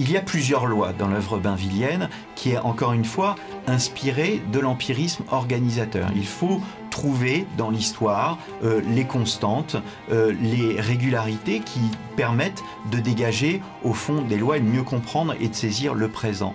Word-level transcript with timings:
Il 0.00 0.12
y 0.12 0.16
a 0.16 0.20
plusieurs 0.20 0.66
lois 0.66 0.92
dans 0.92 1.08
l'œuvre 1.08 1.38
bainvillienne 1.38 2.08
qui 2.36 2.50
est 2.52 2.58
encore 2.58 2.92
une 2.92 3.04
fois 3.04 3.34
inspirée 3.66 4.40
de 4.52 4.60
l'empirisme 4.60 5.24
organisateur. 5.32 6.08
Il 6.14 6.26
faut 6.26 6.60
trouver 6.90 7.46
dans 7.56 7.70
l'histoire 7.70 8.38
euh, 8.62 8.80
les 8.94 9.04
constantes, 9.04 9.76
euh, 10.12 10.32
les 10.40 10.80
régularités 10.80 11.60
qui 11.60 11.80
permettent 12.16 12.62
de 12.92 12.98
dégager 12.98 13.60
au 13.82 13.92
fond 13.92 14.22
des 14.22 14.36
lois 14.36 14.58
et 14.58 14.60
de 14.60 14.66
mieux 14.66 14.84
comprendre 14.84 15.34
et 15.40 15.48
de 15.48 15.54
saisir 15.54 15.94
le 15.94 16.08
présent. 16.08 16.54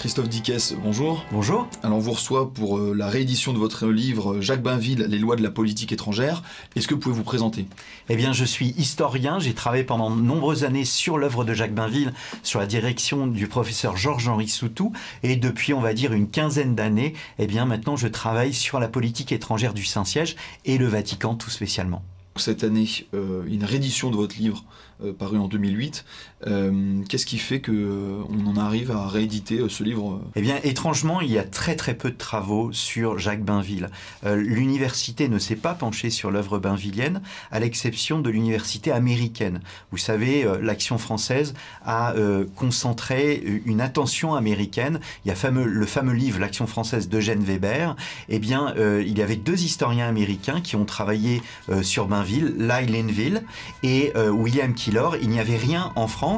Christophe 0.00 0.30
Dickès, 0.30 0.72
bonjour. 0.82 1.26
Bonjour. 1.30 1.68
Alors 1.82 1.98
on 1.98 2.00
vous 2.00 2.12
reçoit 2.12 2.54
pour 2.54 2.78
euh, 2.78 2.94
la 2.96 3.10
réédition 3.10 3.52
de 3.52 3.58
votre 3.58 3.86
livre 3.86 4.36
euh, 4.36 4.40
Jacques 4.40 4.62
Bainville, 4.62 5.04
Les 5.10 5.18
lois 5.18 5.36
de 5.36 5.42
la 5.42 5.50
politique 5.50 5.92
étrangère. 5.92 6.42
Est-ce 6.74 6.88
que 6.88 6.94
vous 6.94 7.00
pouvez 7.00 7.14
vous 7.14 7.22
présenter? 7.22 7.66
Eh 8.08 8.16
bien, 8.16 8.32
je 8.32 8.46
suis 8.46 8.68
historien. 8.78 9.38
J'ai 9.38 9.52
travaillé 9.52 9.84
pendant 9.84 10.10
de 10.10 10.18
nombreuses 10.18 10.64
années 10.64 10.86
sur 10.86 11.18
l'œuvre 11.18 11.44
de 11.44 11.52
Jacques 11.52 11.74
Bainville, 11.74 12.14
sur 12.42 12.60
la 12.60 12.66
direction 12.66 13.26
du 13.26 13.46
professeur 13.46 13.98
Georges-Henri 13.98 14.48
Soutou. 14.48 14.94
Et 15.22 15.36
depuis, 15.36 15.74
on 15.74 15.82
va 15.82 15.92
dire, 15.92 16.14
une 16.14 16.30
quinzaine 16.30 16.74
d'années, 16.74 17.12
eh 17.38 17.46
bien, 17.46 17.66
maintenant, 17.66 17.96
je 17.96 18.08
travaille 18.08 18.54
sur 18.54 18.80
la 18.80 18.88
politique 18.88 19.32
étrangère 19.32 19.74
du 19.74 19.84
Saint-Siège 19.84 20.34
et 20.64 20.78
le 20.78 20.86
Vatican 20.86 21.34
tout 21.34 21.50
spécialement 21.50 22.02
cette 22.36 22.64
année 22.64 22.88
euh, 23.14 23.44
une 23.46 23.64
réédition 23.64 24.10
de 24.10 24.16
votre 24.16 24.36
livre 24.36 24.64
euh, 25.04 25.12
paru 25.12 25.38
en 25.38 25.48
2008. 25.48 26.04
Euh, 26.46 27.02
qu'est-ce 27.08 27.26
qui 27.26 27.38
fait 27.38 27.60
que 27.60 28.20
on 28.28 28.46
en 28.46 28.56
arrive 28.56 28.90
à 28.90 29.06
rééditer 29.06 29.60
ce 29.68 29.82
livre 29.82 30.20
Eh 30.36 30.40
bien, 30.40 30.58
étrangement, 30.62 31.20
il 31.20 31.30
y 31.30 31.38
a 31.38 31.44
très 31.44 31.76
très 31.76 31.94
peu 31.94 32.10
de 32.10 32.16
travaux 32.16 32.72
sur 32.72 33.18
Jacques 33.18 33.44
Bainville. 33.44 33.90
L'université 34.24 35.28
ne 35.28 35.38
s'est 35.38 35.56
pas 35.56 35.74
penchée 35.74 36.10
sur 36.10 36.30
l'œuvre 36.30 36.58
bainvillienne, 36.58 37.20
à 37.50 37.60
l'exception 37.60 38.20
de 38.20 38.30
l'université 38.30 38.92
américaine. 38.92 39.60
Vous 39.90 39.98
savez, 39.98 40.46
l'action 40.62 40.98
française 40.98 41.54
a 41.84 42.14
concentré 42.56 43.42
une 43.66 43.80
attention 43.80 44.34
américaine. 44.34 45.00
Il 45.24 45.28
y 45.28 45.30
a 45.30 45.50
le 45.50 45.86
fameux 45.86 46.12
livre 46.12 46.38
L'action 46.38 46.66
française 46.66 47.08
d'Eugène 47.08 47.42
Weber. 47.42 47.96
Eh 48.28 48.38
bien, 48.38 48.74
il 48.76 49.16
y 49.16 49.22
avait 49.22 49.36
deux 49.36 49.62
historiens 49.62 50.08
américains 50.08 50.60
qui 50.60 50.76
ont 50.76 50.84
travaillé 50.84 51.42
sur 51.82 52.06
Bainville 52.06 52.54
Bainville, 53.00 53.42
et 53.82 54.12
euh, 54.16 54.30
William 54.30 54.74
Killor. 54.74 55.16
Il 55.16 55.30
n'y 55.30 55.40
avait 55.40 55.56
rien 55.56 55.92
en 55.96 56.06
France 56.06 56.29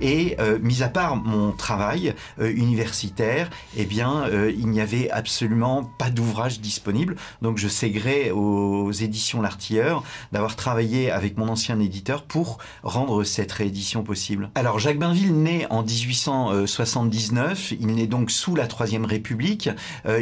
et 0.00 0.36
euh, 0.40 0.58
mis 0.60 0.82
à 0.82 0.88
part 0.88 1.16
mon 1.16 1.52
travail 1.52 2.14
euh, 2.40 2.50
universitaire, 2.50 3.50
eh 3.76 3.84
bien, 3.84 4.24
il 4.48 4.68
n'y 4.68 4.80
avait 4.80 5.10
absolument 5.10 5.84
pas 5.98 6.10
d'ouvrage 6.10 6.60
disponible. 6.60 7.16
Donc 7.42 7.58
je 7.58 7.68
sais 7.68 7.92
aux 8.30 8.92
éditions 8.92 9.40
L'Artilleur 9.40 10.02
d'avoir 10.32 10.56
travaillé 10.56 11.10
avec 11.10 11.36
mon 11.36 11.48
ancien 11.48 11.78
éditeur 11.80 12.22
pour 12.22 12.58
rendre 12.82 13.24
cette 13.24 13.52
réédition 13.52 14.02
possible. 14.02 14.50
Alors 14.54 14.78
Jacques 14.78 14.98
Bainville 14.98 15.34
naît 15.42 15.66
en 15.70 15.82
1879, 15.82 17.74
il 17.78 17.86
naît 17.88 18.06
donc 18.06 18.30
sous 18.30 18.54
la 18.54 18.66
Troisième 18.66 19.04
République, 19.04 19.68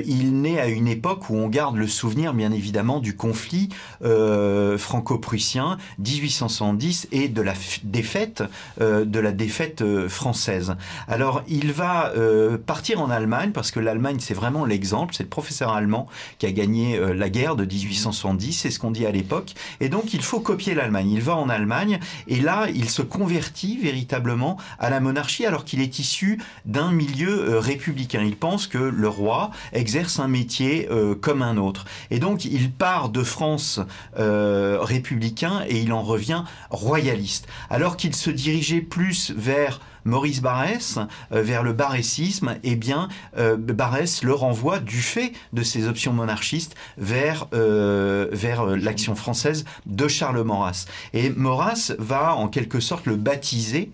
il 0.05 0.41
naît 0.41 0.61
à 0.61 0.69
une 0.69 0.88
époque 0.88 1.31
où 1.31 1.36
on 1.36 1.48
garde 1.48 1.77
le 1.77 1.86
souvenir 1.86 2.34
bien 2.34 2.53
évidemment 2.53 3.00
du 3.00 3.16
conflit 3.16 3.69
franco 4.00 5.19
prussien 5.19 5.78
1870 5.98 7.09
et 7.12 7.28
de 7.28 7.42
la 7.42 7.55
défaite 7.83 8.42
euh, 8.81 9.05
de 9.14 9.20
la 9.20 9.30
défaite 9.30 9.80
euh, 9.80 10.08
française. 10.08 10.74
Alors 11.06 11.42
il 11.46 11.72
va 11.72 12.12
euh, 12.16 12.58
partir 12.58 13.00
en 13.00 13.10
Allemagne 13.10 13.52
parce 13.52 13.70
que 13.70 13.78
l'Allemagne 13.78 14.16
c'est 14.18 14.34
vraiment 14.34 14.64
l'exemple, 14.64 15.14
c'est 15.14 15.22
le 15.22 15.28
professeur 15.28 15.72
allemand 15.72 16.08
qui 16.38 16.46
a 16.46 16.52
gagné 16.52 16.98
la 17.14 17.30
guerre 17.30 17.54
de 17.54 17.64
1870, 17.64 18.52
c'est 18.52 18.70
ce 18.70 18.80
qu'on 18.80 18.90
dit 18.90 19.06
à 19.06 19.12
l'époque, 19.12 19.54
et 19.80 19.88
donc 19.88 20.14
il 20.14 20.22
faut 20.22 20.40
copier 20.40 20.74
l'Allemagne. 20.74 21.10
Il 21.10 21.22
va 21.22 21.36
en 21.36 21.48
Allemagne 21.48 22.00
et 22.26 22.40
là 22.40 22.66
il 22.74 22.90
se 22.90 23.02
convertit 23.02 23.78
véritablement 23.78 24.58
à 24.80 24.90
la 24.90 24.98
monarchie 24.98 25.46
alors 25.46 25.64
qu'il 25.64 25.80
est 25.80 25.98
issu 26.00 26.40
d'un 26.64 26.90
milieu 26.90 27.58
républicain. 27.58 28.22
Il 28.24 28.36
pense 28.36 28.66
que 28.66 28.78
le 28.78 29.08
roi 29.08 29.50
exerce 29.72 30.19
un 30.19 30.28
métier 30.28 30.88
comme 31.20 31.42
un 31.42 31.56
autre 31.56 31.84
et 32.10 32.19
donc 32.19 32.44
il 32.44 32.72
part 32.72 33.10
de 33.10 33.22
France 33.22 33.80
républicain 34.16 35.62
et 35.69 35.78
il 35.78 35.92
en 35.92 36.03
revient 36.03 36.42
royaliste. 36.70 37.47
Alors 37.70 37.97
qu'il 37.97 38.14
se 38.14 38.30
dirigeait 38.30 38.80
plus 38.80 39.03
vers 39.37 39.81
Maurice 40.04 40.41
Barrès 40.41 40.98
euh, 41.32 41.42
vers 41.42 41.62
le 41.62 41.72
barrésisme, 41.72 42.56
eh 42.62 42.76
bien, 42.76 43.09
euh, 43.38 43.56
Barrès 43.56 44.22
le 44.22 44.32
renvoie 44.32 44.78
du 44.78 45.00
fait 45.00 45.32
de 45.53 45.62
ses 45.62 45.88
options 45.88 46.12
monarchistes 46.12 46.75
vers, 46.98 47.48
euh, 47.54 48.28
vers 48.32 48.66
l'action 48.66 49.15
française 49.15 49.65
de 49.87 50.09
Charles 50.09 50.42
Maurras. 50.42 50.87
Et 51.12 51.31
Maurras 51.31 51.92
va 51.98 52.34
en 52.34 52.48
quelque 52.48 52.81
sorte 52.81 53.06
le 53.06 53.16
baptiser 53.16 53.91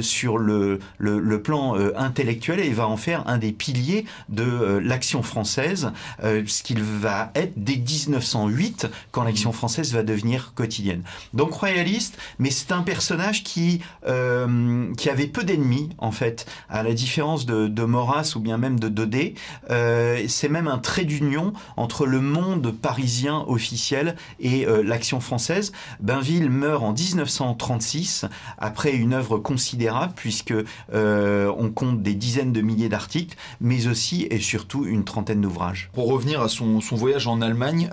sur 0.00 0.38
le, 0.38 0.78
le, 0.98 1.42
plan 1.42 1.74
intellectuel 1.96 2.60
et 2.60 2.70
va 2.70 2.86
en 2.88 2.96
faire 2.96 3.26
un 3.26 3.38
des 3.38 3.52
piliers 3.52 4.04
de 4.28 4.78
l'action 4.82 5.22
française, 5.22 5.92
ce 6.22 6.62
qu'il 6.62 6.82
va 6.82 7.30
être 7.34 7.52
dès 7.56 7.76
1908 7.76 8.88
quand 9.10 9.24
l'action 9.24 9.52
française 9.52 9.92
va 9.92 10.02
devenir 10.02 10.52
quotidienne. 10.54 11.02
Donc 11.34 11.52
royaliste, 11.52 12.18
mais 12.38 12.50
c'est 12.50 12.72
un 12.72 12.82
personnage 12.82 13.44
qui, 13.44 13.80
qui 14.04 15.10
avait 15.10 15.26
d'ennemis, 15.44 15.90
en 15.98 16.10
fait, 16.10 16.46
à 16.68 16.82
la 16.82 16.92
différence 16.92 17.46
de, 17.46 17.68
de 17.68 17.82
Maurras 17.84 18.32
ou 18.36 18.40
bien 18.40 18.58
même 18.58 18.78
de 18.78 18.88
Daudet. 18.88 19.34
Euh, 19.70 20.24
c'est 20.28 20.48
même 20.48 20.68
un 20.68 20.78
trait 20.78 21.04
d'union 21.04 21.52
entre 21.76 22.06
le 22.06 22.20
monde 22.20 22.72
parisien 22.72 23.44
officiel 23.46 24.16
et 24.40 24.66
euh, 24.66 24.82
l'action 24.82 25.20
française. 25.20 25.72
Bainville 26.00 26.50
meurt 26.50 26.82
en 26.82 26.92
1936 26.92 28.26
après 28.58 28.94
une 28.94 29.12
œuvre 29.12 29.38
considérable 29.38 30.12
puisque 30.16 30.54
euh, 30.92 31.52
on 31.56 31.70
compte 31.70 32.02
des 32.02 32.14
dizaines 32.14 32.52
de 32.52 32.60
milliers 32.60 32.88
d'articles, 32.88 33.36
mais 33.60 33.86
aussi 33.86 34.26
et 34.30 34.40
surtout 34.40 34.84
une 34.84 35.04
trentaine 35.04 35.40
d'ouvrages. 35.40 35.90
Pour 35.92 36.08
revenir 36.08 36.40
à 36.40 36.48
son, 36.48 36.78
voyage 36.78 37.26
en 37.26 37.40
Allemagne, 37.40 37.90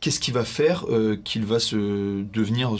qu'est-ce 0.00 0.20
qui 0.20 0.30
va 0.30 0.44
faire 0.44 0.84
qu'il 1.24 1.44
va 1.44 1.58
se 1.58 2.22
devenir, 2.22 2.72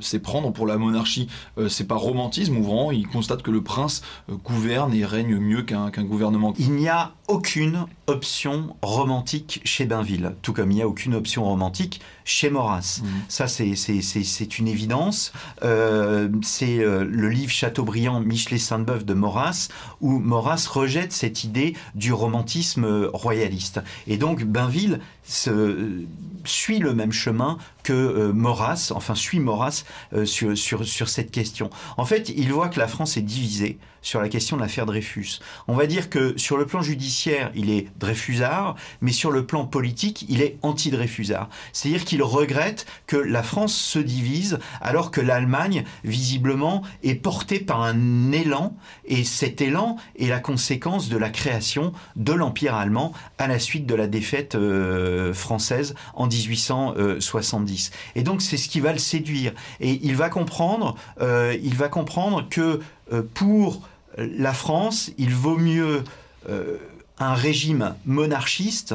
s'éprendre 0.00 0.52
pour 0.52 0.66
la 0.66 0.76
monarchie? 0.78 1.28
C'est 1.68 1.86
pas 1.88 1.96
romantisme 1.96 2.56
ou 2.56 2.62
vraiment 2.62 2.91
il 2.96 3.08
constate 3.08 3.42
que 3.42 3.50
le 3.50 3.62
prince 3.62 4.02
euh, 4.30 4.34
gouverne 4.34 4.94
et 4.94 5.04
règne 5.04 5.36
mieux 5.38 5.62
qu'un 5.62 5.90
gouvernement. 6.04 6.54
Il 6.58 6.72
n'y 6.72 6.88
a 6.88 7.12
aucune 7.28 7.86
option 8.06 8.76
romantique 8.82 9.60
chez 9.64 9.84
Bainville, 9.84 10.34
tout 10.42 10.52
comme 10.52 10.70
il 10.70 10.76
n'y 10.76 10.82
a 10.82 10.88
aucune 10.88 11.14
option 11.14 11.44
romantique 11.44 12.00
chez 12.24 12.50
Maurras. 12.50 13.00
Mmh. 13.02 13.06
Ça, 13.28 13.46
c'est 13.46 14.58
une 14.58 14.68
évidence. 14.68 15.32
Euh, 15.62 16.28
c'est 16.42 16.78
euh, 16.78 17.04
le 17.08 17.28
livre 17.28 17.52
Chateaubriand, 17.52 18.20
Michelet 18.20 18.58
Sainte-Beuve 18.58 19.04
de 19.04 19.14
Maurras, 19.14 19.68
où 20.00 20.18
Maurras 20.18 20.66
rejette 20.70 21.12
cette 21.12 21.44
idée 21.44 21.74
du 21.94 22.12
romantisme 22.12 23.08
royaliste. 23.12 23.80
Et 24.06 24.16
donc, 24.16 24.44
Bainville 24.44 25.00
se, 25.22 26.04
suit 26.44 26.80
le 26.80 26.94
même 26.94 27.12
chemin 27.12 27.58
que 27.84 27.92
euh, 27.92 28.32
Maurras, 28.32 28.92
enfin 28.94 29.14
suit 29.14 29.38
Maurras 29.38 29.84
sur, 30.24 30.58
sur, 30.58 30.84
sur 30.84 31.08
cette 31.08 31.30
question. 31.30 31.70
En 31.96 32.04
fait, 32.04 32.30
il 32.30 32.52
voit 32.52 32.68
que 32.68 32.80
la 32.80 32.88
France 32.88 33.16
est 33.16 33.22
divisée 33.22 33.78
sur 34.02 34.20
la 34.20 34.28
question 34.28 34.56
de 34.56 34.62
l'affaire 34.62 34.86
Dreyfus. 34.86 35.38
On 35.68 35.74
va 35.74 35.86
dire 35.86 36.10
que 36.10 36.36
sur 36.36 36.56
le 36.56 36.66
plan 36.66 36.82
judiciaire, 36.82 37.50
il 37.54 37.70
est 37.70 37.86
Dreyfusard, 37.98 38.76
mais 39.00 39.12
sur 39.12 39.30
le 39.30 39.46
plan 39.46 39.64
politique, 39.64 40.26
il 40.28 40.42
est 40.42 40.58
anti-Dreyfusard. 40.62 41.48
C'est-à-dire 41.72 42.04
qu'il 42.04 42.22
regrette 42.22 42.86
que 43.06 43.16
la 43.16 43.42
France 43.42 43.74
se 43.74 43.98
divise 43.98 44.58
alors 44.80 45.10
que 45.10 45.20
l'Allemagne, 45.20 45.84
visiblement, 46.04 46.82
est 47.02 47.14
portée 47.14 47.60
par 47.60 47.82
un 47.82 48.32
élan, 48.32 48.76
et 49.04 49.24
cet 49.24 49.60
élan 49.60 49.96
est 50.18 50.26
la 50.26 50.40
conséquence 50.40 51.08
de 51.08 51.16
la 51.16 51.30
création 51.30 51.92
de 52.16 52.32
l'Empire 52.32 52.74
allemand 52.74 53.12
à 53.38 53.46
la 53.46 53.58
suite 53.58 53.86
de 53.86 53.94
la 53.94 54.06
défaite 54.06 54.54
euh, 54.54 55.32
française 55.32 55.94
en 56.14 56.26
1870. 56.26 57.90
Et 58.16 58.22
donc 58.22 58.42
c'est 58.42 58.56
ce 58.56 58.68
qui 58.68 58.80
va 58.80 58.92
le 58.92 58.98
séduire. 58.98 59.52
Et 59.80 60.00
il 60.02 60.16
va 60.16 60.28
comprendre, 60.28 60.96
euh, 61.20 61.56
il 61.62 61.76
va 61.76 61.88
comprendre 61.88 62.48
que 62.48 62.80
euh, 63.12 63.22
pour 63.34 63.88
la 64.16 64.52
France, 64.52 65.10
il 65.18 65.34
vaut 65.34 65.58
mieux 65.58 66.04
euh, 66.48 66.78
un 67.18 67.34
régime 67.34 67.94
monarchiste 68.06 68.94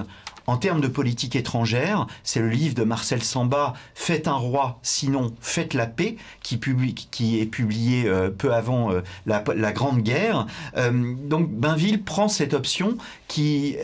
en 0.50 0.56
termes 0.56 0.80
de 0.80 0.88
politique 0.88 1.36
étrangère, 1.36 2.08
c'est 2.24 2.40
le 2.40 2.48
livre 2.48 2.74
de 2.74 2.86
Marcel 2.86 3.22
Samba, 3.22 3.74
Faites 3.96 4.30
un 4.30 4.36
roi, 4.36 4.80
sinon 4.82 5.36
faites 5.42 5.74
la 5.74 5.88
paix, 5.88 6.16
qui, 6.42 6.58
qui 7.12 7.42
est 7.42 7.46
publié 7.46 8.06
euh, 8.06 8.30
peu 8.30 8.54
avant 8.54 8.90
la, 9.26 9.42
Grande 9.74 10.02
Guerre. 10.04 10.48
donc 10.94 11.52
Bainville 11.52 12.02
prend 12.02 12.30
cette 12.30 12.54
option 12.54 12.98
qui, 13.28 13.76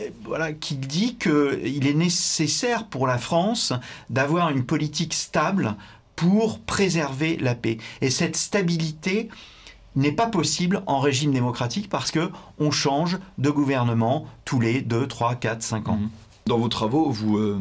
qui 0.60 0.76
dit 0.76 1.16
qu'il 1.16 1.86
est 1.86 1.94
nécessaire 1.94 2.86
pour 2.86 3.06
la 3.06 3.18
France 3.18 3.74
d'avoir 4.08 4.48
une 4.48 4.64
politique 4.64 5.12
stable 5.12 5.76
pour 6.16 6.60
préserver 6.60 7.36
la 7.36 7.54
paix. 7.54 7.76
Et 8.00 8.08
cette 8.08 8.36
stabilité, 8.36 9.28
n'est 9.96 10.12
pas 10.12 10.26
possible 10.26 10.82
en 10.86 11.00
régime 11.00 11.32
démocratique 11.32 11.88
parce 11.88 12.10
que 12.10 12.30
on 12.58 12.70
change 12.70 13.18
de 13.38 13.50
gouvernement 13.50 14.26
tous 14.44 14.60
les 14.60 14.82
2, 14.82 15.06
3, 15.06 15.36
4, 15.36 15.62
5 15.62 15.88
ans. 15.88 15.96
Mhm. 15.96 16.08
Dans 16.46 16.58
vos 16.58 16.68
travaux, 16.68 17.10
vous, 17.10 17.38
euh, 17.38 17.58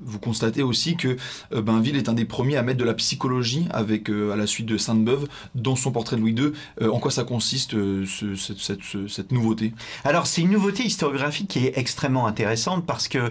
vous 0.00 0.18
constatez 0.18 0.64
aussi 0.64 0.96
que 0.96 1.16
Bainville 1.54 1.96
est 1.96 2.08
un 2.08 2.12
des 2.12 2.24
premiers 2.24 2.56
à 2.56 2.62
mettre 2.62 2.80
de 2.80 2.84
la 2.84 2.94
psychologie 2.94 3.68
avec, 3.70 4.08
à 4.08 4.34
la 4.34 4.48
suite 4.48 4.66
de 4.66 4.76
Sainte-Beuve 4.76 5.28
dans 5.54 5.76
son 5.76 5.92
portrait 5.92 6.16
de 6.16 6.22
Louis 6.22 6.32
II. 6.32 6.52
en 6.88 6.98
quoi 6.98 7.12
ça 7.12 7.22
consiste 7.22 7.76
cette, 8.36 9.30
nouveauté? 9.30 9.74
Alors 10.02 10.26
c'est 10.26 10.40
une 10.40 10.50
nouveauté 10.50 10.82
historiographique 10.82 11.46
qui 11.46 11.66
est 11.66 11.78
extrêmement 11.78 12.26
intéressante 12.26 12.84
parce 12.84 13.06
que 13.06 13.30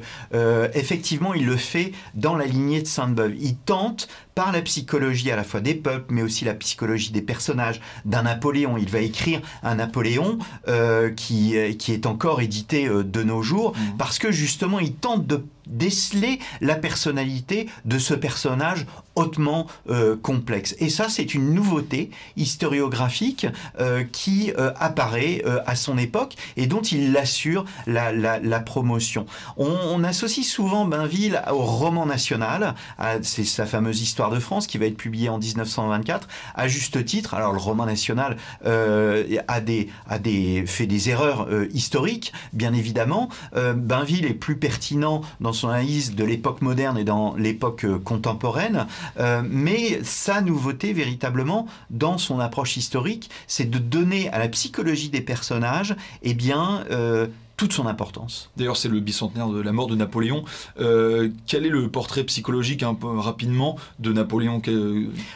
effectivement 0.73 1.33
il 1.33 1.45
le 1.45 1.57
fait 1.57 1.91
dans 2.15 2.37
la 2.37 2.45
lignée 2.45 2.81
de 2.81 2.87
Sainte-Beuve. 2.87 3.35
Il 3.37 3.57
tente 3.57 4.07
par 4.35 4.51
la 4.51 4.61
psychologie 4.61 5.31
à 5.31 5.35
la 5.35 5.43
fois 5.43 5.59
des 5.59 5.75
peuples, 5.75 6.13
mais 6.13 6.21
aussi 6.21 6.45
la 6.45 6.53
psychologie 6.53 7.11
des 7.11 7.21
personnages, 7.21 7.81
d'un 8.05 8.23
Napoléon. 8.23 8.77
Il 8.77 8.89
va 8.89 8.99
écrire 8.99 9.41
un 9.63 9.75
Napoléon 9.75 10.37
euh, 10.67 11.09
qui, 11.11 11.55
qui 11.77 11.93
est 11.93 12.05
encore 12.05 12.41
édité 12.41 12.87
euh, 12.87 13.03
de 13.03 13.23
nos 13.23 13.41
jours, 13.41 13.73
mmh. 13.73 13.97
parce 13.97 14.19
que 14.19 14.31
justement, 14.31 14.79
il 14.79 14.93
tente 14.93 15.27
de 15.27 15.43
déceler 15.67 16.39
la 16.59 16.75
personnalité 16.75 17.67
de 17.85 17.97
ce 17.97 18.13
personnage 18.13 18.85
hautement 19.15 19.67
euh, 19.89 20.15
complexe. 20.15 20.75
Et 20.79 20.89
ça, 20.89 21.09
c'est 21.09 21.33
une 21.33 21.53
nouveauté 21.53 22.11
historiographique 22.37 23.45
euh, 23.79 24.03
qui 24.09 24.53
euh, 24.57 24.71
apparaît 24.79 25.43
à 25.65 25.75
son 25.75 25.97
époque 25.97 26.35
et 26.55 26.67
dont 26.67 26.81
il 26.81 27.15
assure 27.17 27.65
la, 27.87 28.11
la, 28.11 28.59
promotion. 28.59 29.25
On, 29.57 30.03
associe 30.03 30.45
souvent 30.45 30.85
Bainville 30.85 31.41
au 31.51 31.63
roman 31.63 32.05
national, 32.05 32.75
c'est 33.21 33.43
sa 33.43 33.65
fameuse 33.65 34.01
Histoire 34.01 34.20
de 34.29 34.39
France 34.39 34.67
qui 34.67 34.77
va 34.77 34.85
être 34.85 34.97
publiée 34.97 35.29
en 35.29 35.39
1924, 35.39 36.27
à 36.55 36.67
juste 36.67 37.03
titre. 37.05 37.33
Alors 37.33 37.53
le 37.53 37.59
roman 37.59 37.85
national 37.85 38.37
a, 38.65 39.61
des, 39.61 39.89
a 40.07 40.19
fait 40.65 40.85
des 40.85 41.09
erreurs 41.09 41.47
historiques, 41.73 42.33
bien 42.53 42.73
évidemment. 42.73 43.29
Bainville 43.53 44.25
est 44.25 44.33
plus 44.33 44.57
pertinent 44.57 45.21
dans 45.39 45.53
son 45.53 45.69
analyse 45.69 46.15
de 46.15 46.23
l'époque 46.23 46.61
moderne 46.61 46.97
et 46.97 47.03
dans 47.03 47.35
l'époque 47.35 47.85
contemporaine. 48.03 48.87
Euh, 49.19 49.41
mais 49.47 49.99
sa 50.03 50.41
nouveauté 50.41 50.93
véritablement 50.93 51.67
dans 51.89 52.17
son 52.17 52.39
approche 52.39 52.77
historique, 52.77 53.29
c'est 53.47 53.69
de 53.69 53.79
donner 53.79 54.29
à 54.29 54.39
la 54.39 54.47
psychologie 54.47 55.09
des 55.09 55.21
personnages, 55.21 55.95
eh 56.23 56.33
bien, 56.33 56.83
euh, 56.91 57.27
toute 57.61 57.73
son 57.73 57.85
importance. 57.85 58.49
D'ailleurs, 58.57 58.75
c'est 58.75 58.89
le 58.89 58.99
bicentenaire 58.99 59.47
de 59.49 59.61
la 59.61 59.71
mort 59.71 59.85
de 59.85 59.95
Napoléon. 59.95 60.43
Euh, 60.79 61.29
quel 61.45 61.63
est 61.63 61.69
le 61.69 61.89
portrait 61.89 62.23
psychologique, 62.23 62.81
un 62.81 62.95
peu 62.95 63.19
rapidement, 63.19 63.77
de 63.99 64.11
Napoléon 64.11 64.63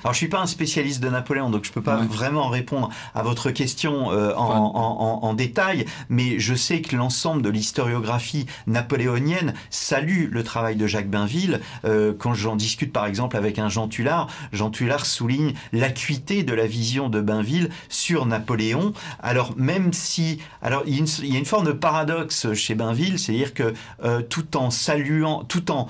Alors, 0.04 0.14
je 0.14 0.18
suis 0.18 0.28
pas 0.28 0.42
un 0.42 0.48
spécialiste 0.48 1.04
de 1.04 1.10
Napoléon, 1.10 1.52
donc 1.52 1.66
je 1.66 1.72
peux 1.72 1.84
pas 1.84 1.98
vraiment 1.98 2.48
répondre 2.48 2.90
à 3.14 3.22
votre 3.22 3.52
question 3.52 4.12
euh, 4.12 4.34
en, 4.36 5.36
détail, 5.36 5.86
mais 6.10 6.40
je 6.40 6.56
sais 6.56 6.82
que 6.82 6.96
l'ensemble 6.96 7.44
de 7.44 7.50
l'historiographie 7.50 8.48
napoléonienne 8.66 9.54
salue 9.70 10.32
le 10.32 10.44
travail 10.44 10.78
de 10.78 10.88
Jacques 10.88 11.12
Bainville. 11.12 11.62
Euh, 11.84 12.12
quand 12.18 12.34
j'en 12.34 12.56
discute, 12.56 12.92
par 12.92 13.06
exemple, 13.06 13.38
avec 13.38 13.60
un 13.60 13.70
Jean 13.70 13.88
Tullard, 13.88 14.30
Jean 14.52 14.72
Tullard 14.72 15.06
souligne 15.06 15.54
l'acuité 15.74 16.42
de 16.42 16.56
la 16.56 16.66
vision 16.66 17.08
de 17.08 17.22
Bainville 17.22 17.70
sur 17.88 18.26
Napoléon. 18.26 18.94
Alors, 19.22 19.54
même 19.58 19.94
si... 19.94 20.40
Alors, 20.64 20.82
il 20.88 20.96
y 21.32 21.36
a 21.36 21.40
une 21.40 21.46
forme 21.46 21.68
de 21.68 21.72
paradoxe 21.72 22.15
chez 22.54 22.76
Bainville, 22.76 23.20
c'est-à-dire 23.20 23.54
que 23.54 23.74
euh, 24.04 24.22
tout 24.22 24.58
en 24.58 24.70
saluant, 24.70 25.44
tout 25.44 25.72
en 25.72 25.88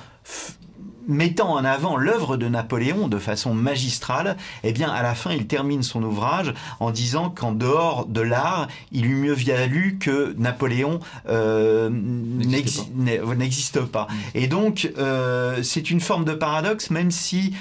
mettant 1.07 1.51
en 1.51 1.63
avant 1.63 1.98
l'œuvre 1.98 2.36
de 2.36 2.48
Napoléon 2.48 3.07
de 3.07 3.19
façon 3.19 3.54
magistrale, 3.54 4.38
eh 4.63 4.72
bien 4.72 4.89
à 4.89 5.04
la 5.04 5.13
fin 5.13 5.31
il 5.31 5.45
termine 5.45 5.83
son 5.83 6.01
ouvrage 6.01 6.51
en 6.80 6.89
disant 6.89 7.30
qu'en 7.30 7.51
dehors 7.51 8.07
de 8.07 8.22
l'art, 8.22 8.68
il 8.92 9.06
eût 9.06 9.16
mieux 9.16 9.33
valu 9.33 10.00
que 10.00 10.33
Napoléon 10.39 11.00
euh, 11.30 11.89
n'existe 11.92 13.81
pas. 13.81 14.07
Mm. 14.10 14.16
Et 14.33 14.48
donc 14.48 14.92
euh, 14.98 15.62
c'est 15.62 15.92
une 15.92 16.00
forme 16.00 16.25
de 16.25 16.33
paradoxe, 16.33 16.89
même 16.89 17.12
si 17.12 17.54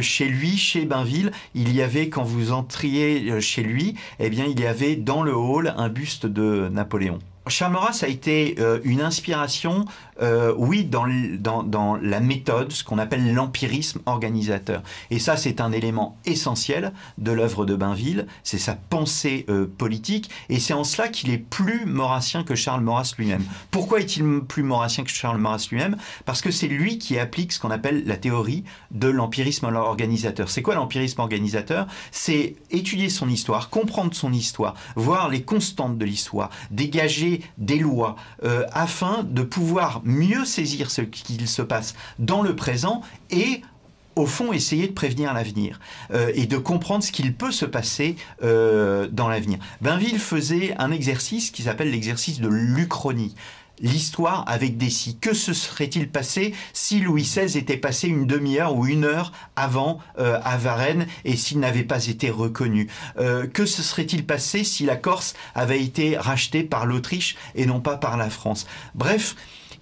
chez 0.00 0.28
lui, 0.28 0.56
chez 0.56 0.84
Bainville, 0.84 1.32
il 1.56 1.74
y 1.74 1.82
avait 1.82 2.08
quand 2.08 2.22
vous 2.22 2.52
entriez 2.52 3.40
chez 3.40 3.64
lui, 3.64 3.96
eh 4.20 4.30
bien 4.30 4.44
il 4.44 4.60
y 4.60 4.66
avait 4.66 4.94
dans 4.94 5.24
le 5.24 5.34
hall 5.34 5.74
un 5.76 5.88
buste 5.88 6.26
de 6.26 6.68
Napoléon. 6.70 7.18
Charles 7.46 7.72
Maurras 7.72 8.00
a 8.02 8.08
été 8.08 8.54
euh, 8.58 8.80
une 8.84 9.02
inspiration, 9.02 9.84
euh, 10.22 10.54
oui, 10.56 10.84
dans, 10.84 11.04
la 11.04 12.20
méthode, 12.20 12.72
ce 12.72 12.82
qu'on 12.84 12.96
appelle 12.96 13.34
l'empirisme 13.34 14.00
organisateur. 14.06 14.82
Et 15.10 15.18
ça, 15.18 15.36
c'est 15.36 15.60
un 15.60 15.70
élément 15.70 16.16
essentiel 16.24 16.92
de 17.18 17.32
l'œuvre 17.32 17.66
de 17.66 17.76
Bainville, 17.76 18.26
c'est 18.44 18.58
sa 18.58 18.74
pensée 18.74 19.44
euh, 19.50 19.66
politique, 19.66 20.30
et 20.48 20.58
c'est 20.58 20.72
en 20.72 20.84
cela 20.84 21.08
qu'il 21.08 21.30
est 21.30 21.38
plus 21.38 21.84
maurassien 21.84 22.44
que 22.44 22.54
Charles 22.54 22.80
Maurras 22.80 23.14
lui-même. 23.18 23.44
Pourquoi 23.70 24.00
est-il 24.00 24.24
plus 24.40 24.62
maurassien 24.62 25.04
que 25.04 25.10
Charles 25.10 25.38
Maurras 25.38 25.66
lui-même? 25.70 25.98
Parce 26.24 26.40
que 26.40 26.50
c'est 26.50 26.68
lui 26.68 26.96
qui 26.96 27.18
applique 27.18 27.52
ce 27.52 27.60
qu'on 27.60 27.70
appelle 27.70 28.04
la 28.06 28.16
théorie 28.16 28.64
de 28.90 29.08
l'empirisme 29.08 29.66
organisateur. 29.66 30.48
C'est 30.48 30.62
quoi 30.62 30.76
l'empirisme 30.76 31.20
organisateur? 31.20 31.86
C'est 32.10 32.56
étudier 32.70 33.10
son 33.10 33.28
histoire, 33.28 33.68
comprendre 33.68 34.14
son 34.14 34.32
histoire, 34.32 34.74
voir 34.96 35.28
les 35.28 35.42
constantes 35.42 35.98
de 35.98 36.04
l'histoire, 36.06 36.48
dégager 36.70 37.33
des 37.58 37.78
lois 37.78 38.16
euh, 38.44 38.64
afin 38.72 39.24
de 39.24 39.42
pouvoir 39.42 40.02
mieux 40.04 40.44
saisir 40.44 40.90
ce 40.90 41.02
qu'il 41.02 41.48
se 41.48 41.62
passe 41.62 41.94
dans 42.18 42.42
le 42.42 42.54
présent 42.56 43.02
et 43.30 43.62
au 44.16 44.26
fond, 44.26 44.52
essayer 44.52 44.86
de 44.86 44.92
prévenir 44.92 45.34
l'avenir 45.34 45.80
euh, 46.12 46.30
et 46.34 46.46
de 46.46 46.56
comprendre 46.56 47.02
ce 47.02 47.12
qu'il 47.12 47.34
peut 47.34 47.50
se 47.50 47.64
passer 47.64 48.16
euh, 48.42 49.08
dans 49.10 49.28
l'avenir. 49.28 49.58
Bainville 49.80 50.18
faisait 50.18 50.74
un 50.78 50.90
exercice 50.92 51.50
qui 51.50 51.62
s'appelle 51.62 51.90
l'exercice 51.90 52.40
de 52.40 52.48
l'Uchronie 52.48 53.34
l'histoire 53.80 54.44
avec 54.46 54.76
des 54.76 54.90
si. 54.90 55.18
Que 55.18 55.34
se 55.34 55.52
serait-il 55.52 56.08
passé 56.10 56.54
si 56.72 57.00
Louis 57.00 57.22
XVI 57.22 57.58
était 57.58 57.76
passé 57.76 58.08
une 58.08 58.26
demi-heure 58.26 58.74
ou 58.76 58.86
une 58.86 59.04
heure 59.04 59.32
avant 59.56 60.00
euh, 60.18 60.38
à 60.42 60.56
Varennes 60.56 61.06
et 61.24 61.36
s'il 61.36 61.60
n'avait 61.60 61.84
pas 61.84 62.06
été 62.06 62.30
reconnu? 62.30 62.88
Euh, 63.18 63.46
Que 63.46 63.66
se 63.66 63.82
serait-il 63.82 64.24
passé 64.24 64.64
si 64.64 64.84
la 64.84 64.96
Corse 64.96 65.34
avait 65.54 65.82
été 65.82 66.16
rachetée 66.16 66.62
par 66.62 66.86
l'Autriche 66.86 67.36
et 67.54 67.66
non 67.66 67.80
pas 67.80 67.96
par 67.96 68.16
la 68.16 68.30
France? 68.30 68.66
Bref, 68.94 69.36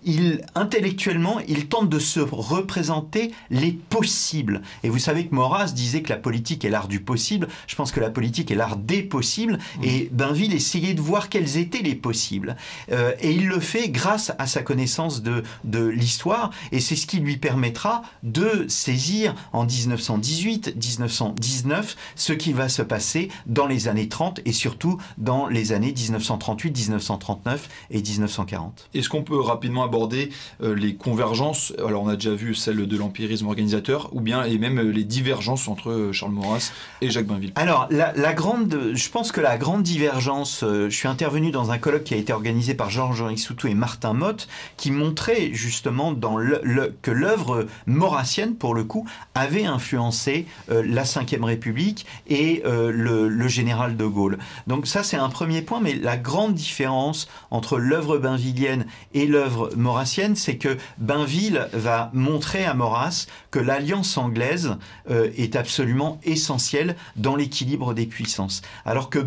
il, 0.04 0.42
intellectuellement, 0.54 1.40
il 1.48 1.68
tente 1.68 1.88
de 1.88 1.98
se 1.98 2.20
représenter 2.20 3.32
les 3.50 3.72
possibles. 3.72 4.62
Et 4.82 4.88
vous 4.88 4.98
savez 4.98 5.26
que 5.26 5.34
Maurras 5.34 5.72
disait 5.72 6.02
que 6.02 6.10
la 6.10 6.16
politique 6.16 6.64
est 6.64 6.70
l'art 6.70 6.88
du 6.88 7.00
possible. 7.00 7.48
Je 7.66 7.74
pense 7.74 7.92
que 7.92 8.00
la 8.00 8.10
politique 8.10 8.50
est 8.50 8.54
l'art 8.54 8.76
des 8.76 9.02
possibles. 9.02 9.58
Mmh. 9.78 9.84
Et 9.84 10.08
Bainville 10.12 10.54
essayait 10.54 10.94
de 10.94 11.00
voir 11.00 11.28
quels 11.28 11.56
étaient 11.56 11.82
les 11.82 11.94
possibles. 11.94 12.56
Euh, 12.90 13.12
et 13.20 13.32
il 13.32 13.46
le 13.46 13.60
fait 13.60 13.88
grâce 13.88 14.32
à 14.38 14.46
sa 14.46 14.62
connaissance 14.62 15.22
de, 15.22 15.42
de 15.64 15.86
l'histoire. 15.86 16.50
Et 16.72 16.80
c'est 16.80 16.96
ce 16.96 17.06
qui 17.06 17.18
lui 17.18 17.36
permettra 17.36 18.02
de 18.22 18.66
saisir 18.68 19.34
en 19.52 19.64
1918, 19.64 20.74
1919, 20.76 21.96
ce 22.16 22.32
qui 22.32 22.52
va 22.52 22.68
se 22.68 22.82
passer 22.82 23.28
dans 23.46 23.66
les 23.66 23.88
années 23.88 24.08
30 24.08 24.40
et 24.44 24.52
surtout 24.52 24.98
dans 25.18 25.46
les 25.46 25.72
années 25.72 25.92
1938, 25.92 26.76
1939 26.76 27.68
et 27.90 28.02
1940. 28.02 28.88
Est-ce 28.94 29.08
qu'on 29.08 29.22
peut 29.22 29.40
rapidement 29.40 29.84
aborder 29.92 30.30
euh, 30.62 30.74
les 30.74 30.94
convergences, 30.94 31.74
alors 31.78 32.02
on 32.02 32.08
a 32.08 32.14
déjà 32.14 32.34
vu 32.34 32.54
celle 32.54 32.86
de 32.86 32.96
l'empirisme 32.96 33.46
organisateur, 33.46 34.08
ou 34.12 34.22
bien 34.22 34.44
et 34.44 34.56
même 34.56 34.78
euh, 34.78 34.90
les 34.90 35.04
divergences 35.04 35.68
entre 35.68 35.90
euh, 35.90 36.12
Charles 36.12 36.32
Maurras 36.32 36.72
et 37.02 37.10
Jacques 37.10 37.26
Bainville 37.26 37.52
Alors, 37.56 37.88
la, 37.90 38.32
grande, 38.32 38.92
je 38.94 39.08
pense 39.10 39.32
que 39.32 39.42
la 39.42 39.58
grande 39.58 39.82
divergence, 39.82 40.64
je 40.64 40.88
suis 40.88 41.08
intervenu 41.08 41.50
dans 41.50 41.72
un 41.72 41.78
colloque 41.78 42.04
qui 42.04 42.14
a 42.14 42.16
été 42.16 42.32
organisé 42.32 42.72
par 42.72 42.88
Georges-Henri 42.88 43.36
Soutou 43.36 43.66
et 43.66 43.74
Martin 43.74 44.14
Mott, 44.14 44.48
qui 44.78 44.90
montrait 44.90 45.50
justement 45.52 46.12
dans 46.12 46.38
le, 46.38 46.94
que 47.02 47.10
l'œuvre 47.10 47.66
maurassienne, 47.86 48.54
pour 48.54 48.74
le 48.74 48.84
coup, 48.84 49.06
avait 49.34 49.66
influencé 49.66 50.46
la 50.68 51.02
Ve 51.02 51.44
République 51.44 52.06
et 52.28 52.62
le, 52.64 53.28
le, 53.28 53.48
général 53.48 53.96
de 53.96 54.06
Gaulle. 54.06 54.38
Donc 54.66 54.86
ça, 54.86 55.02
c'est 55.02 55.16
un 55.16 55.28
premier 55.28 55.60
point, 55.60 55.80
mais 55.80 55.94
la 55.94 56.16
grande 56.16 56.54
différence 56.54 57.28
entre 57.50 57.78
l'œuvre 57.78 58.18
bainvillienne 58.18 58.86
et 59.12 59.26
l'œuvre 59.26 59.70
maurassienne, 59.82 60.36
c'est 60.36 60.56
que 60.56 60.78
Bainville 60.98 61.68
va 61.72 62.10
montrer 62.14 62.64
à 62.64 62.72
Maurras 62.72 63.26
que 63.50 63.58
l'alliance 63.58 64.16
anglaise 64.16 64.76
euh, 65.10 65.30
est 65.36 65.56
absolument 65.56 66.18
essentielle 66.22 66.96
dans 67.16 67.36
l'équilibre 67.36 67.92
des 67.92 68.06
puissances. 68.06 68.62
Alors 68.86 69.10
que, 69.10 69.18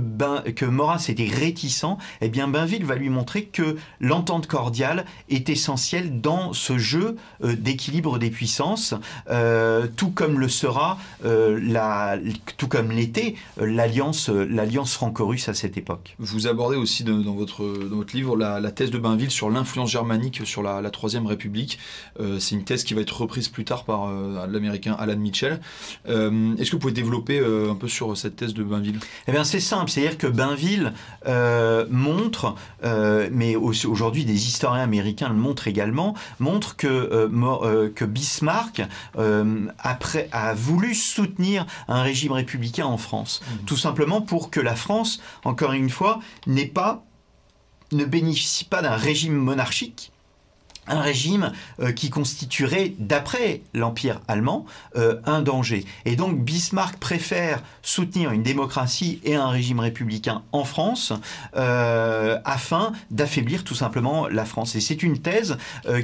que 0.51 0.65
Maurras 0.65 1.05
était 1.09 1.29
réticent, 1.31 1.97
eh 2.21 2.29
bien 2.29 2.47
Bainville 2.47 2.85
va 2.85 2.95
lui 2.95 3.09
montrer 3.09 3.45
que 3.45 3.75
l'entente 3.99 4.47
cordiale 4.47 5.05
est 5.29 5.49
essentielle 5.49 6.21
dans 6.21 6.53
ce 6.53 6.77
jeu 6.77 7.17
euh, 7.43 7.55
d'équilibre 7.55 8.17
des 8.17 8.31
puissances, 8.31 8.95
euh, 9.29 9.87
tout 9.95 10.09
comme 10.09 10.39
le 10.39 10.49
sera, 10.49 10.97
tout 12.57 12.67
comme 12.67 12.91
l'était 12.91 13.35
l'alliance, 13.57 14.29
l'alliance 14.29 14.93
franco-russe 14.93 15.49
à 15.49 15.53
cette 15.53 15.77
époque. 15.77 16.15
Vous 16.19 16.47
abordez 16.47 16.77
aussi 16.77 17.03
dans, 17.03 17.33
votre, 17.33 17.65
dans 17.89 17.97
votre 17.97 18.15
livre 18.15 18.37
la, 18.37 18.59
la 18.59 18.71
thèse 18.71 18.91
de 18.91 18.97
Bainville 18.97 19.31
sur 19.31 19.49
l'influence 19.49 19.91
germanique 19.91 20.44
sur 20.45 20.63
la, 20.63 20.89
Troisième 20.89 21.25
République. 21.25 21.79
c'est 22.39 22.55
une 22.55 22.63
thèse 22.63 22.83
qui 22.83 22.93
va 22.93 23.01
être 23.01 23.21
reprise 23.21 23.49
plus 23.49 23.65
tard 23.65 23.83
par 23.83 24.09
l'américain 24.47 24.95
Alan 24.97 25.17
Mitchell. 25.17 25.59
Est-ce 26.05 26.65
que 26.65 26.71
vous 26.71 26.79
pouvez 26.79 26.93
développer 26.93 27.39
un 27.39 27.75
peu 27.75 27.87
sur 27.87 28.15
cette 28.15 28.35
thèse 28.35 28.53
de 28.53 28.63
Bainville? 28.63 28.99
Eh 29.27 29.31
bien, 29.31 29.43
c'est 29.43 29.59
simple, 29.59 29.89
c'est-à-dire 29.89 30.17
que 30.17 30.27
Bainville 30.27 30.93
montre, 31.89 32.55
mais 33.31 33.55
aujourd'hui 33.55 34.25
des 34.25 34.47
historiens 34.47 34.83
américains 34.83 35.29
le 35.29 35.35
montrent 35.35 35.67
également, 35.67 36.15
montre 36.39 36.75
que, 36.75 37.29
que 37.95 38.05
Bismarck 38.05 38.83
après, 39.79 40.29
a 40.31 40.53
voulu 40.53 40.93
soutenir 40.93 41.65
un 41.87 42.01
régime 42.01 42.31
républicain 42.31 42.85
en 42.85 42.97
France. 42.97 43.41
Mmh. 43.41 43.65
Tout 43.65 43.77
simplement 43.77 44.21
pour 44.21 44.49
que 44.49 44.59
la 44.59 44.75
France, 44.75 45.21
encore 45.43 45.73
une 45.73 45.89
fois, 45.89 46.19
n'est 46.47 46.65
pas 46.65 47.03
ne 47.91 48.03
bénéficie 48.03 48.65
pas 48.65 48.81
d'un 48.81 48.95
régime 48.95 49.35
monarchique, 49.35 50.11
un 50.87 51.01
régime 51.01 51.51
euh, 51.79 51.91
qui 51.91 52.09
constituerait, 52.09 52.93
d'après 52.99 53.61
l'Empire 53.73 54.21
allemand, 54.27 54.65
euh, 54.95 55.19
un 55.25 55.41
danger. 55.41 55.85
Et 56.05 56.15
donc 56.15 56.39
Bismarck 56.39 56.97
préfère 56.97 57.61
soutenir 57.81 58.31
une 58.31 58.43
démocratie 58.43 59.19
et 59.23 59.35
un 59.35 59.47
régime 59.47 59.79
républicain 59.79 60.43
en 60.51 60.63
France 60.63 61.13
euh, 61.55 62.37
afin 62.45 62.93
d'affaiblir 63.11 63.63
tout 63.63 63.75
simplement 63.75 64.27
la 64.27 64.45
France. 64.45 64.75
Et 64.75 64.81
c'est 64.81 65.03
une 65.03 65.19
thèse 65.19 65.57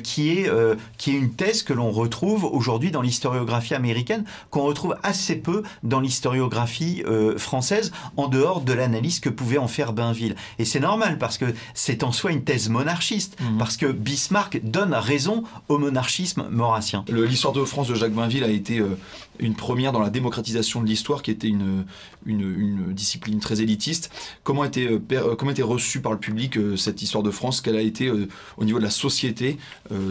qui, 0.03 0.29
est, 0.29 0.49
qui 0.97 1.11
est 1.11 1.17
une 1.17 1.33
thèse 1.33 1.63
que 1.63 1.73
l'on 1.73 1.91
retrouve 1.91 2.45
aujourd'hui 2.45 2.91
dans 2.91 3.01
l'historiographie 3.01 3.73
américaine, 3.73 4.25
qu'on 4.49 4.63
retrouve 4.63 4.95
assez 5.03 5.35
peu 5.35 5.63
dans 5.83 5.99
l'historiographie 5.99 7.03
française, 7.37 7.91
en 8.17 8.27
dehors 8.27 8.61
de 8.61 8.73
l'analyse 8.73 9.19
que 9.19 9.29
pouvait 9.29 9.57
en 9.57 9.67
faire 9.67 9.93
Bainville. 9.93 10.35
Et 10.59 10.65
c'est 10.65 10.79
normal 10.79 11.17
parce 11.17 11.37
que 11.37 11.53
c'est 11.73 12.03
en 12.03 12.11
soi 12.11 12.31
une 12.31 12.43
thèse 12.43 12.69
monarchiste, 12.69 13.39
mmh. 13.39 13.57
parce 13.57 13.77
que 13.77 13.91
Bismarck 13.91 14.59
donne 14.71 14.93
raison 14.93 15.43
au 15.67 15.77
monarchisme 15.77 16.47
maurassien. 16.49 17.03
L'histoire 17.09 17.53
de 17.53 17.63
France 17.63 17.87
de 17.87 17.95
Jacques 17.95 18.13
Bainville 18.13 18.43
a 18.43 18.49
été 18.49 18.79
euh, 18.79 18.97
une 19.39 19.55
première 19.55 19.91
dans 19.91 19.99
la 19.99 20.09
démocratisation 20.09 20.81
de 20.81 20.87
l'histoire, 20.87 21.21
qui 21.21 21.31
était 21.31 21.47
une, 21.47 21.85
une, 22.25 22.93
discipline 22.93 23.39
très 23.39 23.61
élitiste. 23.61 24.11
Comment 24.43 24.63
été, 24.63 24.87
euh, 24.87 25.01
euh, 25.13 25.35
comment 25.35 25.51
été 25.51 25.63
reçue 25.63 26.01
par 26.01 26.11
le 26.11 26.17
public 26.19 26.57
cette 26.77 27.01
histoire 27.01 27.23
de 27.23 27.31
France? 27.31 27.61
Quelle 27.61 27.75
a 27.75 27.81
été 27.81 28.11
au 28.11 28.63
niveau 28.63 28.79
de 28.79 28.83
la 28.83 28.89
société 28.89 29.57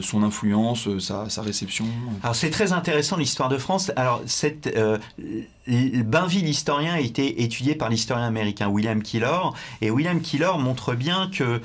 son 0.02 0.22
influence, 0.22 0.88
sa, 0.98 1.28
sa 1.28 1.42
réception? 1.42 1.86
Alors 2.22 2.34
c'est 2.34 2.50
très 2.50 2.72
intéressant 2.72 3.16
l'histoire 3.16 3.48
de 3.48 3.58
France. 3.58 3.92
Alors 3.96 4.22
cette 4.26 4.76
Bainville 5.66 6.48
historien 6.48 6.94
a 6.94 7.00
été 7.00 7.42
étudié 7.42 7.74
par 7.74 7.88
l'historien 7.88 8.26
américain 8.26 8.68
William 8.68 9.02
Killor 9.02 9.54
et 9.80 9.90
William 9.90 10.20
Killor 10.20 10.58
montre 10.58 10.94
bien 10.94 11.30
que 11.32 11.60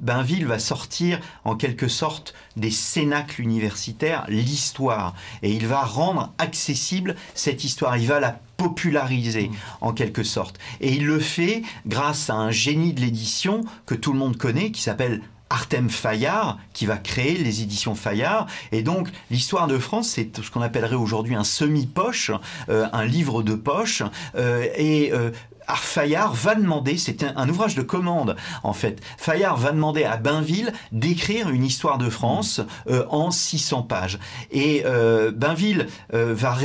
Bainville 0.00 0.46
va 0.46 0.58
sortir 0.58 1.20
en 1.44 1.56
quelque 1.56 1.88
sorte 1.88 2.34
des 2.56 2.70
cénacles 2.70 3.40
universitaires 3.40 4.24
l'histoire 4.28 5.14
et 5.42 5.52
il 5.52 5.66
va 5.66 5.80
rendre 5.80 6.32
accessible 6.38 7.16
cette 7.34 7.64
histoire, 7.64 7.96
il 7.96 8.06
va 8.06 8.20
la 8.20 8.40
populariser 8.56 9.48
mmh. 9.48 9.54
en 9.80 9.92
quelque 9.92 10.22
sorte. 10.22 10.58
Et 10.80 10.92
il 10.92 11.06
le 11.06 11.18
fait 11.18 11.62
grâce 11.86 12.30
à 12.30 12.34
un 12.34 12.50
génie 12.50 12.92
de 12.92 13.00
l'édition 13.00 13.62
que 13.86 13.94
tout 13.94 14.12
le 14.12 14.18
monde 14.18 14.36
connaît 14.36 14.70
qui 14.70 14.82
s'appelle 14.82 15.22
Artem 15.50 15.90
Fayard, 15.90 16.58
qui 16.72 16.86
va 16.86 16.96
créer 16.96 17.36
les 17.36 17.62
éditions 17.62 17.96
Fayard. 17.96 18.46
Et 18.70 18.82
donc, 18.82 19.08
l'histoire 19.30 19.66
de 19.66 19.78
France, 19.78 20.08
c'est 20.10 20.40
ce 20.40 20.48
qu'on 20.50 20.62
appellerait 20.62 20.94
aujourd'hui 20.94 21.34
un 21.34 21.44
semi-poche, 21.44 22.30
euh, 22.68 22.86
un 22.92 23.04
livre 23.04 23.42
de 23.42 23.56
poche. 23.56 24.04
Euh, 24.36 24.66
et 24.76 25.12
euh, 25.12 25.32
Fayard 25.78 26.34
va 26.34 26.54
demander, 26.54 26.96
c'est 26.96 27.24
un, 27.24 27.48
ouvrage 27.48 27.74
de 27.74 27.82
commande 27.82 28.36
en 28.62 28.72
fait, 28.72 29.00
Fayard 29.18 29.56
va 29.56 29.72
demander 29.72 30.04
à 30.04 30.16
Bainville 30.16 30.72
d'écrire 30.92 31.48
une 31.48 31.64
histoire 31.64 31.98
de 31.98 32.08
France 32.10 32.60
euh, 32.88 33.04
en 33.10 33.30
600 33.30 33.82
pages. 33.82 34.18
Et 34.50 34.82
euh, 34.84 35.30
Bainville 35.30 35.86
euh, 36.14 36.34
va, 36.34 36.56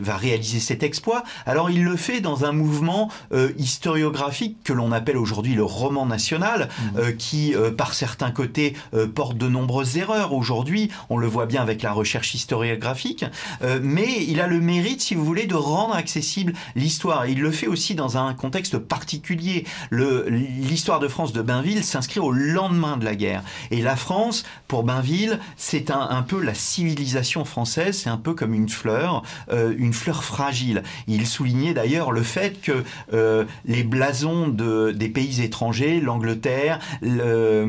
va, 0.00 0.16
réaliser 0.16 0.60
cet 0.60 0.82
exploit. 0.82 1.24
Alors 1.46 1.70
il 1.70 1.84
le 1.84 1.96
fait 1.96 2.20
dans 2.20 2.44
un 2.44 2.52
mouvement 2.52 3.10
historiographique 3.58 4.58
que 4.64 4.72
l'on 4.72 4.92
appelle 4.92 5.16
aujourd'hui 5.16 5.54
le 5.54 5.64
roman 5.64 6.06
national, 6.06 6.68
mmh. 6.78 7.12
qui 7.18 7.54
par 7.76 7.94
certains 7.94 8.30
côtés 8.30 8.74
porte 9.14 9.36
de 9.36 9.48
nombreuses 9.48 9.96
erreurs 9.96 10.32
aujourd'hui. 10.32 10.90
On 11.08 11.16
le 11.16 11.26
voit 11.26 11.46
bien 11.46 11.62
avec 11.62 11.82
la 11.82 11.92
recherche 11.92 12.34
historiographique. 12.34 13.24
mais 13.82 14.24
il 14.26 14.40
a 14.40 14.46
le 14.46 14.60
mérite, 14.60 15.00
si 15.00 15.14
vous 15.14 15.24
voulez, 15.24 15.46
de 15.46 15.54
rendre 15.54 15.94
accessible 15.94 16.52
l'histoire. 16.76 17.26
Il 17.26 17.40
le 17.40 17.50
fait 17.50 17.66
aussi 17.66 17.94
dans 17.94 18.16
un 18.16 18.19
un 18.22 18.34
contexte 18.34 18.78
particulier. 18.78 19.64
L'histoire 19.90 21.00
de 21.00 21.08
France 21.08 21.32
de 21.32 21.42
Bainville 21.42 21.84
s'inscrit 21.84 22.20
au 22.20 22.32
lendemain 22.32 22.96
de 22.96 23.04
la 23.04 23.14
guerre. 23.14 23.42
Et 23.70 23.82
la 23.82 23.96
France, 23.96 24.44
pour 24.68 24.82
Bainville, 24.82 25.38
c'est 25.56 25.90
un, 25.90 26.22
peu 26.22 26.42
la 26.42 26.54
civilisation 26.54 27.44
française, 27.44 27.98
c'est 28.02 28.10
un 28.10 28.16
peu 28.16 28.34
comme 28.34 28.54
une 28.54 28.68
fleur, 28.68 29.22
euh, 29.50 29.74
une 29.76 29.92
fleur 29.92 30.24
fragile. 30.24 30.82
Il 31.06 31.26
soulignait 31.26 31.74
d'ailleurs 31.74 32.12
le 32.12 32.22
fait 32.22 32.60
que 32.60 32.84
euh, 33.12 33.44
les 33.64 33.82
blasons 33.82 34.48
de, 34.48 34.92
des 34.92 35.08
pays 35.08 35.42
étrangers, 35.42 36.00
l'Angleterre, 36.00 36.78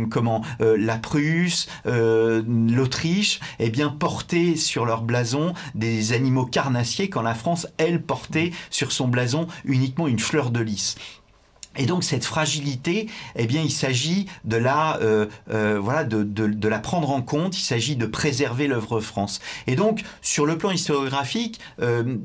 comment, 0.09 0.41
euh, 0.61 0.77
la 0.77 0.97
Prusse, 0.97 1.67
l'Autriche, 1.85 3.39
eh 3.59 3.69
bien 3.69 3.89
portaient 3.89 4.55
sur 4.55 4.85
leur 4.85 5.01
blason 5.01 5.53
des 5.75 6.13
animaux 6.13 6.45
carnassiers 6.45 7.09
quand 7.09 7.21
la 7.21 7.35
France, 7.35 7.67
elle, 7.77 8.01
portait 8.01 8.51
sur 8.69 8.91
son 8.91 9.07
blason 9.07 9.47
uniquement 9.65 10.07
une 10.07 10.19
fleur 10.19 10.40
de 10.49 10.61
lys. 10.61 10.95
Et 11.77 11.85
donc 11.85 12.03
cette 12.03 12.25
fragilité, 12.25 13.07
eh 13.35 13.45
bien, 13.47 13.61
il 13.61 13.71
s'agit 13.71 14.25
de 14.43 14.57
la, 14.57 14.97
euh, 14.97 15.27
euh, 15.51 15.79
voilà, 15.81 16.03
de, 16.03 16.67
la 16.67 16.79
prendre 16.79 17.11
en 17.11 17.21
compte. 17.21 17.57
Il 17.57 17.63
s'agit 17.63 17.95
de 17.95 18.05
préserver 18.05 18.67
l'œuvre 18.67 18.99
France. 18.99 19.39
Et 19.67 19.75
donc, 19.75 20.03
sur 20.21 20.45
le 20.45 20.57
plan 20.57 20.71
historiographique, 20.71 21.59
euh, 21.81 22.17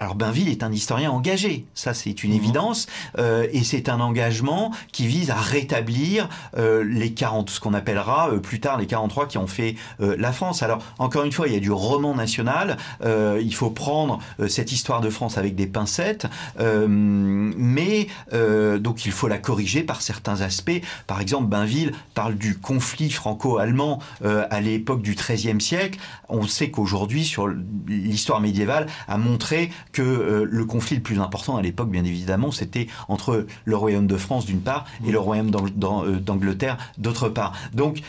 alors 0.00 0.14
Bainville 0.14 0.48
est 0.48 0.62
un 0.62 0.72
historien 0.72 1.10
engagé, 1.10 1.66
ça 1.74 1.92
c'est 1.92 2.24
une 2.24 2.30
mhm. 2.30 2.38
évidence, 2.38 2.86
euh, 3.18 3.46
et 3.52 3.62
c'est 3.62 3.90
un 3.90 4.00
engagement 4.00 4.72
qui 4.92 5.06
vise 5.06 5.30
à 5.30 5.34
rétablir 5.36 6.30
euh, 6.56 6.82
les 6.82 7.12
40, 7.12 7.50
ce 7.50 7.60
qu'on 7.60 7.74
appellera 7.74 8.30
euh, 8.30 8.38
plus 8.38 8.60
tard 8.60 8.78
les 8.78 8.86
43 8.86 9.28
qui 9.28 9.36
ont 9.36 9.46
fait 9.46 9.76
la 9.98 10.32
France. 10.32 10.62
Alors 10.62 10.82
encore 10.98 11.24
une 11.24 11.32
fois, 11.32 11.46
il 11.48 11.52
y 11.52 11.56
a 11.56 11.60
du 11.60 11.70
roman 11.70 12.14
national, 12.14 12.78
il 13.04 13.54
faut 13.54 13.70
prendre 13.70 14.18
cette 14.48 14.72
histoire 14.72 15.02
de 15.02 15.10
France 15.10 15.36
avec 15.36 15.54
des 15.54 15.66
pincettes, 15.66 16.26
mais 16.58 18.06
donc 18.32 19.04
il 19.04 19.12
faut 19.12 19.28
la 19.28 19.38
corriger 19.38 19.82
par 19.82 20.00
certains 20.00 20.40
aspects. 20.40 20.80
Par 21.06 21.20
exemple, 21.20 21.48
Bainville 21.48 21.92
parle 22.14 22.36
du 22.36 22.58
conflit 22.58 23.10
franco-allemand 23.10 23.98
à 24.24 24.60
l'époque 24.60 25.02
du 25.02 25.14
XIIIe 25.14 25.60
siècle. 25.60 25.98
On 26.28 26.46
sait 26.46 26.70
qu'aujourd'hui, 26.70 27.24
sur 27.24 27.48
l'histoire 27.86 28.40
médiévale, 28.40 28.86
a 29.08 29.18
montré 29.18 29.70
que 29.92 30.02
euh, 30.02 30.46
le 30.48 30.64
conflit 30.64 30.96
le 30.96 31.02
plus 31.02 31.20
important 31.20 31.56
à 31.56 31.62
l'époque, 31.62 31.90
bien 31.90 32.04
évidemment, 32.04 32.50
c'était 32.50 32.86
entre 33.08 33.46
le 33.64 33.76
royaume 33.76 34.06
de 34.06 34.16
France 34.16 34.46
d'une 34.46 34.60
part 34.60 34.84
et 35.06 35.10
le 35.10 35.18
royaume 35.18 35.50
euh, 35.54 36.18
d'Angleterre 36.18 36.76
d'autre 36.98 37.28
part. 37.28 37.52
Donc 37.74 38.00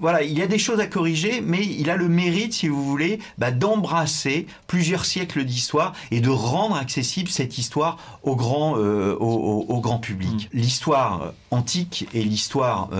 voilà, 0.00 0.22
il 0.22 0.36
y 0.36 0.42
a 0.42 0.46
des 0.46 0.58
choses 0.58 0.80
à 0.80 0.86
corriger, 0.86 1.40
mais 1.40 1.64
il 1.64 1.90
a 1.90 1.96
le 1.96 2.08
mérite, 2.08 2.54
si 2.54 2.68
vous 2.68 2.84
voulez, 2.84 3.18
bah, 3.38 3.50
d'embrasser 3.50 4.46
plusieurs 4.66 5.04
siècles 5.04 5.44
d'histoire 5.44 5.92
et 6.10 6.20
de 6.20 6.30
rendre 6.30 6.76
accessible 6.76 7.28
cette 7.28 7.58
histoire 7.58 7.98
au 8.22 8.36
grand, 8.36 8.76
euh, 8.76 9.14
au, 9.18 9.80
grand 9.80 9.98
public. 9.98 10.48
Mm. 10.52 10.58
L'histoire 10.58 11.32
antique 11.50 12.08
et 12.12 12.22
l'histoire 12.22 12.90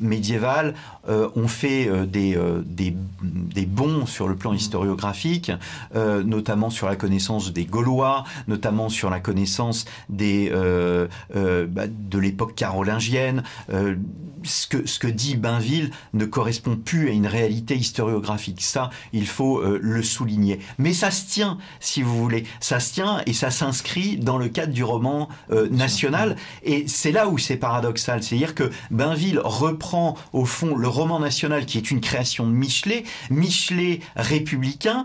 médiévale 0.00 0.74
ont 1.08 1.48
fait 1.48 1.90
des, 2.06 2.38
des, 2.64 2.94
des, 3.22 3.66
bons 3.66 4.06
sur 4.06 4.28
le 4.28 4.36
plan 4.36 4.52
mm. 4.52 4.56
historiographique, 4.56 5.52
notamment 5.94 6.70
sur 6.70 6.86
la 6.86 6.96
connaissance 6.96 7.21
des 7.52 7.64
Gaulois, 7.64 8.24
notamment 8.48 8.88
sur 8.88 9.10
la 9.10 9.20
connaissance 9.20 9.84
des, 10.08 10.50
euh, 10.52 11.08
euh, 11.36 11.66
bah, 11.66 11.86
de 11.86 12.18
l'époque 12.18 12.54
carolingienne. 12.54 13.42
Euh, 13.72 13.96
ce, 14.44 14.66
que, 14.66 14.88
ce 14.88 14.98
que 14.98 15.06
dit 15.06 15.36
Bainville 15.36 15.92
ne 16.14 16.24
correspond 16.24 16.76
plus 16.76 17.08
à 17.08 17.12
une 17.12 17.28
réalité 17.28 17.76
historiographique. 17.76 18.60
Ça, 18.60 18.90
il 19.12 19.28
faut 19.28 19.62
le 19.62 20.02
souligner. 20.02 20.58
Mais 20.78 20.92
ça 20.92 21.12
se 21.12 21.30
tient, 21.30 21.58
si 21.78 22.02
vous 22.02 22.18
voulez. 22.18 22.42
Ça 22.58 22.80
se 22.80 22.92
tient 22.92 23.22
et 23.26 23.34
ça 23.34 23.52
s'inscrit 23.52 24.16
dans 24.16 24.38
le 24.38 24.48
cadre 24.48 24.72
du 24.72 24.82
roman 24.82 25.28
national. 25.70 26.34
Et 26.64 26.88
c'est 26.88 27.12
là 27.12 27.28
où 27.28 27.38
c'est 27.38 27.56
paradoxal. 27.56 28.20
C'est-à-dire 28.20 28.56
que 28.56 28.72
Bainville 28.90 29.38
reprend, 29.44 30.16
au 30.32 30.44
fond, 30.44 30.74
le 30.74 30.88
roman 30.88 31.20
national 31.20 31.64
qui 31.64 31.78
est 31.78 31.92
une 31.92 32.00
création 32.00 32.44
de 32.44 32.52
Michelet, 32.52 33.04
Michelet 33.30 34.00
républicain, 34.16 35.04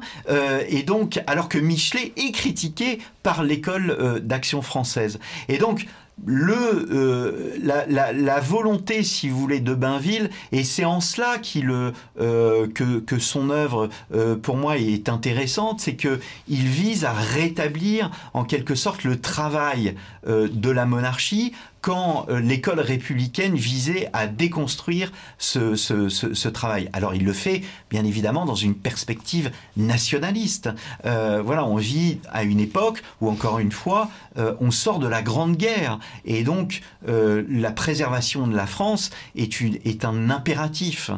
et 0.67 0.81
donc, 0.81 1.21
alors 1.27 1.47
que 1.47 1.59
Michelet 1.59 2.06
et 2.15 2.31
critiqué 2.31 2.99
par 3.23 3.43
l'école 3.43 3.91
euh, 3.91 4.19
d'action 4.19 4.61
française. 4.61 5.19
Et 5.49 5.57
donc, 5.57 5.85
le, 6.25 6.55
euh, 6.55 7.55
la, 7.61 8.39
volonté, 8.39 9.03
si 9.03 9.29
vous 9.29 9.39
voulez, 9.39 9.59
de 9.59 9.75
Bainville, 9.75 10.31
et 10.51 10.63
c'est 10.63 10.83
en 10.83 10.99
cela 10.99 11.37
qu'il, 11.37 11.69
euh, 11.71 12.67
que, 12.73 12.99
que, 12.99 13.19
son 13.19 13.51
œuvre, 13.51 13.89
pour 14.41 14.57
moi, 14.57 14.77
est 14.77 15.09
intéressante, 15.09 15.79
c'est 15.79 15.95
que 15.95 16.19
il 16.47 16.65
vise 16.65 17.05
à 17.05 17.13
rétablir, 17.13 18.09
en 18.33 18.45
quelque 18.45 18.73
sorte, 18.73 19.03
le 19.03 19.21
travail 19.21 19.93
de 20.25 20.71
la 20.71 20.87
monarchie 20.87 21.53
quand 21.87 22.25
euh, 22.27 22.41
l'école 22.41 22.81
républicaine 22.81 23.55
visait 23.55 24.09
à 24.11 24.27
déconstruire 24.27 25.13
ce, 25.37 25.77
ce, 25.77 26.47
travail. 26.49 26.89
Alors 26.91 27.15
il 27.15 27.23
le 27.23 27.31
fait, 27.31 27.61
bien 27.89 28.03
évidemment, 28.03 28.45
dans 28.45 28.55
une 28.55 28.75
perspective 28.75 29.51
nationaliste. 29.77 30.69
Euh, 31.05 31.41
voilà, 31.41 31.63
on 31.63 31.77
vit 31.77 32.19
à 32.29 32.43
une 32.43 32.59
époque 32.59 33.03
où, 33.21 33.29
encore 33.29 33.59
une 33.59 33.71
fois, 33.71 34.09
euh, 34.37 34.53
on 34.59 34.69
sort 34.69 34.99
de 34.99 35.07
la 35.07 35.21
Grande 35.21 35.55
Guerre. 35.55 35.97
Et 36.25 36.43
donc, 36.43 36.81
la 37.07 37.71
préservation 37.71 38.47
de 38.47 38.55
la 38.55 38.67
France 38.67 39.11
est, 39.37 39.61
une, 39.61 39.75
est 39.85 40.03
un 40.03 40.29
impératif 40.29 41.09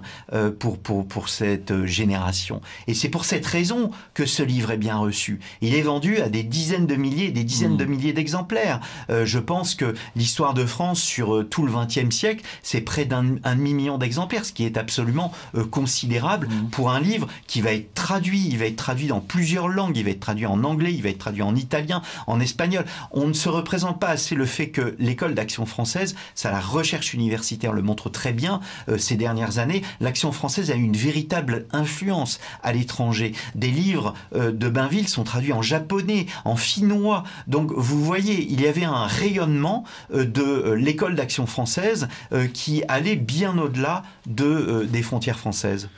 pour, 0.60 0.78
pour, 0.78 1.08
pour 1.08 1.30
cette 1.30 1.86
génération. 1.86 2.62
Et 2.86 2.94
c'est 2.94 3.10
pour 3.10 3.26
cette 3.26 3.46
raison 3.48 3.90
que 4.14 4.28
ce 4.28 4.44
livre 4.44 4.70
est 4.70 4.78
bien 4.78 4.98
reçu. 4.98 5.40
Il 5.62 5.74
est 5.74 5.82
vendu 5.82 6.20
à 6.20 6.30
des 6.30 6.44
dizaines 6.44 6.86
de 6.86 6.96
milliers, 6.96 7.32
des 7.32 7.44
dizaines 7.44 7.76
de 7.76 7.86
mmh. 7.86 7.90
milliers 7.90 8.14
d'exemplaires. 8.14 8.82
je 9.10 9.40
pense 9.40 9.74
que 9.74 9.96
l'histoire 10.16 10.54
de 10.54 10.59
France 10.66 11.02
sur 11.02 11.36
euh, 11.36 11.44
tout 11.44 11.66
le 11.66 11.72
XXe 11.72 12.14
siècle, 12.16 12.44
c'est 12.64 12.82
près 12.82 13.06
d'un 13.06 13.24
demi-million 13.24 13.98
d'exemplaires, 13.98 14.46
ce 14.46 14.54
qui 14.54 14.66
est 14.66 14.78
absolument 14.78 15.32
euh, 15.56 15.66
considérable 15.66 16.48
mmh. 16.48 16.70
pour 16.70 16.92
un 16.92 17.00
livre 17.00 17.28
qui 17.48 17.62
va 17.62 17.74
être 17.74 17.94
traduit. 17.94 18.48
Il 18.48 18.58
va 18.58 18.66
être 18.66 18.76
traduit 18.76 19.08
dans 19.08 19.22
plusieurs 19.22 19.68
langues. 19.68 19.98
Il 19.98 20.06
va 20.06 20.12
être 20.12 20.20
traduit 20.20 20.46
en 20.46 20.64
anglais, 20.64 20.94
il 20.94 21.02
va 21.02 21.10
être 21.10 21.20
traduit 21.20 21.42
en 21.42 21.56
italien, 21.56 22.02
en 22.28 22.40
espagnol. 22.40 22.86
On 23.12 23.28
ne 23.28 23.34
se 23.34 23.50
représente 23.50 24.00
pas 24.00 24.10
assez 24.10 24.36
le 24.36 24.46
fait 24.46 24.70
que 24.70 24.96
l'école 25.00 25.34
d'action 25.34 25.66
française, 25.66 26.16
ça 26.36 26.52
la 26.52 26.60
recherche 26.60 27.14
universitaire 27.14 27.74
le 27.74 27.82
montre 27.82 28.10
très 28.10 28.34
bien 28.34 28.60
euh, 28.88 28.98
ces 28.98 29.16
dernières 29.16 29.60
années. 29.60 29.84
L'action 30.00 30.32
française 30.32 30.72
a 30.72 30.76
eu 30.76 30.84
une 30.84 30.98
véritable 30.98 31.68
influence 31.72 32.40
à 32.64 32.74
l'étranger. 32.74 33.34
Des 33.56 33.72
livres 33.72 34.14
de 34.34 34.70
Bainville 34.70 35.08
sont 35.08 35.24
traduits 35.24 35.54
en 35.54 35.62
japonais, 35.62 36.26
en 36.46 36.56
finnois. 36.56 37.24
Donc 37.48 37.72
vous 37.76 38.04
voyez, 38.04 38.46
il 38.50 38.62
y 38.62 38.68
avait 38.68 38.86
un 38.86 39.06
rayonnement 39.06 39.84
de 40.14 40.49
euh, 40.50 40.74
l'école 40.76 41.16
d'action 41.16 41.46
française 41.46 42.08
euh, 42.34 42.48
qui 42.48 42.84
allait 42.88 43.16
bien 43.16 43.58
au-delà 43.58 44.04
de, 44.26 44.46
euh, 44.46 44.84
des 44.86 45.02
frontières 45.02 45.40
françaises. 45.40 45.90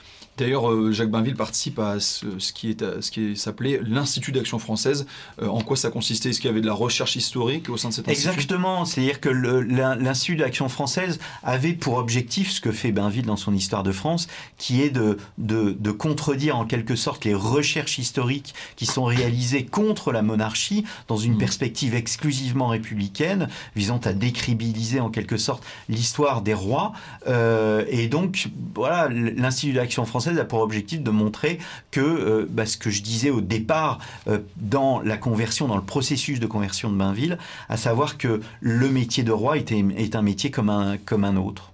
D'ailleurs, 0.41 0.71
euh, 0.71 0.91
Jacques 0.91 1.11
Bainville 1.11 1.35
participe 1.35 1.77
à 1.77 1.99
ce, 1.99 2.25
qui 2.51 2.71
est 2.71 3.01
ce 3.01 3.11
qui 3.11 3.37
s'appelait 3.37 3.79
l'Institut 3.83 4.31
d'Action 4.31 4.57
Française. 4.57 5.05
Euh, 5.39 5.47
en 5.47 5.61
quoi 5.61 5.77
ça 5.77 5.91
consistait? 5.91 6.29
Est-ce 6.29 6.39
qu'il 6.39 6.47
y 6.47 6.51
avait 6.51 6.61
de 6.61 6.65
la 6.65 6.73
recherche 6.73 7.15
historique 7.15 7.69
au 7.69 7.77
sein 7.77 7.89
de 7.89 7.93
cet 7.93 8.09
institut? 8.09 8.27
Exactement. 8.29 8.83
C'est-à-dire 8.83 9.19
que 9.19 9.29
l'Institut 9.29 10.37
d'Action 10.37 10.67
Française 10.67 11.19
avait 11.43 11.73
pour 11.73 11.97
objectif 11.97 12.49
ce 12.49 12.59
que 12.59 12.71
fait 12.71 12.91
Bainville 12.91 13.27
dans 13.27 13.35
son 13.35 13.53
Histoire 13.53 13.83
de 13.83 13.91
France, 13.91 14.27
qui 14.57 14.81
est 14.81 14.89
de, 14.89 15.17
de, 15.37 15.91
contredire 15.91 16.57
en 16.57 16.65
quelque 16.65 16.95
sorte 16.95 17.23
les 17.23 17.35
recherches 17.35 17.99
historiques 17.99 18.55
qui 18.75 18.87
sont 18.87 19.03
réalisées 19.03 19.65
contre 19.65 20.11
la 20.11 20.23
monarchie 20.23 20.85
dans 21.07 21.17
une 21.17 21.35
mmh. 21.35 21.37
perspective 21.37 21.93
exclusivement 21.93 22.69
républicaine, 22.69 23.47
visant 23.75 23.99
à 24.05 24.13
décribiliser 24.13 25.01
en 25.01 25.11
quelque 25.11 25.37
sorte 25.37 25.63
l'histoire 25.87 26.41
des 26.41 26.55
rois. 26.55 26.93
Euh, 27.27 27.85
et 27.89 28.07
donc, 28.07 28.47
voilà, 28.73 29.07
l'Institut 29.09 29.73
d'Action 29.73 30.05
Française 30.05 30.30
a 30.39 30.45
pour 30.45 30.59
objectif 30.59 31.01
de 31.01 31.11
montrer 31.11 31.59
que 31.91 32.01
euh, 32.01 32.47
bah, 32.49 32.65
ce 32.65 32.77
que 32.77 32.89
je 32.89 33.01
disais 33.01 33.29
au 33.29 33.41
départ 33.41 33.99
euh, 34.27 34.39
dans 34.57 35.01
la 35.01 35.17
conversion, 35.17 35.67
dans 35.67 35.75
le 35.75 35.83
processus 35.83 36.39
de 36.39 36.47
conversion 36.47 36.91
de 36.91 36.97
Bainville, 36.97 37.37
à 37.69 37.77
savoir 37.77 38.17
que 38.17 38.41
le 38.59 38.89
métier 38.89 39.23
de 39.23 39.31
roi 39.31 39.57
était, 39.57 39.83
est 39.97 40.15
un 40.15 40.21
métier 40.21 40.51
comme 40.51 40.69
un, 40.69 40.97
comme 40.97 41.23
un 41.23 41.37
autre. 41.37 41.71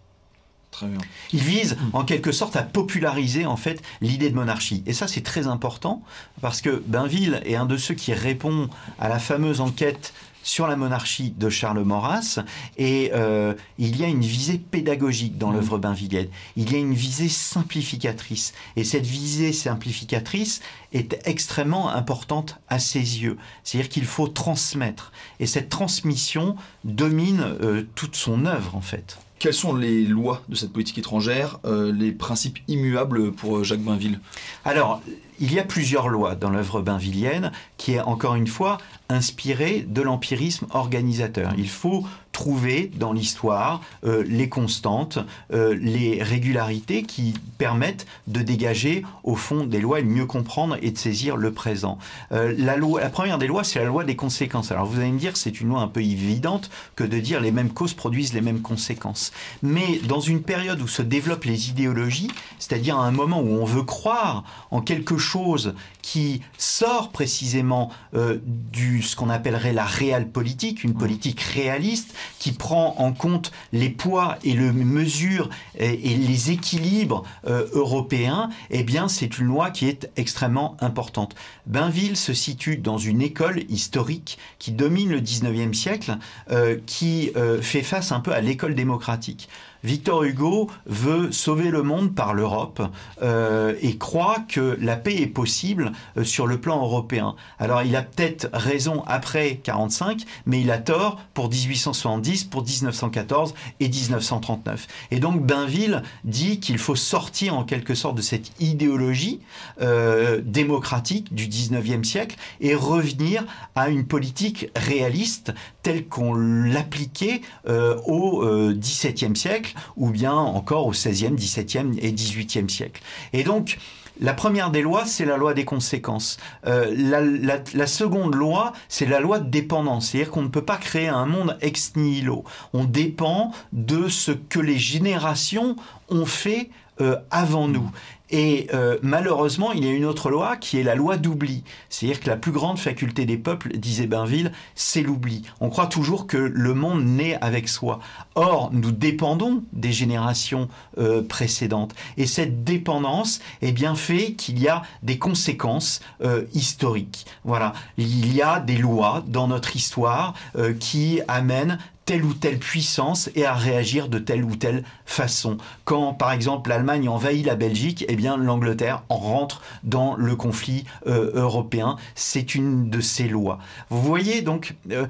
Très 0.72 0.88
bien. 0.88 1.00
Il 1.34 1.40
vise 1.40 1.76
en 1.94 2.04
quelque 2.04 2.32
sorte 2.32 2.56
à 2.56 2.62
populariser 2.62 3.48
en 3.48 3.58
fait 3.58 3.82
l'idée 4.00 4.30
de 4.30 4.36
monarchie. 4.36 4.84
Et 4.86 4.94
ça 4.94 5.08
c'est 5.08 5.22
très 5.22 5.48
important 5.48 6.04
parce 6.40 6.62
que 6.62 6.84
Bainville 6.86 7.42
est 7.46 7.56
un 7.56 7.66
de 7.66 7.78
ceux 7.78 7.96
qui 7.96 8.14
répond 8.14 8.70
à 9.00 9.10
la 9.10 9.18
fameuse 9.18 9.60
enquête 9.60 10.14
sur 10.48 10.66
la 10.66 10.78
monarchie 10.78 11.34
de 11.38 11.50
Charles 11.50 11.84
Maurras. 11.84 12.40
Et 12.78 13.12
euh, 13.14 13.54
il 13.78 13.98
y 13.98 14.06
a 14.06 14.08
une 14.08 14.22
visée 14.22 14.58
pédagogique 14.58 15.38
dans 15.38 15.50
mmh. 15.50 15.54
l'œuvre 15.54 15.78
bainvillienne. 15.78 16.30
Il 16.56 16.72
y 16.72 16.76
a 16.76 16.80
une 16.80 16.94
visée 16.94 17.28
simplificatrice. 17.28 18.54
Et 18.78 18.86
cette 18.86 19.06
visée 19.06 19.52
simplificatrice 19.52 20.62
est 20.94 21.20
extrêmement 21.26 21.90
importante 21.90 22.60
à 22.70 22.80
ses 22.80 23.00
yeux. 23.00 23.38
C'est-à-dire 23.64 23.90
qu'il 23.90 24.06
faut 24.06 24.28
transmettre. 24.28 25.12
Et 25.40 25.46
cette 25.46 25.70
transmission 25.70 26.56
domine 26.84 27.42
euh, 27.62 27.84
toute 27.96 28.16
son 28.16 28.46
œuvre, 28.46 28.76
en 28.76 28.82
fait. 28.82 29.20
Quelles 29.40 29.54
sont 29.54 29.76
les 29.76 30.04
lois 30.04 30.42
de 30.50 30.56
cette 30.56 30.74
politique 30.74 30.98
étrangère, 30.98 31.60
euh, 31.66 31.92
les 31.92 32.12
principes 32.12 32.58
immuables 32.68 33.32
pour 33.34 33.64
Jacques 33.64 33.84
Bainville? 33.84 34.20
Alors, 34.66 35.02
il 35.40 35.54
y 35.54 35.60
a 35.60 35.64
plusieurs 35.64 36.08
lois 36.08 36.34
dans 36.34 36.50
l'œuvre 36.50 36.82
bainvillienne 36.82 37.52
qui 37.78 37.94
est 37.94 38.00
encore 38.00 38.34
une 38.34 38.48
fois 38.48 38.80
inspirée 39.10 39.86
de 39.88 40.02
l'empirisme 40.02 40.66
organisateur. 40.72 41.54
Il 41.56 41.70
faut 41.70 42.04
trouver 42.38 42.92
dans 42.94 43.14
l'histoire 43.14 43.82
euh, 44.06 44.24
les 44.28 44.48
constantes, 44.48 45.18
euh, 45.52 45.76
les 45.82 46.22
régularités 46.22 47.02
qui 47.02 47.34
permettent 47.58 48.06
de 48.28 48.44
dégager 48.44 49.04
au 49.24 49.36
fond 49.36 49.66
des 49.66 49.80
lois 49.80 50.02
et 50.02 50.04
de 50.04 50.08
mieux 50.08 50.28
comprendre 50.28 50.78
et 50.84 50.92
de 50.92 50.98
saisir 51.00 51.36
le 51.36 51.52
présent. 51.52 51.98
Euh, 52.32 52.54
la, 52.56 52.78
la 52.78 53.10
première 53.10 53.40
des 53.40 53.48
lois, 53.48 53.64
c'est 53.64 53.80
la 53.80 53.86
loi 53.86 54.04
des 54.04 54.16
conséquences. 54.16 54.72
Alors 54.72 54.86
vous 54.86 55.00
allez 55.00 55.12
me 55.12 55.18
dire, 55.18 55.36
c'est 55.36 55.60
une 55.62 55.70
loi 55.70 55.82
un 55.82 55.88
peu 55.88 56.04
évidente 56.04 56.70
que 56.96 57.04
de 57.04 57.18
dire 57.20 57.42
les 57.42 57.52
mêmes 57.52 57.72
causes 57.72 57.96
produisent 57.96 58.36
les 58.36 58.42
mêmes 58.42 58.62
conséquences. 58.62 59.32
Mais 59.64 60.00
dans 60.08 60.20
une 60.20 60.44
période 60.44 60.80
où 60.80 60.88
se 60.88 61.02
développent 61.02 61.46
les 61.46 61.70
idéologies, 61.70 62.30
c'est-à-dire 62.60 63.00
à 63.00 63.08
un 63.08 63.12
moment 63.12 63.42
où 63.42 63.50
on 63.50 63.66
veut 63.66 63.82
croire 63.82 64.44
en 64.70 64.82
quelque 64.82 65.18
chose 65.18 65.74
qui 66.08 66.42
sort 66.58 67.12
précisément 67.12 67.92
euh, 68.14 68.38
du 68.46 69.02
ce 69.02 69.18
qu'on 69.18 69.30
appellerait 69.30 69.74
la 69.74 69.84
réelle 69.84 70.30
politique, 70.30 70.86
une 70.86 70.94
politique 70.94 71.42
réaliste 71.42 72.16
qui 72.40 72.54
prend 72.54 72.96
en 72.98 73.12
compte 73.12 73.52
les 73.74 73.90
poids 73.90 74.38
et 74.46 74.54
les 74.54 74.72
mesures 74.72 75.50
et, 75.78 75.98
les 75.98 76.52
équilibres 76.52 77.24
euh, 77.46 77.68
européens, 77.74 78.50
eh 78.70 78.84
bien 78.84 79.10
c'est 79.10 79.38
une 79.38 79.48
loi 79.48 79.70
qui 79.70 79.90
est 79.90 80.10
extrêmement 80.16 80.78
importante. 80.80 81.36
Bainville 81.66 82.16
se 82.16 82.34
situe 82.34 82.78
dans 82.78 82.98
une 82.98 83.22
école 83.22 83.64
historique 83.68 84.38
qui 84.60 84.72
domine 84.72 85.10
le 85.10 85.20
19e 85.20 85.74
siècle, 85.74 86.18
euh, 86.52 86.78
qui 86.86 87.32
fait 87.62 87.84
face 87.84 88.14
un 88.14 88.22
peu 88.22 88.32
à 88.32 88.40
l'école 88.40 88.76
démocratique. 88.76 89.50
Victor 89.88 90.24
Hugo 90.24 90.70
veut 90.86 91.32
sauver 91.32 91.70
le 91.70 91.82
monde 91.82 92.14
par 92.14 92.34
l'Europe 92.34 92.82
euh, 93.24 93.74
et 93.82 93.98
croit 93.98 94.40
que 94.50 94.78
la 94.82 94.98
paix 94.98 95.16
est 95.16 95.28
possible 95.28 95.94
euh, 96.18 96.26
sur 96.26 96.46
le 96.46 96.60
plan 96.60 96.82
européen. 96.82 97.36
Alors 97.58 97.84
il 97.84 97.96
a 97.96 98.02
peut-être 98.02 98.50
raison 98.52 99.06
après 99.08 99.62
45, 99.64 100.24
mais 100.46 100.60
il 100.60 100.72
a 100.72 100.78
tort 100.78 101.22
pour 101.34 101.50
1870, 101.50 102.44
pour 102.44 102.66
1914 102.66 103.54
et 103.80 103.88
1939. 103.88 104.88
Et 105.12 105.22
donc 105.22 105.46
Bainville 105.46 106.04
dit 106.26 106.60
qu'il 106.60 106.80
faut 106.80 106.98
sortir 106.98 107.58
en 107.58 107.64
quelque 107.64 107.96
sorte 107.96 108.18
de 108.18 108.22
cette 108.22 108.52
idéologie 108.60 109.40
euh, 109.82 110.42
démocratique 110.44 111.34
du 111.34 111.48
19e 111.48 112.04
siècle 112.04 112.36
et 112.60 112.76
revenir 112.76 113.46
à 113.76 113.88
une 113.88 114.06
politique 114.06 114.70
réaliste 114.76 115.54
telle 115.82 116.10
qu'on 116.10 116.34
l'appliquait 116.36 117.40
au 117.66 118.44
XVIIe 118.74 119.36
siècle 119.36 119.77
ou 119.96 120.10
bien 120.10 120.34
encore 120.34 120.88
au 120.88 120.92
XVIe, 120.92 121.32
XVIIe 121.32 121.98
et 122.00 122.12
XVIIIe 122.12 122.70
siècle. 122.70 123.02
Et 123.34 123.44
donc, 123.44 123.78
la 124.20 124.34
première 124.34 124.72
des 124.72 124.82
lois, 124.82 125.06
c'est 125.06 125.26
la 125.26 125.38
loi 125.38 125.54
des 125.54 125.66
conséquences. 125.66 126.38
Euh, 126.66 126.94
la, 126.96 127.88
seconde 127.88 128.34
loi, 128.34 128.74
c'est 128.90 129.06
la 129.06 129.20
loi 129.20 129.40
de 129.40 129.50
dépendance. 129.50 130.10
C'est-à-dire 130.10 130.32
qu'on 130.32 130.42
ne 130.42 130.48
peut 130.48 130.64
pas 130.64 130.78
créer 130.78 131.08
un 131.08 131.26
monde 131.26 131.58
ex 131.62 131.96
nihilo. 131.96 132.44
On 132.74 132.84
dépend 132.86 133.52
de 133.74 134.08
ce 134.08 134.32
que 134.32 134.60
les 134.60 134.80
générations 134.80 135.76
ont 136.10 136.26
fait 136.26 136.70
euh, 137.00 137.18
avant 137.30 137.68
nous. 137.68 137.92
Et 138.30 138.68
euh, 138.74 138.98
malheureusement, 139.02 139.72
il 139.72 139.86
y 139.86 139.88
a 139.88 139.92
une 139.92 140.06
autre 140.06 140.30
loi 140.30 140.58
qui 140.58 140.78
est 140.78 140.84
la 140.84 140.96
loi 140.96 141.18
d'oubli. 141.18 141.64
C'est-à-dire 141.90 142.20
que 142.20 142.30
la 142.30 142.36
plus 142.36 142.52
grande 142.52 142.78
faculté 142.78 143.26
des 143.26 143.38
peuples, 143.38 143.78
disait 143.78 144.08
Bainville, 144.08 144.52
c'est 144.76 145.02
l'oubli. 145.02 145.44
On 145.62 145.70
croit 145.70 145.88
toujours 145.88 146.28
que 146.28 146.38
le 146.38 146.74
monde 146.74 147.06
naît 147.06 147.38
avec 147.42 147.70
soi. 147.70 148.00
Or, 148.36 148.70
nous 148.74 148.92
dépendons 148.92 149.64
des 149.72 149.92
générations 149.92 150.68
euh, 150.98 151.22
précédentes. 151.22 151.96
Et 152.18 152.26
cette 152.26 152.64
dépendance, 152.64 153.40
eh 153.62 153.72
bien, 153.72 153.96
fait 153.96 154.34
qu'il 154.34 154.60
y 154.60 154.68
a 154.68 154.82
des 155.04 155.18
conséquences 155.18 156.02
euh, 156.22 156.44
historiques. 156.54 157.26
Voilà. 157.46 157.74
Il 157.98 158.34
y 158.34 158.42
a 158.42 158.60
des 158.60 158.78
lois 158.78 159.24
dans 159.28 159.48
notre 159.48 159.76
histoire 159.76 160.34
qui 160.80 161.22
amènent 161.28 161.78
telle 162.08 162.24
ou 162.24 162.34
telle 162.34 162.58
puissance 162.58 163.30
et 163.36 163.46
à 163.46 163.54
réagir 163.54 164.08
de 164.08 164.18
telle 164.18 164.46
ou 164.46 164.56
telle 164.56 164.86
façon. 165.06 165.58
Quand, 165.84 166.14
par 166.14 166.32
exemple, 166.32 166.70
l'Allemagne 166.70 167.10
envahit 167.10 167.46
la 167.46 167.56
Belgique, 167.56 168.06
eh 168.08 168.16
bien, 168.16 168.38
l'Angleterre 168.38 169.04
rentre 169.10 169.62
dans 169.84 170.16
le 170.16 170.38
conflit 170.38 170.86
euh, 171.06 171.32
européen. 171.34 171.98
C'est 172.16 172.56
une 172.56 172.90
de 172.90 173.02
ces 173.02 173.28
lois. 173.28 173.60
Vous 173.90 174.02
voyez, 174.02 174.42
donc, 174.42 174.76
euh, 174.92 175.06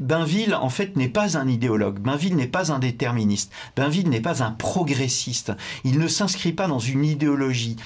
Bainville, 0.00 0.54
en 0.54 0.68
fait, 0.68 0.96
n'est 0.96 1.08
pas 1.08 1.38
un 1.38 1.48
idéologue. 1.48 1.98
Bainville 1.98 2.36
n'est 2.36 2.46
pas 2.46 2.70
un 2.70 2.78
déterministe. 2.78 3.50
Bainville 3.74 4.10
n'est 4.10 4.20
pas 4.20 4.42
un 4.42 4.50
progressiste. 4.50 5.52
Il 5.82 5.98
ne 5.98 6.08
s'inscrit 6.08 6.52
pas 6.52 6.66
dans 6.66 6.78
une 6.78 7.06
idéologie 7.06 7.76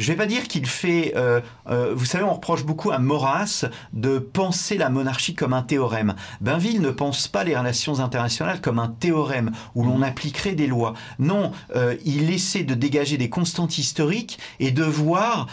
je 0.00 0.10
ne 0.10 0.16
vais 0.16 0.16
pas 0.16 0.26
dire 0.26 0.48
qu'il 0.48 0.66
fait... 0.66 1.12
Euh, 1.14 1.40
euh, 1.68 1.92
vous 1.94 2.06
savez, 2.06 2.24
on 2.24 2.32
reproche 2.32 2.64
beaucoup 2.64 2.90
à 2.90 2.98
Maurras 2.98 3.66
de 3.92 4.18
penser 4.18 4.78
la 4.78 4.88
monarchie 4.88 5.34
comme 5.34 5.52
un 5.52 5.62
théorème. 5.62 6.14
Bainville 6.40 6.80
ne 6.80 6.90
pense 6.90 7.28
pas 7.28 7.44
les 7.44 7.54
relations 7.54 8.00
internationales 8.00 8.62
comme 8.62 8.78
un 8.78 8.88
théorème 8.88 9.50
où 9.74 9.84
l'on 9.84 10.00
appliquerait 10.00 10.54
des 10.54 10.66
lois. 10.66 10.94
Non, 11.18 11.52
euh, 11.76 11.96
il 12.06 12.30
essaie 12.30 12.64
de 12.64 12.74
dégager 12.74 13.18
des 13.18 13.28
constantes 13.28 13.76
historiques 13.76 14.38
et 14.58 14.70
de 14.70 14.84
voir 14.84 15.48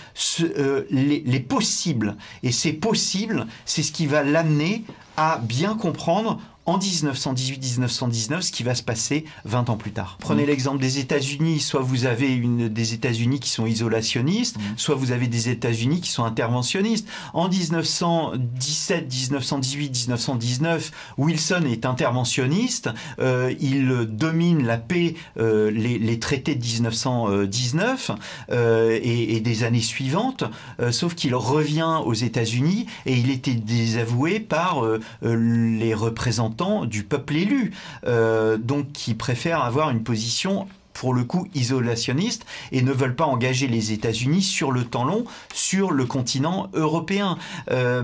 les, 0.90 1.24
les 1.26 1.40
possibles. 1.42 2.16
Et 2.42 2.54
ces 2.54 2.72
possibles, 2.72 3.48
c'est 3.66 3.84
ce 3.84 3.92
qui 3.92 4.08
va 4.08 4.24
l'amener 4.24 4.86
à 5.18 5.40
bien 5.40 5.76
comprendre 5.76 6.40
en 6.68 6.78
1918-1919 6.78 8.42
ce 8.42 8.52
qui 8.52 8.64
va 8.64 8.76
se 8.76 8.84
passer 8.84 9.26
20 9.46 9.70
ans 9.70 9.78
plus 9.78 9.92
tard. 9.92 10.18
Prenez 10.20 10.44
mmh. 10.44 10.48
l'exemple 10.48 10.80
des 10.80 11.00
États-Unis, 11.00 11.60
soit 11.62 11.80
vous 11.80 12.06
avez 12.06 12.28
une, 12.28 12.68
des 12.68 12.94
États-Unis 12.94 13.40
qui 13.40 13.50
sont 13.50 13.66
isolationnistes, 13.66 14.58
mmh. 14.58 14.62
soit 14.76 14.96
vous 14.96 15.12
avez 15.12 15.28
des 15.28 15.50
États-Unis 15.50 16.02
qui 16.02 16.12
sont 16.12 16.26
interventionnistes. 16.26 17.08
En 17.34 17.48
1917, 17.48 19.12
1918, 19.12 19.90
1919, 20.08 20.92
Wilson 21.18 21.64
est 21.72 21.86
interventionniste, 21.86 22.90
euh, 23.20 23.54
il 23.60 24.06
domine 24.10 24.66
la 24.66 24.78
paix, 24.78 25.16
euh, 25.40 25.72
les, 25.72 26.20
traités 26.20 26.56
de 26.56 26.64
1919 26.64 28.12
euh, 28.52 29.00
et, 29.02 29.36
et, 29.36 29.40
des 29.40 29.64
années 29.64 29.82
suivantes, 29.82 30.44
sauf 30.92 31.14
qu'il 31.16 31.36
revient 31.36 32.02
aux 32.04 32.14
États-Unis 32.14 32.88
et 33.06 33.14
il 33.14 33.30
était 33.30 33.54
désavoué 33.54 34.40
par 34.40 34.84
les 35.22 35.94
représentants 35.94 36.57
du 36.86 37.04
peuple 37.04 37.36
élu, 37.36 37.72
euh, 38.06 38.58
donc 38.58 38.92
qui 38.92 39.14
préfèrent 39.14 39.64
avoir 39.64 39.90
une 39.90 40.04
position 40.04 40.68
pour 40.94 41.14
le 41.14 41.24
coup 41.24 41.48
isolationniste 41.54 42.44
et 42.72 42.82
ne 42.82 42.92
veulent 42.92 43.16
pas 43.16 43.26
engager 43.26 43.68
les 43.68 43.92
États-Unis 43.92 44.42
sur 44.42 44.72
le 44.72 44.84
temps 44.84 45.06
long 45.06 45.26
sur 45.54 45.92
le 45.92 46.08
continent 46.08 46.72
européen. 46.74 47.38
Euh, 47.70 48.02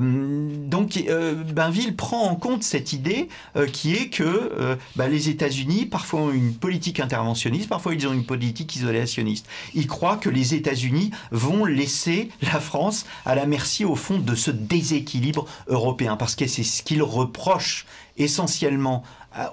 donc 0.68 1.04
euh, 1.10 1.34
Bainville 1.34 1.96
prend 1.96 2.30
en 2.30 2.36
compte 2.36 2.62
cette 2.62 2.94
idée 2.94 3.30
qui 3.72 3.96
est 3.96 4.10
que 4.10 4.78
bah, 4.96 5.08
les 5.08 5.30
États-Unis 5.30 5.88
parfois 5.88 6.20
ont 6.20 6.32
une 6.32 6.54
politique 6.54 7.00
interventionniste, 7.00 7.68
parfois 7.68 7.96
ils 7.96 8.08
ont 8.08 8.13
une 8.13 8.26
politique 8.26 8.76
isolationniste. 8.76 9.48
Il 9.74 9.88
croit 9.88 10.18
que 10.18 10.30
les 10.30 10.54
États-Unis 10.54 11.10
vont 11.32 11.66
laisser 11.66 12.30
la 12.44 12.60
France 12.60 13.08
à 13.26 13.34
la 13.34 13.48
merci 13.48 13.86
au 13.86 13.96
fond 13.96 14.20
de 14.20 14.36
ce 14.36 14.52
déséquilibre 14.52 15.48
européen 15.68 16.16
parce 16.16 16.36
que 16.36 16.46
c'est 16.46 16.62
ce 16.62 16.84
qu'il 16.84 17.02
reproche 17.02 17.88
essentiellement 18.17 19.04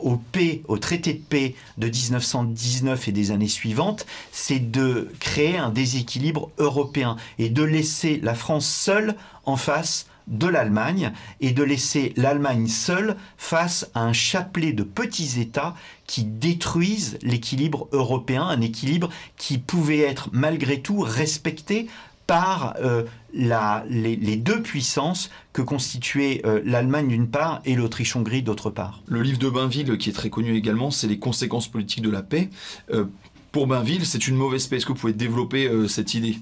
au 0.03 0.17
paix, 0.17 0.63
au 0.69 0.79
traité 0.79 1.15
de 1.15 1.21
paix 1.21 1.55
de 1.79 1.89
1919 1.89 3.09
et 3.09 3.13
des 3.13 3.31
années 3.31 3.49
suivantes, 3.49 4.07
c'est 4.31 4.59
de 4.59 5.11
créer 5.21 5.57
un 5.57 5.71
déséquilibre 5.71 6.51
européen 6.59 7.17
et 7.39 7.49
de 7.49 7.63
laisser 7.63 8.21
la 8.23 8.35
France 8.35 8.67
seule 8.67 9.17
en 9.47 9.57
face 9.57 10.07
de 10.27 10.47
l'Allemagne 10.47 11.13
et 11.41 11.51
de 11.53 11.63
laisser 11.63 12.13
l'Allemagne 12.17 12.69
seule 12.69 13.17
face 13.37 13.91
à 13.95 14.03
un 14.03 14.13
chapelet 14.13 14.73
de 14.73 14.85
petits 14.85 15.41
États 15.41 15.75
qui 16.07 16.25
détruisent 16.25 17.19
l'équilibre 17.23 17.89
européen, 17.93 18.45
un 18.45 18.61
équilibre 18.61 19.09
qui 19.37 19.59
pouvait 19.59 20.01
être 20.01 20.29
malgré 20.33 20.81
tout 20.81 21.01
respecté 21.01 21.89
par 22.31 22.77
euh, 22.81 23.03
les, 23.33 24.37
deux 24.37 24.63
puissances 24.63 25.31
que 25.53 25.63
constituaient 25.63 26.43
euh, 26.45 26.61
l'Allemagne 26.65 27.09
d'une 27.09 27.27
part 27.27 27.61
et 27.65 27.75
l'Autriche-Hongrie 27.75 28.45
d'autre 28.45 28.71
part. 28.71 29.03
Le 29.09 29.21
livre 29.21 29.41
de 29.41 29.51
Bainville, 29.51 29.99
qui 29.99 30.11
est 30.11 30.13
très 30.13 30.31
connu 30.31 30.55
également, 30.55 30.93
c'est 30.93 31.09
les 31.09 31.19
conséquences 31.19 31.67
politiques 31.67 32.05
de 32.05 32.11
la 32.11 32.23
paix. 32.23 32.49
Euh, 32.93 33.07
pour 33.51 33.67
Bainville, 33.67 34.07
c'est 34.07 34.29
une 34.29 34.37
mauvaise 34.37 34.69
paix. 34.69 34.77
Est-ce 34.77 34.87
que 34.87 34.93
vous 34.93 34.99
pouvez 34.99 35.13
développer 35.13 35.69
cette 35.89 36.15
idée? 36.15 36.39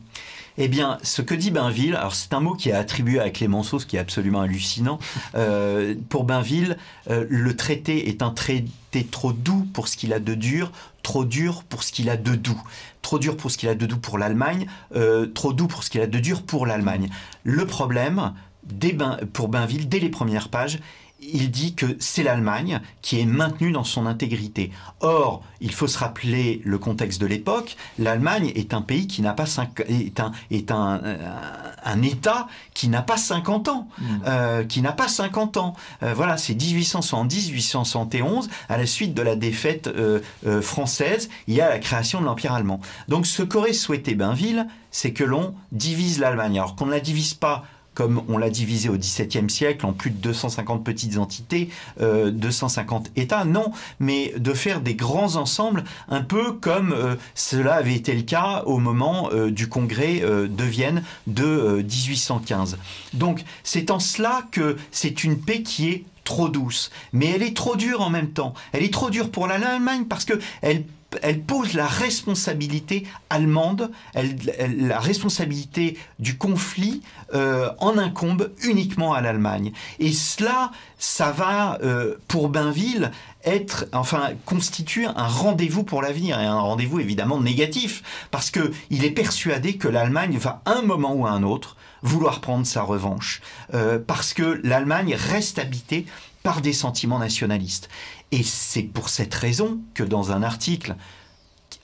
Eh 0.59 0.68
bien, 0.68 0.98
ce 1.03 1.22
que 1.22 1.35
dit 1.35 1.51
Bainville, 1.51 1.96
alors 1.96 2.14
c'est 2.14 2.35
un 2.35 2.40
mot 2.40 2.53
qui 2.53 2.68
est 2.68 2.74
attribué 2.74 3.18
à 3.18 3.31
Clémenceau, 3.31 3.79
ce 3.79 3.87
qui 3.87 3.96
est 3.96 3.98
absolument 3.98 4.42
hallucinant. 4.42 4.98
Pour 6.11 6.24
Bainville, 6.24 6.77
le 7.09 7.57
traité 7.57 8.11
est 8.11 8.20
un 8.20 8.29
traité 8.29 8.68
trop 9.11 9.33
doux 9.33 9.66
pour 9.72 9.88
ce 9.88 9.96
qu'il 9.96 10.12
a 10.12 10.20
de 10.20 10.35
dur, 10.35 10.72
trop 11.03 11.24
dur 11.24 11.64
pour 11.64 11.83
ce 11.83 11.92
qu'il 11.92 12.11
a 12.11 12.16
de 12.16 12.35
doux. 12.35 12.61
Trop 13.03 13.18
dur 13.18 13.37
pour 13.37 13.51
ce 13.51 13.59
qu'il 13.59 13.68
a 13.68 13.74
de 13.74 13.87
doux 13.87 13.98
pour 13.98 14.18
l'Allemagne, 14.18 14.66
euh, 14.94 15.27
trop 15.27 15.53
doux 15.53 15.66
pour 15.66 15.83
ce 15.83 15.90
qu'il 15.90 16.01
a 16.01 16.07
de 16.07 16.18
dur 16.18 16.42
pour 16.42 16.66
l'Allemagne. 16.66 17.09
Le 17.44 17.66
problème, 17.66 18.33
pour 19.33 19.48
Bainville, 19.48 19.88
dès 19.88 19.98
les 19.98 20.11
premières 20.11 20.48
pages, 20.48 20.79
il 21.20 21.50
dit 21.50 21.74
que 21.74 21.96
c'est 21.98 22.22
l'Allemagne 22.22 22.81
qui 23.02 23.20
est 23.20 23.24
maintenue 23.24 23.72
dans 23.72 23.85
son 23.85 24.07
intégrité. 24.07 24.70
Or, 25.00 25.42
il 25.61 25.72
faut 25.72 25.88
se 25.88 25.98
rappeler 25.98 26.62
le 26.64 26.78
contexte 26.78 27.20
de 27.20 27.26
l'époque. 27.26 27.76
L'Allemagne 27.98 28.52
est 28.54 28.72
un 28.72 28.83
pays 28.83 29.07
qui 29.07 29.22
n'a 29.22 29.33
pas 29.33 29.46
est 29.88 30.20
un 30.20 30.33
est 30.50 30.70
un, 30.70 31.00
euh, 31.02 31.33
un 31.85 32.02
État 32.02 32.46
qui 32.74 32.88
n'a 32.88 33.02
pas 33.02 33.16
50 33.16 33.68
ans, 33.68 33.88
mmh. 33.98 34.04
euh, 34.26 34.64
qui 34.64 34.81
n'a 34.81 34.92
pas 34.92 35.09
50 35.09 35.57
ans. 35.57 35.74
Euh, 36.02 36.14
voilà, 36.14 36.37
c'est 36.37 36.54
1870-1871 36.54 38.48
à 38.68 38.76
la 38.76 38.87
suite 38.87 39.14
de 39.14 39.22
la 39.22 39.35
défaite 39.37 39.90
française, 40.62 41.28
il 41.46 41.54
y 41.54 41.61
a 41.61 41.68
la 41.68 41.78
création 41.78 42.20
de 42.20 42.26
l'Empire 42.26 42.52
allemand. 42.52 42.81
Donc, 43.09 43.26
ce 43.26 43.42
qu'aurait 43.42 43.72
souhaité 43.72 44.14
Bainville, 44.14 44.66
c'est 44.90 45.12
que 45.12 45.24
l'on 45.24 45.54
divise 45.72 46.18
l'Allemagne. 46.18 46.59
Alors 46.59 46.76
qu'on 46.76 46.87
ne 46.87 46.92
la 46.92 47.00
divise 47.00 47.35
pas 47.35 47.64
comme 47.98 48.22
on 48.28 48.38
l'a 48.38 48.48
divisé 48.48 48.88
au 48.88 48.96
XVIIe 48.96 49.50
siècle 49.50 49.84
en 49.84 49.92
plus 49.92 50.12
de 50.12 50.18
250 50.18 50.84
petites 50.84 51.18
entités, 51.18 51.68
250 51.98 53.08
euh, 53.08 53.20
États, 53.20 53.44
non, 53.44 53.72
mais 53.98 54.32
de 54.38 54.54
faire 54.54 54.80
des 54.80 54.94
grands 54.94 55.34
ensembles, 55.34 55.82
un 56.08 56.20
peu 56.20 56.52
comme 56.52 56.92
euh, 56.92 57.16
cela 57.34 57.74
avait 57.74 57.96
été 57.96 58.14
le 58.14 58.22
cas 58.22 58.62
au 58.66 58.78
moment 58.78 59.30
euh, 59.32 59.50
du 59.50 59.68
congrès 59.68 60.20
de 60.20 60.64
Vienne 60.64 61.02
de 61.26 61.82
1815. 61.82 62.78
Donc 63.14 63.42
c'est 63.64 63.90
en 63.90 63.98
cela 63.98 64.42
que 64.52 64.76
c'est 64.92 65.24
une 65.24 65.37
paix 65.37 65.62
qui 65.62 65.88
est 65.88 66.04
trop 66.22 66.48
douce, 66.48 66.92
mais 67.12 67.26
elle 67.34 67.42
est 67.42 67.56
trop 67.56 67.74
dure 67.74 68.00
en 68.00 68.11
même 68.11 68.30
temps. 68.30 68.54
Elle 68.70 68.84
est 68.84 68.92
trop 68.92 69.11
dure 69.11 69.32
pour 69.32 69.48
l'Allemagne 69.48 70.04
parce 70.04 70.24
que 70.24 70.34
elle 70.62 70.84
elle 71.23 71.40
pose 71.40 71.75
la 71.75 71.87
responsabilité 71.87 73.07
allemande, 73.31 73.90
la 74.14 75.01
responsabilité 75.01 75.97
du 76.18 76.37
conflit 76.37 77.03
euh, 77.35 77.71
en 77.79 77.97
incombe 77.99 78.51
uniquement 78.62 79.14
à 79.14 79.21
l'Allemagne. 79.21 79.73
Et 79.99 80.12
cela, 80.12 80.71
ça 80.99 81.31
va, 81.31 81.79
euh, 81.83 82.16
pour 82.29 82.49
Bainville, 82.49 83.11
être, 83.44 83.87
enfin, 83.92 84.31
constituer 84.44 85.07
un 85.07 85.27
rendez-vous 85.27 85.85
pour 85.85 86.03
l'avenir, 86.03 86.38
et 86.40 86.44
un 86.44 86.61
rendez-vous 86.61 87.01
évidemment 87.01 87.40
négatif, 87.40 88.03
parce 88.31 88.51
qu'il 88.51 89.05
est 89.05 89.11
persuadé 89.11 89.77
que 89.77 89.88
l'Allemagne 89.88 90.37
va, 90.37 90.62
un 90.66 90.83
moment 90.83 91.14
ou 91.14 91.27
un 91.27 91.42
autre, 91.42 91.77
vouloir 92.03 92.40
prendre 92.40 92.66
sa 92.66 92.83
revanche, 92.83 93.40
euh, 93.75 93.99
parce 94.05 94.35
que 94.35 94.61
l'Allemagne 94.62 95.16
reste 95.16 95.59
habitée 95.59 96.07
par 96.48 96.62
des 96.62 96.72
sentiments 96.72 97.18
nationalistes. 97.18 97.90
Et 98.32 98.42
c'est 98.42 98.82
pour 98.82 99.11
cette 99.11 99.34
raison 99.34 99.80
que 99.92 100.02
dans 100.02 100.32
un 100.32 100.42
article 100.42 100.96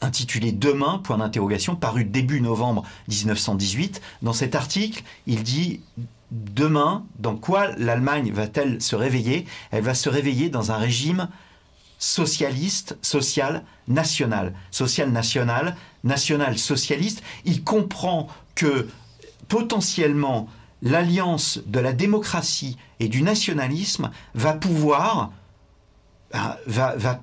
intitulé 0.01 0.53
Demain, 0.53 1.03
point 1.05 1.19
d'interrogation, 1.19 1.77
paru 1.77 2.07
début 2.07 2.41
novembre 2.41 2.83
1918, 3.09 4.01
dans 4.23 4.33
cet 4.33 4.55
article, 4.55 5.03
il 5.27 5.43
dit 5.43 5.83
Demain, 6.31 7.05
dans 7.19 7.37
quoi 7.37 7.73
l'Allemagne 7.77 8.33
va-t-elle 8.33 8.81
se 8.81 8.97
réveiller? 8.97 9.45
Elle 9.71 9.85
va 9.85 9.93
se 9.93 10.09
réveiller 10.09 10.49
dans 10.49 10.73
un 10.73 10.79
régime 10.79 11.29
socialiste, 11.99 12.97
social, 13.03 13.65
national. 13.87 14.55
Social, 14.71 15.11
national, 15.13 15.77
national, 16.05 16.57
socialiste. 16.57 17.23
Il 17.45 17.65
comprend 17.65 18.29
que 18.55 18.89
potentiellement 19.49 20.49
l'alliance 20.85 21.61
de 21.67 21.81
la 21.81 21.93
démocratie 21.93 22.77
et 23.01 23.09
du 23.09 23.23
nationalisme 23.23 24.11
va 24.35 24.53
pouvoir 24.53 25.33
euh, 26.35 26.39
va, 26.67 26.95
va 26.97 27.21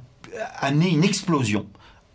amener 0.59 0.89
une 0.89 1.03
explosion 1.03 1.65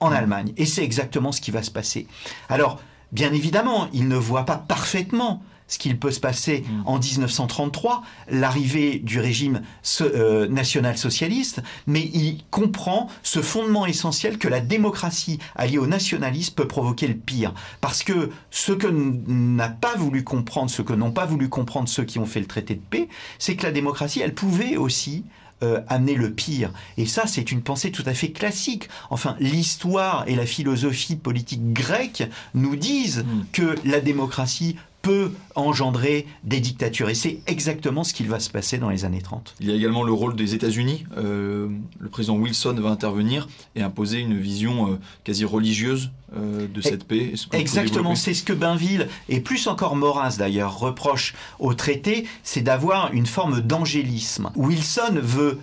en 0.00 0.12
Allemagne. 0.12 0.52
Et 0.56 0.66
c'est 0.66 0.84
exactement 0.84 1.32
ce 1.32 1.40
qui 1.40 1.50
va 1.50 1.62
se 1.62 1.70
passer. 1.70 2.06
Alors, 2.48 2.80
bien 3.12 3.32
évidemment, 3.32 3.88
il 3.92 4.08
ne 4.08 4.16
voit 4.16 4.44
pas 4.44 4.56
parfaitement 4.56 5.42
ce 5.68 5.78
qu'il 5.78 5.98
peut 5.98 6.10
se 6.10 6.20
passer 6.20 6.64
mm. 6.68 6.82
en 6.86 6.98
1933, 6.98 8.02
l'arrivée 8.30 8.98
du 8.98 9.20
régime 9.20 9.62
euh, 10.00 10.48
national-socialiste, 10.48 11.62
mais 11.86 12.00
il 12.00 12.44
comprend 12.50 13.08
ce 13.22 13.42
fondement 13.42 13.86
essentiel 13.86 14.38
que 14.38 14.48
la 14.48 14.60
démocratie 14.60 15.38
alliée 15.54 15.78
au 15.78 15.86
nationalisme 15.86 16.54
peut 16.54 16.68
provoquer 16.68 17.06
le 17.08 17.16
pire. 17.16 17.52
Parce 17.80 18.02
que 18.02 18.30
ce 18.50 18.72
que 18.72 18.86
n'a 18.86 19.68
pas 19.68 19.96
voulu 19.96 20.24
comprendre, 20.24 20.70
ce 20.70 20.82
que 20.82 20.92
n'ont 20.92 21.12
pas 21.12 21.26
voulu 21.26 21.48
comprendre 21.48 21.88
ceux 21.88 22.04
qui 22.04 22.18
ont 22.18 22.26
fait 22.26 22.40
le 22.40 22.46
traité 22.46 22.74
de 22.74 22.80
paix, 22.80 23.08
c'est 23.38 23.56
que 23.56 23.64
la 23.64 23.72
démocratie, 23.72 24.20
elle 24.20 24.34
pouvait 24.34 24.76
aussi 24.76 25.24
euh, 25.62 25.80
amener 25.88 26.14
le 26.14 26.32
pire. 26.32 26.70
Et 26.98 27.06
ça, 27.06 27.26
c'est 27.26 27.50
une 27.50 27.62
pensée 27.62 27.90
tout 27.90 28.02
à 28.04 28.12
fait 28.12 28.30
classique. 28.30 28.90
Enfin, 29.08 29.36
l'histoire 29.40 30.24
et 30.26 30.34
la 30.34 30.44
philosophie 30.44 31.16
politique 31.16 31.72
grecque 31.72 32.24
nous 32.52 32.76
disent 32.76 33.24
mm. 33.24 33.44
que 33.52 33.74
la 33.86 34.00
démocratie 34.00 34.76
peut 35.06 35.30
engendrer 35.54 36.26
des 36.42 36.58
dictatures. 36.58 37.08
Et 37.08 37.14
c'est 37.14 37.38
exactement 37.46 38.02
ce 38.02 38.12
qu'il 38.12 38.28
va 38.28 38.40
se 38.40 38.50
passer 38.50 38.78
dans 38.78 38.90
les 38.90 39.04
années 39.04 39.22
30. 39.22 39.54
Il 39.60 39.68
y 39.68 39.70
a 39.70 39.74
également 39.76 40.02
le 40.02 40.12
rôle 40.12 40.34
des 40.34 40.56
États-Unis. 40.56 41.06
Euh, 41.16 41.68
le 42.00 42.08
président 42.08 42.34
Wilson 42.34 42.74
va 42.80 42.88
intervenir 42.88 43.46
et 43.76 43.82
imposer 43.82 44.18
une 44.18 44.36
vision 44.36 44.90
euh, 44.90 44.98
quasi 45.22 45.44
religieuse 45.44 46.10
euh, 46.36 46.66
de 46.66 46.80
cette 46.80 47.04
paix. 47.04 47.34
Exactement, 47.52 48.16
c'est 48.16 48.34
ce 48.34 48.42
que 48.42 48.52
Bainville, 48.52 49.06
et 49.28 49.38
plus 49.38 49.68
encore 49.68 49.94
Maurras 49.94 50.38
d'ailleurs, 50.38 50.76
reproche 50.76 51.34
au 51.60 51.72
traité, 51.74 52.26
c'est 52.42 52.62
d'avoir 52.62 53.12
une 53.12 53.26
forme 53.26 53.60
d'angélisme. 53.60 54.50
Wilson 54.56 55.20
veut 55.22 55.60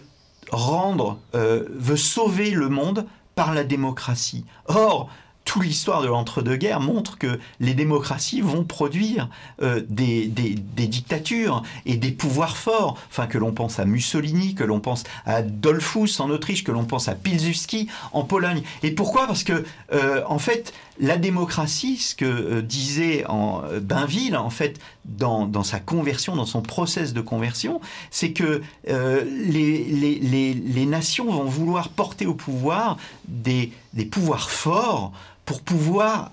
rendre, 0.51 1.19
veut 1.33 1.97
sauver 1.97 2.51
le 2.51 2.69
monde 2.69 3.05
par 3.35 3.53
la 3.53 3.65
démocratie. 3.65 4.45
Or, 4.67 5.09
toute 5.53 5.65
l'histoire 5.65 6.01
de 6.01 6.07
l'entre-deux-guerres 6.07 6.79
montre 6.79 7.19
que 7.19 7.39
les 7.59 7.75
démocraties 7.75 8.41
vont 8.41 8.63
produire 8.63 9.29
euh, 9.61 9.83
des, 9.87 10.25
dictatures 10.25 11.61
et 11.85 11.95
des 11.95 12.09
pouvoirs 12.09 12.57
forts. 12.57 12.97
Enfin, 13.11 13.27
que 13.27 13.37
l'on 13.37 13.51
pense 13.51 13.77
à 13.77 13.85
Mussolini, 13.85 14.55
que 14.55 14.63
l'on 14.63 14.79
pense 14.79 15.03
à 15.27 15.43
Dollfuss 15.43 16.19
en 16.19 16.31
Autriche, 16.31 16.63
que 16.63 16.71
l'on 16.71 16.85
pense 16.85 17.07
à 17.07 17.13
Pilsudski 17.13 17.87
en 18.13 18.23
Pologne. 18.23 18.63
Et 18.81 18.89
pourquoi? 18.89 19.27
Parce 19.27 19.43
que, 19.43 19.63
euh, 19.93 20.23
en 20.27 20.39
fait, 20.39 20.73
la 20.99 21.17
démocratie, 21.17 21.97
ce 21.97 22.15
que 22.15 22.25
euh, 22.25 22.61
disait 22.63 23.23
en 23.27 23.61
Bainville, 23.79 24.35
en 24.35 24.49
fait, 24.49 24.79
dans, 25.05 25.63
sa 25.63 25.79
conversion, 25.79 26.35
dans 26.35 26.47
son 26.47 26.63
process 26.63 27.13
de 27.13 27.21
conversion, 27.21 27.79
c'est 28.09 28.31
que 28.31 28.63
les, 28.87 29.83
les, 29.83 30.85
nations 30.85 31.29
vont 31.29 31.43
vouloir 31.43 31.89
porter 31.89 32.25
au 32.25 32.33
pouvoir 32.33 32.97
des, 33.27 33.71
des 33.93 34.05
pouvoirs 34.05 34.49
forts 34.49 35.11
pour 35.45 35.61
pouvoir 35.61 36.31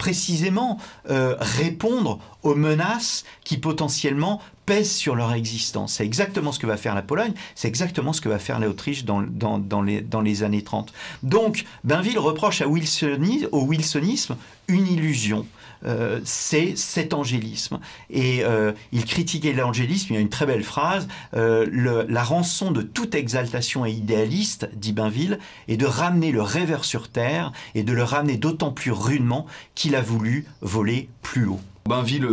précisément 0.00 0.78
euh, 1.10 1.36
répondre 1.38 2.18
aux 2.42 2.54
menaces 2.54 3.24
qui 3.44 3.58
potentiellement 3.58 4.40
pèsent 4.64 4.94
sur 4.96 5.14
leur 5.14 5.34
existence. 5.34 5.94
C'est 5.94 6.06
exactement 6.06 6.52
ce 6.52 6.58
que 6.58 6.66
va 6.66 6.78
faire 6.78 6.94
la 6.94 7.02
Pologne, 7.02 7.34
c'est 7.54 7.68
exactement 7.68 8.14
ce 8.14 8.22
que 8.22 8.30
va 8.30 8.38
faire 8.38 8.58
l'Autriche 8.60 9.04
dans, 9.04 9.22
dans, 9.22 9.82
les, 9.82 10.00
dans 10.00 10.22
les 10.22 10.42
années 10.42 10.62
30. 10.62 10.92
Donc, 11.22 11.66
Bainville 11.84 12.18
reproche 12.18 12.62
à 12.62 12.66
au 12.66 13.66
wilsonisme 13.66 14.36
une 14.68 14.86
illusion. 14.86 15.46
Euh, 15.86 16.20
c'est 16.24 16.76
cet 16.76 17.14
angélisme. 17.14 17.80
Et 18.10 18.44
euh, 18.44 18.72
il 18.92 19.04
critiquait 19.04 19.52
l'angélisme, 19.52 20.08
il 20.10 20.14
y 20.14 20.18
a 20.18 20.20
une 20.20 20.28
très 20.28 20.46
belle 20.46 20.64
phrase, 20.64 21.08
euh, 21.34 22.04
la 22.08 22.22
rançon 22.22 22.70
de 22.70 22.82
toute 22.82 23.14
exaltation 23.14 23.86
et 23.86 23.90
idéaliste, 23.90 24.68
dit 24.74 24.92
Bainville, 24.92 25.38
est 25.68 25.76
de 25.76 25.86
ramener 25.86 26.32
le 26.32 26.42
rêveur 26.42 26.84
sur 26.84 27.08
terre 27.08 27.52
et 27.74 27.82
de 27.82 27.92
le 27.92 28.02
ramener 28.02 28.36
d'autant 28.36 28.72
plus 28.72 28.92
rudement 28.92 29.46
qu'il 29.74 29.94
a 29.94 30.02
voulu 30.02 30.46
voler 30.60 31.08
plus 31.22 31.46
haut. 31.46 31.60
Bainville 31.88 32.26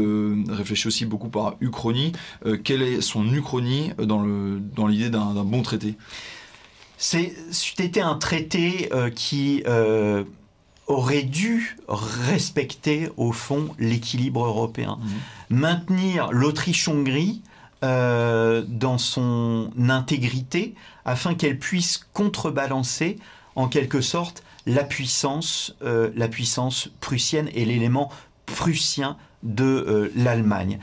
réfléchit 0.50 0.88
aussi 0.88 1.06
beaucoup 1.06 1.30
par 1.30 1.56
uchronie. 1.62 2.12
quelle 2.64 2.82
est 2.82 3.02
son 3.02 3.26
uchronie 3.34 3.92
dans 3.98 4.88
l'idée 4.88 5.10
dans 5.10 5.34
d'un 5.34 5.44
bon 5.44 5.62
traité? 5.64 5.96
C'était 6.98 8.02
un 8.02 8.16
traité 8.16 8.90
qui 9.16 9.64
aurait 10.88 11.24
dû 11.24 11.78
respecter 11.88 13.10
au 13.18 13.32
fond 13.32 13.76
l'équilibre 13.78 14.46
européen, 14.46 15.00
mmh. 15.00 15.56
maintenir 15.56 16.32
l'Autriche-Hongrie 16.32 17.42
euh, 17.84 18.64
dans 18.68 18.98
son 18.98 19.70
intégrité 19.88 20.74
afin 21.06 21.36
qu'elle 21.36 21.60
puisse 21.60 22.08
contrebalancer 22.12 23.20
en 23.56 23.68
quelque 23.68 24.02
sorte 24.02 24.44
la 24.66 24.84
puissance, 24.84 25.76
euh, 25.84 26.10
la 26.16 26.28
puissance 26.28 26.90
prussienne 27.02 27.50
et 27.54 27.66
l'élément 27.66 28.12
prussien 28.48 29.16
de 29.44 29.64
euh, 29.64 30.12
l'Allemagne. 30.16 30.80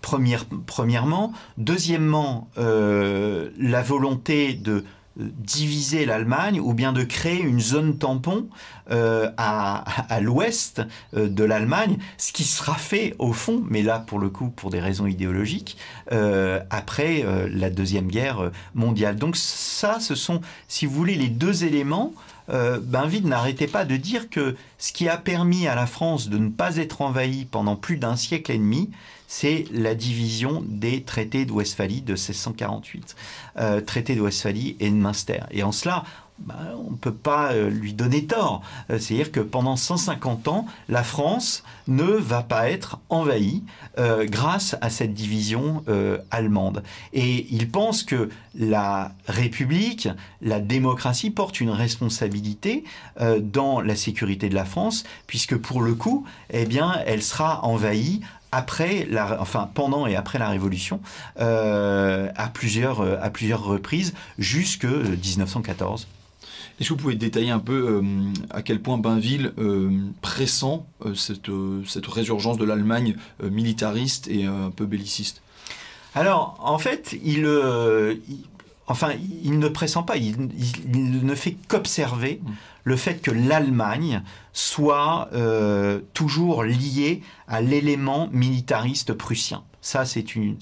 premièrement. 0.00 1.32
Deuxièmement, 1.56 2.48
la 2.56 3.82
volonté 3.82 4.54
de 4.54 4.84
diviser 5.18 6.06
l'Allemagne 6.06 6.60
ou 6.60 6.74
bien 6.74 6.92
de 6.92 7.02
créer 7.02 7.40
une 7.40 7.60
zone 7.60 7.98
tampon 7.98 8.48
euh, 8.90 9.30
à, 9.36 10.20
l'ouest 10.20 10.82
euh, 11.14 11.28
de 11.28 11.44
l'Allemagne, 11.44 11.98
ce 12.16 12.32
qui 12.32 12.44
sera 12.44 12.74
fait 12.74 13.14
au 13.18 13.32
fond, 13.32 13.62
mais 13.68 13.82
là 13.82 13.98
pour 13.98 14.18
le 14.18 14.30
coup 14.30 14.48
pour 14.48 14.70
des 14.70 14.80
raisons 14.80 15.06
idéologiques, 15.06 15.76
euh, 16.12 16.60
après 16.70 17.24
la 17.50 17.70
Deuxième 17.70 18.08
Guerre 18.08 18.50
mondiale. 18.74 19.16
Donc 19.16 19.36
ça, 19.36 20.00
ce 20.00 20.14
sont, 20.14 20.40
si 20.68 20.86
vous 20.86 20.94
voulez, 20.94 21.14
les 21.14 21.28
deux 21.28 21.64
éléments. 21.64 22.12
Euh, 22.50 22.80
Bainville 22.80 23.26
n'arrêtait 23.26 23.66
pas 23.66 23.84
de 23.84 23.96
dire 23.96 24.30
que 24.30 24.56
ce 24.78 24.92
qui 24.92 25.08
a 25.08 25.16
permis 25.16 25.66
à 25.66 25.74
la 25.74 25.86
France 25.86 26.28
de 26.28 26.38
ne 26.38 26.48
pas 26.48 26.76
être 26.76 27.02
envahie 27.02 27.44
pendant 27.44 27.76
plus 27.76 27.96
d'un 27.96 28.16
siècle 28.16 28.52
et 28.52 28.58
demi, 28.58 28.90
c'est 29.26 29.66
la 29.72 29.94
division 29.94 30.64
des 30.66 31.02
traités 31.02 31.44
de 31.44 31.52
Westphalie 31.52 32.00
de 32.00 32.12
1648. 32.12 33.16
Euh, 33.58 33.80
traités 33.80 34.14
de 34.14 34.22
Westphalie 34.22 34.76
et 34.80 34.88
de 34.88 34.94
Münster. 34.94 35.40
Et 35.50 35.62
en 35.62 35.72
cela, 35.72 36.04
bah, 36.40 36.56
on 36.86 36.92
ne 36.92 36.96
peut 36.96 37.12
pas 37.12 37.52
euh, 37.52 37.68
lui 37.68 37.92
donner 37.92 38.24
tort. 38.24 38.62
Euh, 38.90 38.98
c'est-à-dire 38.98 39.32
que 39.32 39.40
pendant 39.40 39.76
150 39.76 40.48
ans, 40.48 40.66
la 40.88 41.02
France 41.02 41.64
ne 41.88 42.04
va 42.04 42.42
pas 42.42 42.70
être 42.70 42.98
envahie 43.08 43.64
euh, 43.98 44.24
grâce 44.24 44.76
à 44.80 44.90
cette 44.90 45.14
division 45.14 45.84
allemande. 46.30 46.82
Et 47.12 47.46
il 47.50 47.70
pense 47.70 48.02
que 48.02 48.28
la 48.54 49.12
République, 49.26 50.08
la 50.42 50.60
démocratie 50.60 51.30
porte 51.30 51.60
une 51.60 51.70
responsabilité 51.70 52.84
dans 53.40 53.80
la 53.80 53.96
sécurité 53.96 54.48
de 54.48 54.54
la 54.54 54.64
France, 54.64 55.04
puisque 55.26 55.56
pour 55.56 55.82
le 55.82 55.94
coup, 55.94 56.24
eh 56.50 56.66
bien, 56.66 57.00
elle 57.06 57.22
sera 57.22 57.64
envahie 57.64 58.20
pendant 59.74 60.06
et 60.06 60.16
après 60.16 60.38
la 60.38 60.48
Révolution, 60.48 61.00
à 61.36 62.50
plusieurs 62.52 63.00
à 63.22 63.30
plusieurs 63.30 63.64
reprises 63.64 64.14
jusque 64.38 64.84
1914. 64.84 66.06
Est-ce 66.78 66.90
que 66.90 66.94
vous 66.94 67.00
pouvez 67.00 67.16
détailler 67.16 67.50
un 67.50 67.58
peu 67.58 67.88
euh, 67.88 68.02
à 68.50 68.62
quel 68.62 68.80
point 68.80 68.98
Bainville 68.98 69.52
euh, 69.58 69.90
pressent 70.22 70.86
euh, 71.04 71.14
cette, 71.14 71.50
cette, 71.86 72.06
résurgence 72.06 72.56
de 72.56 72.64
l'Allemagne 72.64 73.16
militariste 73.42 74.28
et 74.28 74.44
un 74.44 74.70
peu 74.70 74.86
belliciste? 74.86 75.42
Alors, 76.14 76.56
en 76.60 76.78
fait, 76.78 77.16
il, 77.24 77.46
enfin, 78.86 79.12
il 79.42 79.58
ne 79.58 79.68
pressent 79.68 80.04
pas, 80.06 80.16
il, 80.16 80.36
ne 80.92 81.34
fait 81.34 81.56
qu'observer 81.68 82.40
mmh. 82.42 82.50
le 82.84 82.96
fait 82.96 83.16
que 83.16 83.30
l'Allemagne 83.30 84.22
soit 84.52 85.30
toujours 86.14 86.64
liée 86.64 87.22
à 87.46 87.60
l'élément 87.60 88.28
militariste 88.32 89.12
prussien. 89.12 89.62
Ça, 89.80 90.04
c'est 90.04 90.34
une, 90.34 90.56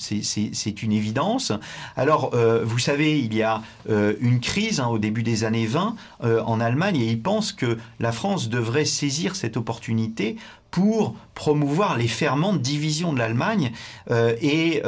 évidence. 0.92 1.52
Alors, 1.96 2.34
euh, 2.34 2.62
vous 2.64 2.78
savez, 2.78 3.18
il 3.18 3.34
y 3.34 3.42
a 3.42 3.62
euh, 3.88 4.14
une 4.20 4.40
crise 4.40 4.78
hein, 4.78 4.88
au 4.88 4.98
début 4.98 5.22
des 5.22 5.44
années 5.44 5.66
20 5.66 5.96
euh, 6.22 6.42
en 6.42 6.60
Allemagne 6.60 6.96
et 6.96 7.10
ils 7.10 7.22
pensent 7.22 7.52
que 7.52 7.78
la 7.98 8.12
France 8.12 8.48
devrait 8.48 8.84
saisir 8.84 9.34
cette 9.34 9.56
opportunité 9.56 10.36
pour 10.70 11.14
promouvoir 11.36 11.96
les 11.96 12.08
ferments 12.08 12.52
de 12.52 12.58
division 12.58 13.12
de 13.12 13.18
l'Allemagne 13.18 13.70
et 14.10 14.82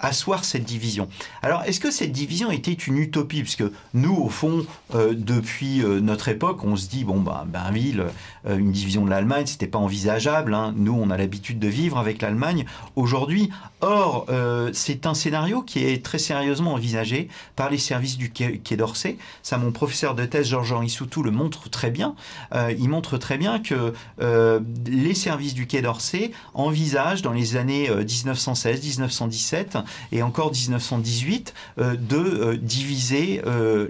asseoir 0.00 0.44
cette 0.44 0.64
division. 0.64 1.08
Alors, 1.42 1.62
est-ce 1.64 1.78
que 1.78 1.90
cette 1.90 2.10
division 2.10 2.50
était 2.50 2.72
une 2.72 2.98
utopie? 2.98 3.42
Parce 3.42 3.54
que 3.54 3.72
nous, 3.94 4.16
au 4.16 4.28
fond, 4.28 4.66
depuis 4.94 5.82
notre 6.02 6.28
époque, 6.28 6.64
on 6.64 6.74
se 6.74 6.88
dit, 6.88 7.04
bon, 7.04 7.20
bah, 7.20 7.44
Bainville, 7.46 8.04
une 8.48 8.72
division 8.72 9.04
de 9.04 9.10
l'Allemagne, 9.10 9.46
c'était 9.46 9.66
pas 9.66 9.78
envisageable. 9.78 10.54
Hein. 10.54 10.72
Nous, 10.76 10.92
on 10.92 11.10
a 11.10 11.16
l'habitude 11.16 11.58
de 11.58 11.68
vivre 11.68 11.98
avec 11.98 12.22
l'Allemagne. 12.22 12.64
Aujourd'hui, 12.96 13.50
Or, 13.80 14.26
euh, 14.28 14.70
c'est 14.72 15.06
un 15.06 15.14
scénario 15.14 15.62
qui 15.62 15.84
est 15.84 16.04
très 16.04 16.18
sérieusement 16.18 16.74
envisagé 16.74 17.28
par 17.54 17.70
les 17.70 17.78
services 17.78 18.16
du 18.16 18.30
Quai, 18.30 18.60
d'Orsay. 18.76 19.18
Ça, 19.42 19.56
mon 19.56 19.70
professeur 19.70 20.16
de 20.16 20.24
thèse, 20.24 20.48
Georges-Henri 20.48 20.90
Soutou, 20.90 21.22
le 21.22 21.30
montre 21.30 21.70
très 21.70 21.90
bien. 21.90 22.16
Euh, 22.54 22.74
il 22.76 22.88
montre 22.88 23.18
très 23.18 23.38
bien 23.38 23.60
que 23.60 23.92
euh, 24.20 24.60
les 24.86 25.14
services 25.14 25.54
du 25.54 25.57
Quai 25.66 25.82
d'Orsay 25.82 26.32
envisagent 26.54 27.22
dans 27.22 27.32
les 27.32 27.56
années 27.56 27.90
1916, 27.90 28.82
1917 28.82 29.78
et 30.12 30.22
encore 30.22 30.52
1918 30.52 31.54
de 31.78 32.54
diviser 32.56 33.42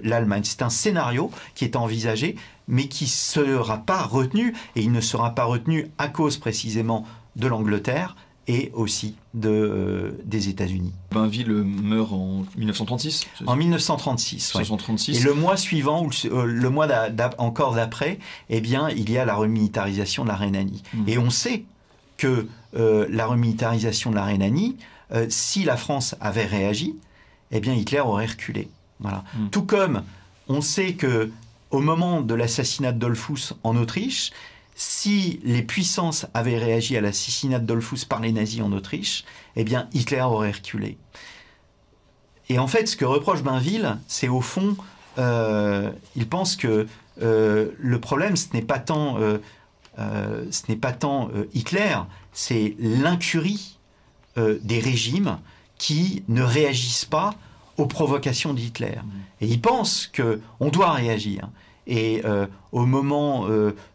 l'Allemagne. 0.03 0.43
C'est 0.43 0.61
un 0.61 0.69
scénario 0.69 1.31
qui 1.55 1.65
est 1.65 1.75
envisagé 1.75 2.35
mais 2.67 2.87
qui 2.87 3.05
ne 3.05 3.09
sera 3.09 3.79
pas 3.79 4.03
retenu, 4.03 4.53
et 4.75 4.81
il 4.81 4.91
ne 4.91 5.01
sera 5.01 5.33
pas 5.33 5.45
retenu 5.45 5.87
à 5.97 6.07
cause 6.07 6.37
précisément 6.37 7.03
de 7.35 7.47
l'Angleterre, 7.47 8.15
et 8.49 8.71
aussi 8.73 9.13
de, 9.35 9.47
euh, 9.47 10.11
des 10.25 10.49
États-Unis. 10.49 10.91
Bainville 11.11 11.51
meurt 11.51 12.11
en 12.11 12.45
1936 12.57 13.27
En 13.45 13.55
1936, 13.55 14.53
Et 15.09 15.19
le 15.19 15.35
mois 15.35 15.55
suivant, 15.55 16.03
ou 16.03 16.09
le, 16.09 16.65
euh, 16.65 16.69
mois 16.71 16.87
encore 17.37 17.75
d'après, 17.75 18.17
eh 18.49 18.59
bien, 18.59 18.89
il 18.89 19.11
y 19.11 19.19
a 19.19 19.25
la 19.25 19.35
remilitarisation 19.35 20.23
de 20.23 20.29
la 20.29 20.35
Rhénanie. 20.35 20.81
Hmm. 20.95 21.03
Et 21.07 21.19
on 21.19 21.29
sait 21.29 21.63
que 22.17 22.47
euh, 22.75 23.05
la 23.11 23.27
remilitarisation 23.27 24.09
de 24.09 24.15
la 24.15 24.25
Rhénanie, 24.25 24.77
si 25.29 25.63
la 25.63 25.77
France 25.77 26.15
avait 26.19 26.45
réagi, 26.45 26.95
eh 27.51 27.59
bien, 27.59 27.73
Hitler 27.73 27.99
aurait 27.99 28.27
reculé. 28.27 28.67
Voilà. 28.99 29.23
Hmm. 29.35 29.49
Tout 29.49 29.63
comme 29.63 30.03
on 30.47 30.61
sait 30.61 30.93
que 30.93 31.31
au 31.69 31.79
moment 31.79 32.21
de 32.21 32.33
l'assassinat 32.33 32.93
de 32.93 32.99
Dollfuss 32.99 33.53
en 33.63 33.77
Autriche, 33.77 34.31
si 34.81 35.41
les 35.43 35.61
puissances 35.61 36.25
avaient 36.33 36.57
réagi 36.57 36.95
à 36.95 37.01
l'assassinat 37.01 37.59
d'Adolphus 37.59 38.05
par 38.07 38.21
les 38.21 38.31
nazis 38.31 38.61
en 38.61 38.71
Autriche, 38.71 39.25
eh 39.57 39.65
bien 39.65 39.89
Hitler 39.93 40.21
aurait 40.21 40.51
reculé. 40.51 40.97
Et 42.47 42.59
en 42.59 42.67
fait, 42.67 42.87
ce 42.87 42.95
que 42.95 43.03
reproche 43.03 43.43
Bainville, 43.43 43.97
c'est 44.07 44.29
au 44.29 44.39
fond, 44.39 44.77
euh, 45.17 45.91
il 46.15 46.29
pense 46.29 46.55
que 46.55 46.87
euh, 47.21 47.71
le 47.77 47.99
problème, 47.99 48.37
ce 48.37 48.53
n'est 48.53 48.61
pas 48.61 48.79
tant, 48.79 49.17
euh, 49.19 49.39
ce 50.49 50.61
n'est 50.69 50.77
pas 50.77 50.93
tant 50.93 51.29
Hitler, 51.53 51.97
c'est 52.31 52.77
l'incurie 52.79 53.77
des 54.37 54.79
régimes 54.79 55.39
qui 55.77 56.23
ne 56.29 56.41
réagissent 56.41 57.03
pas 57.03 57.35
aux 57.75 57.85
provocations 57.85 58.53
d'Hitler. 58.53 58.95
Mmh. 58.95 59.09
Et 59.41 59.47
il 59.47 59.59
pense 59.59 60.07
que 60.07 60.39
on 60.61 60.69
doit 60.69 60.93
réagir. 60.93 61.49
Et 61.91 62.21
au, 62.71 62.85
moment, 62.85 63.47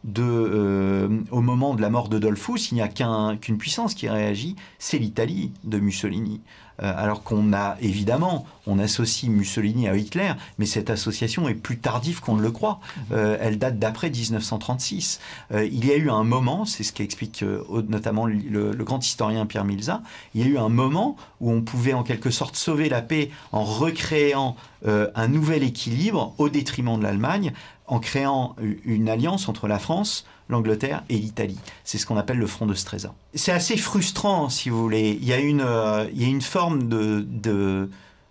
de, 0.02 1.08
au 1.30 1.40
moment 1.40 1.74
de 1.74 1.80
la 1.80 1.90
mort 1.90 2.08
de 2.08 2.18
Dolphus, 2.18 2.72
il 2.72 2.74
n'y 2.74 2.82
a 2.82 2.88
qu'une 2.88 3.56
puissance 3.56 3.94
qui 3.94 4.08
réagit, 4.08 4.56
c'est 4.78 4.98
l'Italie 4.98 5.52
de 5.62 5.78
Mussolini. 5.78 6.40
Euh, 6.82 6.92
alors 6.96 7.22
qu'on 7.22 7.52
a 7.52 7.76
évidemment, 7.80 8.46
on 8.66 8.78
associe 8.78 9.30
Mussolini 9.30 9.88
à 9.88 9.96
Hitler, 9.96 10.32
mais 10.58 10.66
cette 10.66 10.90
association 10.90 11.48
est 11.48 11.54
plus 11.54 11.78
tardive 11.78 12.20
qu'on 12.20 12.34
ne 12.34 12.42
le 12.42 12.50
croit. 12.50 12.80
Euh, 13.12 13.36
elle 13.40 13.58
date 13.58 13.78
d'après 13.78 14.10
1936. 14.10 15.20
Euh, 15.52 15.64
il 15.64 15.86
y 15.86 15.92
a 15.92 15.96
eu 15.96 16.10
un 16.10 16.24
moment, 16.24 16.64
c'est 16.64 16.82
ce 16.82 16.92
qu'explique 16.92 17.44
notamment 17.88 18.26
le, 18.26 18.72
grand 18.84 19.04
historien 19.04 19.46
Pierre 19.46 19.64
Milza, 19.64 20.02
il 20.34 20.40
y 20.42 20.44
a 20.44 20.46
eu 20.46 20.58
un 20.58 20.68
moment 20.68 21.16
où 21.40 21.50
on 21.50 21.62
pouvait 21.62 21.94
en 21.94 22.02
quelque 22.02 22.30
sorte 22.30 22.56
sauver 22.56 22.88
la 22.88 23.02
paix 23.02 23.30
en 23.52 23.64
recréant 23.64 24.56
un 24.86 25.28
nouvel 25.28 25.62
équilibre 25.62 26.34
au 26.36 26.50
détriment 26.50 26.98
de 26.98 27.04
l'Allemagne, 27.04 27.54
en 27.86 27.98
créant 27.98 28.56
une 28.84 29.08
alliance 29.08 29.48
entre 29.48 29.68
la 29.68 29.78
France, 29.78 30.24
l'Angleterre 30.48 31.02
et 31.08 31.16
l'Italie. 31.16 31.58
C'est 31.84 31.98
ce 31.98 32.06
qu'on 32.06 32.16
appelle 32.16 32.38
le 32.38 32.46
front 32.46 32.66
de 32.66 32.74
Stresa. 32.74 33.14
C'est 33.34 33.52
assez 33.52 33.76
frustrant, 33.76 34.48
si 34.48 34.70
vous 34.70 34.80
voulez. 34.80 35.18
Il 35.20 35.26
y 35.26 35.32
a 35.32 35.38
une, 35.38 35.60
euh, 35.60 36.40
forme 36.40 36.88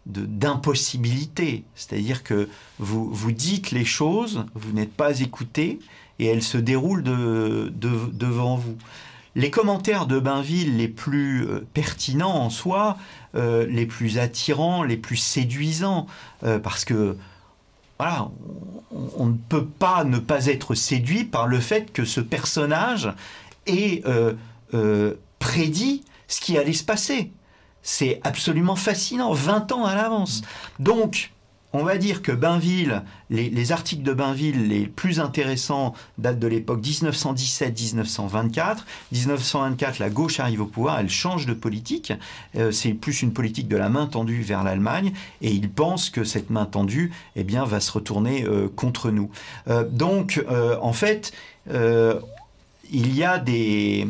d'impossibilité. 0.06 1.64
C'est-à-dire 1.76 2.24
que 2.24 2.50
vous, 2.80 3.32
dites 3.32 3.72
les 3.72 3.86
choses, 3.86 4.46
vous 4.54 4.74
n'êtes 4.74 4.94
pas 4.94 5.20
écouté, 5.20 5.80
et 6.20 6.26
elles 6.26 6.44
se 6.44 6.58
déroulent 6.58 7.04
de, 7.04 7.72
devant 7.76 8.56
vous. 8.56 8.78
Les 9.36 9.50
commentaires 9.50 10.06
de 10.06 10.20
Bainville 10.20 10.78
les 10.78 10.88
plus 10.88 11.48
euh, 11.48 11.66
pertinents 11.74 12.36
en 12.36 12.52
soi, 12.52 12.98
euh, 13.34 13.66
les 13.66 13.88
plus 13.88 14.20
attirants, 14.20 14.84
les 14.84 14.98
plus 14.98 15.18
séduisants, 15.18 16.06
parce 16.62 16.86
que 16.86 17.18
voilà, 17.98 18.30
on, 19.18 19.28
ne 19.28 19.38
peut 19.50 19.66
pas 19.66 20.04
ne 20.04 20.20
pas 20.20 20.48
être 20.48 20.76
séduit 20.76 21.24
par 21.24 21.48
le 21.48 21.60
fait 21.60 21.92
que 21.92 22.06
ce 22.06 22.22
personnage 22.22 23.12
ait 23.66 24.02
euh, 24.06 24.34
euh, 24.74 25.16
prédit 25.40 26.04
ce 26.28 26.42
qui 26.42 26.58
allait 26.58 26.74
se 26.74 26.84
passer. 26.84 27.32
C'est 27.82 28.22
absolument 28.24 28.76
fascinant, 28.76 29.34
20 29.34 29.72
ans 29.74 29.86
à 29.86 29.96
l'avance. 29.96 30.42
Donc, 30.80 31.33
on 31.74 31.84
va 31.84 31.98
dire 31.98 32.22
que 32.22 32.32
Bainville, 32.32 33.02
les, 33.32 33.72
articles 33.72 34.04
de 34.04 34.14
Bainville 34.14 34.68
les 34.68 34.86
plus 34.86 35.20
intéressants 35.20 35.96
datent 36.20 36.38
de 36.38 36.48
l'époque 36.48 36.82
1917-1924. 36.82 38.78
1924, 39.12 39.98
la 39.98 40.12
gauche 40.12 40.40
arrive 40.40 40.62
au 40.62 40.68
pouvoir, 40.68 41.00
elle 41.00 41.10
change 41.10 41.48
de 41.48 41.54
politique. 41.54 42.14
Euh, 42.56 42.72
c'est 42.72 42.94
plus 42.94 43.24
une 43.24 43.34
politique 43.34 43.68
de 43.68 43.78
la 43.78 43.90
main 43.90 44.06
tendue 44.06 44.42
vers 44.42 44.64
l'Allemagne, 44.64 45.14
et 45.42 45.52
il 45.52 45.70
pense 45.70 46.12
que 46.12 46.24
cette 46.24 46.52
main 46.52 46.66
tendue, 46.66 47.12
eh 47.36 47.44
bien, 47.44 47.66
va 47.66 47.80
se 47.80 47.92
retourner 47.92 48.44
euh, 48.44 48.70
contre 48.74 49.10
nous. 49.10 49.32
Euh, 49.68 49.84
donc, 49.90 50.44
en 50.82 50.94
fait, 50.94 51.34
il 52.92 53.16
y 53.16 53.24
a 53.24 53.40
des, 53.40 54.08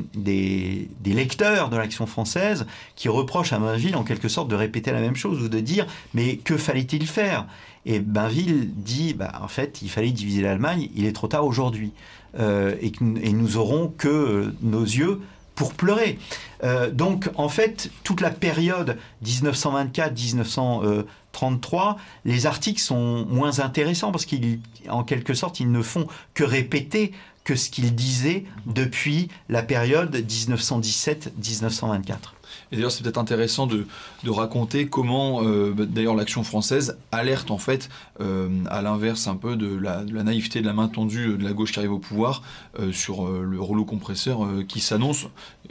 lecteurs 1.05 1.69
de 1.69 1.77
l'action 1.77 2.05
française 2.05 2.65
qui 2.95 3.09
reprochent 3.09 3.53
à 3.53 3.59
Bainville 3.59 3.95
en 3.95 4.03
quelque 4.03 4.27
sorte 4.27 4.49
de 4.49 4.55
répéter 4.55 4.91
la 4.91 4.99
même 4.99 5.15
chose 5.15 5.41
ou 5.41 5.47
de 5.47 5.59
dire 5.59 5.87
mais 6.13 6.37
que 6.37 6.57
fallait-il 6.57 7.07
faire? 7.07 7.47
Et 7.85 7.99
Bainville 7.99 8.69
dit 8.73 9.13
bah, 9.13 9.31
en 9.41 9.47
fait 9.47 9.81
il 9.81 9.89
fallait 9.89 10.11
diviser 10.11 10.41
l'Allemagne, 10.41 10.89
il 10.95 11.05
est 11.05 11.13
trop 11.13 11.27
tard 11.27 11.45
aujourd'hui 11.45 11.91
euh, 12.39 12.75
et, 12.81 12.91
nous 13.31 13.57
aurons 13.57 13.93
que 13.95 14.53
nos 14.61 14.83
yeux 14.83 15.21
pour 15.55 15.73
pleurer. 15.73 16.19
Euh, 16.63 16.89
donc 16.89 17.29
en 17.35 17.49
fait 17.49 17.91
toute 18.03 18.21
la 18.21 18.31
période 18.31 18.97
1924-1933, 19.23 21.97
les 22.25 22.47
articles 22.47 22.81
sont 22.81 23.27
moins 23.29 23.59
intéressants 23.59 24.11
parce 24.11 24.25
qu'en 24.25 25.03
quelque 25.03 25.35
sorte 25.35 25.59
ils 25.59 25.71
ne 25.71 25.83
font 25.83 26.07
que 26.33 26.43
répéter 26.43 27.11
que 27.43 27.55
ce 27.55 27.69
qu'il 27.69 27.93
disait 27.95 28.45
depuis 28.65 29.27
la 29.49 29.63
période 29.63 30.15
1917-1924. 30.15 32.33
Et 32.71 32.75
d'ailleurs, 32.75 32.91
c'est 32.91 33.03
peut-être 33.03 33.17
intéressant 33.17 33.67
de, 33.67 33.87
de, 34.23 34.29
raconter 34.29 34.87
comment, 34.87 35.43
euh, 35.43 35.73
bah, 35.75 35.83
d'ailleurs, 35.87 36.15
l'action 36.15 36.43
française 36.43 36.97
alerte 37.11 37.51
en 37.51 37.57
fait, 37.57 37.89
euh, 38.19 38.49
à 38.69 38.81
l'inverse 38.81 39.27
un 39.27 39.35
peu 39.35 39.55
de 39.55 39.75
la, 39.75 40.03
naïveté 40.03 40.61
de 40.61 40.65
la 40.65 40.73
main 40.73 40.87
tendue 40.87 41.37
de 41.37 41.43
la 41.43 41.53
gauche 41.53 41.71
qui 41.71 41.79
arrive 41.79 41.93
au 41.93 41.99
pouvoir, 41.99 42.41
euh, 42.79 42.91
sur 42.91 43.27
le 43.27 43.59
rouleau 43.59 43.85
compresseur 43.85 44.47
qui 44.67 44.79
s'annonce 44.79 45.27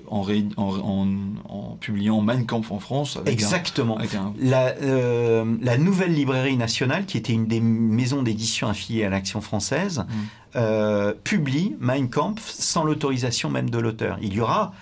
en, 0.09 0.27
en, 0.57 1.09
en, 1.49 1.77
publiant 1.81 2.21
Mein 2.21 2.47
Kampf 2.47 2.71
en 2.71 2.79
France. 2.79 3.19
Exactement. 3.27 3.99
la, 4.39 4.75
la, 4.75 5.79
nouvelle 5.79 6.15
librairie 6.15 6.57
nationale, 6.57 7.07
qui 7.07 7.17
était 7.17 7.33
une 7.33 7.47
des 7.47 7.61
maisons 7.61 8.23
d'édition 8.23 8.69
affiliées 8.69 9.05
à 9.05 9.11
l'action 9.11 9.41
française, 9.41 10.01
mmh. 10.01 10.13
Euh, 10.55 11.15
publie 11.25 11.77
Mein 11.81 12.11
Kampf 12.11 12.51
sans 12.51 12.85
l'autorisation 12.85 13.49
même 13.49 13.71
de 13.71 13.79
l'auteur. 13.79 14.19
Il 14.21 14.35
y 14.35 14.41
aura 14.41 14.75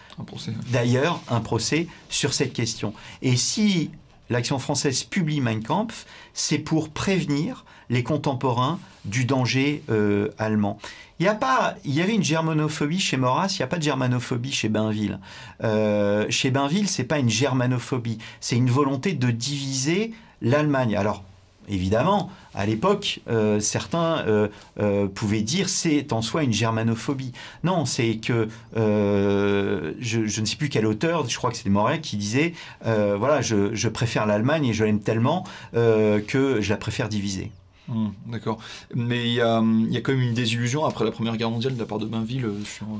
d'ailleurs 0.72 1.20
un 1.28 1.40
procès 1.40 1.87
sur 2.09 2.35
cette 2.35 2.52
question. 2.52 2.92
Et 3.22 3.37
si 3.37 3.92
l'action 4.30 4.59
française 4.59 5.04
publie 5.04 5.40
Mein 5.40 5.62
Kampf, 5.62 6.06
c'est 6.35 6.59
pour 6.59 6.88
prévenir 6.88 7.64
les 7.88 8.02
contemporains 8.02 8.80
du 9.04 9.24
danger 9.24 9.85
euh, 9.90 10.30
allemand. 10.38 10.78
Il 11.20 11.26
y, 11.26 11.28
a 11.28 11.35
pas, 11.35 11.76
il 11.85 11.94
y 11.94 12.00
avait 12.00 12.14
une 12.14 12.24
germanophobie 12.24 12.98
chez 12.98 13.16
Maurras, 13.16 13.54
il 13.54 13.59
n'y 13.59 13.64
a 13.64 13.66
pas 13.68 13.76
de 13.76 13.83
germanophobie 13.83 14.52
chez 14.52 14.68
Bainville. 14.68 15.20
Euh, 15.62 16.26
chez 16.30 16.50
Bainville, 16.50 16.88
c'est 16.88 17.04
pas 17.04 17.18
une 17.18 17.28
germanophobie, 17.28 18.18
c'est 18.40 18.56
une 18.56 18.70
volonté 18.70 19.12
de 19.12 19.30
diviser 19.30 20.12
l'Allemagne. 20.40 20.96
Alors, 20.96 21.22
évidemment, 21.70 22.30
à 22.54 22.66
l'époque, 22.66 23.20
euh, 23.28 23.61
certains 23.61 24.24
euh, 24.26 24.48
euh, 24.80 25.06
pouvaient 25.06 25.42
dire 25.42 25.68
c'est 25.68 26.12
en 26.12 26.22
soi 26.22 26.42
une 26.42 26.52
germanophobie. 26.52 27.33
Non, 27.62 27.85
c'est 27.85 28.16
que 28.16 28.48
je, 28.74 30.40
ne 30.40 30.46
sais 30.46 30.56
plus 30.56 30.68
quel 30.68 30.87
auteur, 30.87 31.28
je 31.28 31.37
crois 31.37 31.50
que 31.50 31.56
c'était 31.56 31.70
Moret, 31.70 32.00
qui 32.00 32.16
disait 32.16 32.54
voilà, 32.85 33.40
je, 33.40 33.88
préfère 33.88 34.26
l'Allemagne 34.26 34.66
et 34.66 34.72
je 34.72 34.85
l'aime 34.85 35.00
tellement 35.00 35.44
que 35.72 36.59
je 36.61 36.70
la 36.70 36.76
préfère 36.76 37.09
diviser. 37.09 37.50
Hum, 37.88 38.12
d'accord. 38.26 38.59
Mais 38.94 39.26
il 39.26 39.35
y, 39.35 39.40
a, 39.40 39.61
quand 40.00 40.12
même 40.12 40.20
une 40.20 40.35
désillusion 40.35 40.85
après 40.85 41.04
la 41.04 41.11
Première 41.11 41.37
Guerre 41.37 41.50
mondiale 41.50 41.74
de 41.74 41.78
la 41.78 41.87
part 41.87 41.98
de 41.98 42.06
Bainville. 42.06 42.48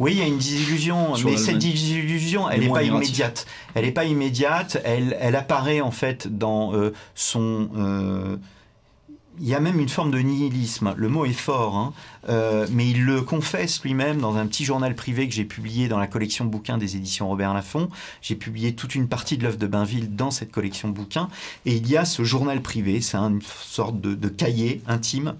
oui, 0.00 0.12
il 0.12 0.18
y 0.18 0.22
a 0.22 0.26
une 0.26 0.38
désillusion, 0.38 1.14
mais 1.24 1.37
cette 1.37 1.59
désillusion, 1.59 2.48
elle 2.50 2.61
n'est 2.61 2.68
pas 2.68 2.83
immédiate. 2.83 3.46
Elle 3.74 3.85
n'est 3.85 3.92
pas 3.92 4.04
immédiate. 4.04 4.80
Elle, 4.85 5.16
elle 5.20 5.37
apparaît 5.37 5.80
en 5.80 5.92
fait 5.92 6.37
dans 6.37 6.72
son 7.14 8.38
il 9.40 9.48
y 9.48 9.55
a 9.55 9.61
même 9.61 9.81
une 9.81 9.88
forme 9.88 10.11
de 10.11 10.18
nihilisme. 10.18 10.94
Le 10.96 11.09
mot 11.09 11.24
est 11.24 11.33
fort, 11.33 11.76
hein. 11.76 11.92
euh, 12.29 12.66
mais 12.70 12.88
il 12.88 13.05
le 13.05 13.22
confesse 13.22 13.83
lui-même 13.83 14.20
dans 14.20 14.37
un 14.37 14.46
petit 14.46 14.64
journal 14.64 14.94
privé 14.94 15.29
que 15.29 15.35
j'ai 15.35 15.44
publié 15.44 15.88
dans 15.88 15.98
la 15.98 16.07
collection 16.07 16.44
bouquins 16.44 16.79
des 16.79 16.96
éditions 16.96 17.29
Robert 17.29 17.55
Laffont. 17.55 17.88
J'ai 18.20 18.37
publié 18.37 18.74
toute 18.74 18.94
une 18.94 19.09
partie 19.09 19.38
de 19.38 19.44
l'œuvre 19.44 19.57
de 19.57 19.66
Bainville 19.66 20.14
dans 20.14 20.31
cette 20.31 20.53
collection 20.53 20.88
bouquins. 20.88 21.29
Et 21.64 21.76
il 21.76 21.88
y 21.88 21.96
a 21.96 22.05
ce 22.05 22.22
journal 22.22 22.61
privé, 22.61 23.00
c'est 23.00 23.16
une 23.16 23.40
sorte 23.42 24.00
de 24.00 24.29
cahier 24.29 24.83
intime 24.87 25.35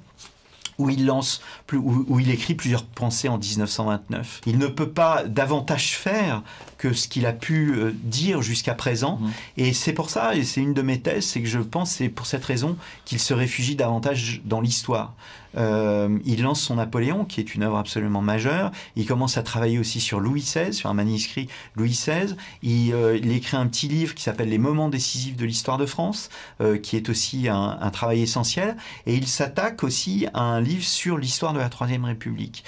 où 0.81 0.89
il 0.89 1.05
lance, 1.07 1.43
où, 1.73 2.19
il 2.19 2.31
écrit 2.31 2.55
plusieurs 2.55 2.85
pensées 2.85 3.29
en 3.29 3.39
1929. 3.39 4.41
Il 4.47 4.59
ne 4.59 4.67
peut 4.67 4.89
pas 4.89 5.25
davantage 5.25 5.97
faire 5.97 6.43
que 6.81 6.95
ce 6.95 7.09
qu'il 7.09 7.27
a 7.27 7.35
pu 7.35 7.75
euh, 7.75 7.93
dire 7.95 8.41
jusqu'à 8.41 8.75
présent. 8.75 9.19
Mmh. 9.19 9.31
Et 9.59 9.73
c'est 9.75 9.93
pour 9.93 10.09
ça, 10.09 10.35
et 10.35 10.45
c'est 10.45 10.63
une 10.63 10.73
de 10.73 10.81
mes 10.81 10.99
thèses, 10.99 11.27
c'est 11.27 11.43
que 11.43 11.49
je 11.49 11.59
pense, 11.59 11.91
c'est 11.91 12.09
pour 12.09 12.25
cette 12.25 12.45
raison 12.45 12.77
qu'il 13.05 13.19
se 13.19 13.35
réfugie 13.35 13.77
davantage 13.77 14.41
dans 14.47 14.63
l'histoire. 14.63 15.15
Euh, 15.57 16.19
il 16.25 16.43
lance 16.43 16.61
son 16.61 16.77
Napoléon, 16.77 17.25
qui 17.25 17.41
est 17.41 17.55
une 17.55 17.63
œuvre 17.63 17.79
absolument 17.79 18.21
majeure. 18.21 18.71
Il 18.97 19.07
commence 19.07 19.37
à 19.37 19.43
travailler 19.43 19.79
aussi 19.79 20.01
sur 20.01 20.21
Louis 20.21 20.41
XVI, 20.41 20.73
sur 20.73 20.91
un 20.91 20.95
manuscrit 20.95 21.49
Louis 21.77 21.91
XVI. 21.91 22.35
Euh, 22.65 23.19
il, 23.23 23.33
écrit 23.33 23.57
un 23.57 23.67
petit 23.67 23.89
livre 23.89 24.15
qui 24.15 24.23
s'appelle 24.23 24.49
Les 24.49 24.59
moments 24.59 24.89
décisifs 24.89 25.37
de 25.37 25.45
l'histoire 25.45 25.79
de 25.79 25.87
France, 25.87 26.31
euh, 26.61 26.79
qui 26.79 26.97
est 26.97 27.09
aussi 27.09 27.49
un, 27.49 27.91
travail 27.91 28.23
essentiel. 28.23 28.77
Et 29.07 29.15
il 29.15 29.27
s'attaque 29.27 29.83
aussi 29.83 30.27
à 30.35 30.43
un 30.43 30.61
livre 30.61 30.85
sur 30.85 31.19
l'histoire 31.19 31.53
de 31.53 31.59
la 31.59 31.69
Troisième 31.69 32.05
République. 32.05 32.65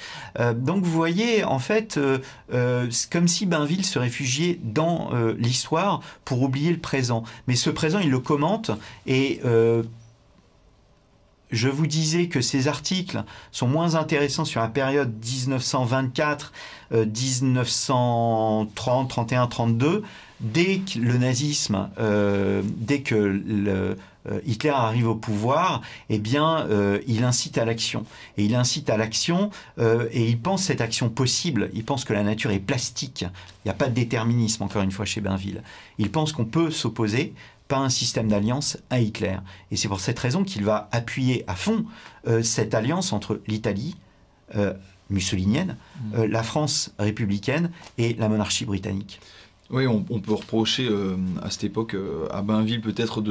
donc 0.57 0.83
vous 0.83 0.91
voyez, 0.91 1.45
en 1.45 1.59
fait, 1.59 1.99
c'est 2.51 3.11
comme 3.11 3.29
si 3.29 3.47
Bainville 3.47 3.85
se 3.85 3.99
réfugiait 4.03 4.61
dans 4.63 5.11
l'histoire 5.39 6.01
pour 6.25 6.43
oublier 6.43 6.71
le 6.71 6.79
présent. 6.79 7.25
Mais 7.47 7.57
ce 7.57 7.71
présent, 7.71 7.99
il 7.99 8.11
le 8.11 8.21
commente 8.21 8.71
et 9.07 9.41
je 11.53 11.69
vous 11.69 11.87
disais 11.87 12.27
que 12.27 12.41
ces 12.41 12.67
articles 12.67 13.23
sont 13.53 13.69
moins 13.69 13.95
intéressants 13.95 14.47
sur 14.47 14.61
la 14.61 14.69
période 14.69 15.13
1924, 15.23 16.53
1930, 16.91 19.09
31, 19.09 19.47
32, 19.47 20.03
dès 20.41 20.79
que 20.79 20.99
le 20.99 21.19
nazisme, 21.19 21.91
euh, 21.99 22.63
dès 22.65 23.03
que 23.03 23.15
le, 23.15 23.69
euh, 23.69 23.95
Hitler 24.45 24.71
arrive 24.71 25.09
au 25.09 25.15
pouvoir, 25.15 25.83
eh 26.09 26.19
bien, 26.19 26.67
euh, 26.69 27.01
il 27.07 27.25
incite 27.25 27.59
à 27.59 27.65
l'action. 27.65 28.05
Et 28.37 28.45
il 28.45 28.55
incite 28.55 28.91
à 28.91 28.97
l'action 28.97 29.51
et 29.79 30.29
il 30.29 30.39
pense 30.39 30.65
cette 30.65 30.81
action 30.81 31.09
possible. 31.09 31.71
Il 31.75 31.85
pense 31.85 32.05
que 32.05 32.13
la 32.13 32.23
nature 32.23 32.51
est 32.51 32.61
plastique. 32.61 33.23
Il 33.23 33.67
n'y 33.67 33.71
a 33.71 33.75
pas 33.75 33.89
de 33.89 33.95
déterminisme, 33.95 34.63
encore 34.63 34.83
une 34.83 34.93
fois, 34.93 35.05
chez 35.05 35.21
Bainville. 35.21 35.63
Il 35.99 36.11
pense 36.11 36.33
qu'on 36.33 36.45
peut 36.45 36.71
s'opposer 36.71 37.35
pas 37.69 37.79
un 37.79 37.89
système 37.89 38.29
d'alliance 38.29 38.79
à 38.91 39.01
Hitler. 39.01 39.37
Et 39.71 39.77
c'est 39.77 39.89
pour 39.89 40.01
cette 40.01 40.19
raison 40.19 40.45
qu'il 40.45 40.65
va 40.65 40.89
appuyer 40.93 41.45
à 41.47 41.55
fond 41.55 41.85
cette 42.43 42.75
alliance 42.75 43.13
entre 43.13 43.41
l'Italie, 43.47 43.97
mussolinienne, 45.11 45.77
mmh. 46.13 46.25
la 46.25 46.43
France 46.43 46.93
républicaine 46.99 47.71
et 47.99 48.15
la 48.15 48.29
monarchie 48.29 48.65
britannique. 48.65 49.21
Oui, 49.73 49.87
on, 49.87 50.03
peut 50.03 50.35
reprocher 50.35 50.87
euh, 50.87 51.17
à 51.43 51.51
cette 51.51 51.65
époque 51.65 51.95
euh, 51.95 52.27
à 52.31 52.43
Bainville 52.43 52.83
peut-être 52.83 53.25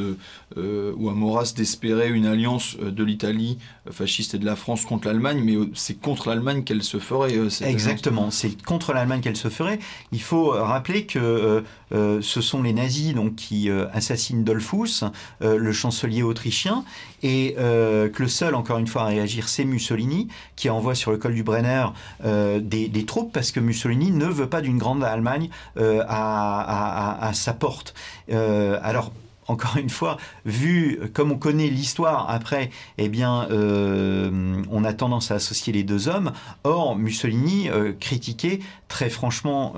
euh, 0.58 0.92
ou 0.98 1.10
à 1.10 1.14
Maurras 1.14 1.54
d'espérer 1.56 2.10
une 2.10 2.26
alliance 2.26 2.78
de 2.78 3.04
l'Italie 3.04 3.60
fasciste 3.92 4.34
et 4.34 4.40
de 4.40 4.46
la 4.46 4.56
France 4.56 4.84
contre 4.84 5.08
l'Allemagne, 5.08 5.44
mais 5.46 5.54
c'est 5.76 6.02
contre 6.02 6.30
l'Allemagne 6.30 6.64
qu'elle 6.64 6.82
se 6.82 6.98
ferait. 6.98 7.36
Exactement, 7.62 8.32
c'est 8.32 8.60
contre 8.64 8.92
l'Allemagne 8.92 9.22
qu'elle 9.22 9.38
se 9.38 9.50
ferait. 9.50 9.78
Il 10.12 10.22
faut 10.22 10.50
rappeler 10.50 11.06
que 11.06 11.64
ce 11.92 12.42
sont 12.42 12.64
les 12.64 12.74
nazis 12.74 13.14
donc 13.14 13.36
qui 13.36 13.70
assassinent 13.70 14.44
Dollfuss, 14.44 15.04
le 15.42 15.72
chancelier 15.72 16.24
autrichien, 16.24 16.84
et 17.24 17.56
que 17.58 18.22
le 18.22 18.28
seul, 18.28 18.56
encore 18.56 18.78
une 18.78 18.88
fois, 18.88 19.04
à 19.04 19.06
réagir, 19.06 19.48
c'est 19.50 19.66
Mussolini, 19.66 20.28
qui 20.56 20.70
envoie 20.70 20.96
sur 20.96 21.12
le 21.12 21.18
col 21.18 21.34
du 21.34 21.44
Brenner 21.44 21.88
des, 22.24 22.88
des, 22.88 23.06
troupes 23.06 23.34
parce 23.34 23.52
que 23.52 23.60
Mussolini 23.60 24.12
ne 24.12 24.26
veut 24.26 24.48
pas 24.48 24.62
d'une 24.62 24.78
grande 24.78 25.04
Allemagne 25.04 25.50
à 25.78 26.31
à, 26.32 27.34
sa 27.34 27.54
porte. 27.54 27.94
Euh, 28.32 28.80
alors, 28.84 29.12
encore 29.48 29.78
une 29.78 29.90
fois, 29.90 30.18
vu 30.46 31.00
comme 31.14 31.32
on 31.32 31.38
connaît 31.38 31.68
l'histoire 31.68 32.30
après, 32.30 32.70
eh 32.98 33.10
bien, 33.10 33.48
euh, 33.52 34.62
on 34.70 34.84
a 34.84 34.94
tendance 34.94 35.32
à 35.32 35.36
associer 35.36 35.74
les 35.74 35.84
deux 35.84 36.08
hommes. 36.08 36.32
Or, 36.64 36.96
Mussolini 36.96 37.70
euh, 37.70 37.94
critiquait 38.00 38.60
très 38.88 39.10
franchement 39.10 39.74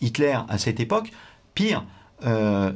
Hitler 0.00 0.38
à 0.48 0.58
cette 0.58 0.80
époque. 0.80 1.10
Pire, 1.54 1.84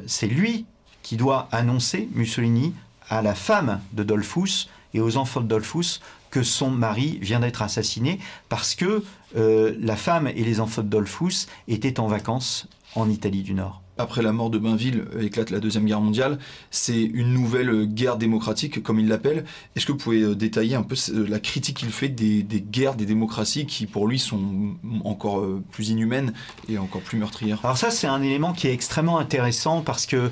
c'est 0.06 0.26
lui 0.26 0.66
qui 1.02 1.16
doit 1.16 1.48
annoncer 1.52 2.08
Mussolini 2.12 2.74
à 3.08 3.22
la 3.22 3.34
femme 3.34 3.80
de 3.92 4.02
Dollfuss 4.02 4.68
et 4.94 5.00
aux 5.00 5.16
enfants 5.16 5.40
de 5.40 5.46
Dollfuss 5.46 6.00
que 6.30 6.42
son 6.42 6.70
mari 6.70 7.18
vient 7.22 7.40
d'être 7.40 7.62
assassiné 7.62 8.20
parce 8.48 8.74
que 8.74 9.02
la 9.34 9.96
femme 9.96 10.28
et 10.28 10.44
les 10.44 10.60
enfants 10.60 10.82
de 10.82 10.88
Dollfuss 10.88 11.48
étaient 11.66 11.98
en 11.98 12.06
vacances 12.06 12.68
en 12.94 13.08
Italie 13.08 13.42
du 13.42 13.54
Nord 13.54 13.82
après 13.98 14.22
la 14.22 14.32
mort 14.32 14.48
de 14.48 14.58
Bainville 14.58 15.04
éclate 15.20 15.50
la 15.50 15.58
Deuxième 15.58 15.84
Guerre 15.84 16.00
mondiale. 16.00 16.38
C'est 16.70 17.02
une 17.02 17.34
nouvelle 17.34 17.86
guerre 17.86 18.16
démocratique, 18.16 18.82
comme 18.82 19.00
il 19.00 19.08
l'appelle. 19.08 19.44
Est-ce 19.76 19.84
que 19.84 19.92
vous 19.92 19.98
pouvez 19.98 20.22
euh, 20.22 20.34
détailler 20.34 20.76
un 20.76 20.82
peu 20.82 20.94
euh, 21.10 21.26
la 21.28 21.40
critique 21.40 21.78
qu'il 21.78 21.90
fait 21.90 22.08
des, 22.08 22.44
guerres, 22.44 22.94
des 22.94 23.06
démocraties 23.06 23.66
qui, 23.66 23.86
pour 23.86 24.06
lui, 24.06 24.18
sont 24.18 24.76
encore 25.04 25.40
euh, 25.40 25.62
plus 25.72 25.90
inhumaines 25.90 26.32
et 26.68 26.78
encore 26.78 27.02
plus 27.02 27.18
meurtrières? 27.18 27.58
Alors 27.64 27.76
ça, 27.76 27.90
c'est 27.90 28.06
un 28.06 28.22
élément 28.22 28.52
qui 28.52 28.68
est 28.68 28.72
extrêmement 28.72 29.18
intéressant 29.18 29.82
parce 29.82 30.06
que 30.06 30.30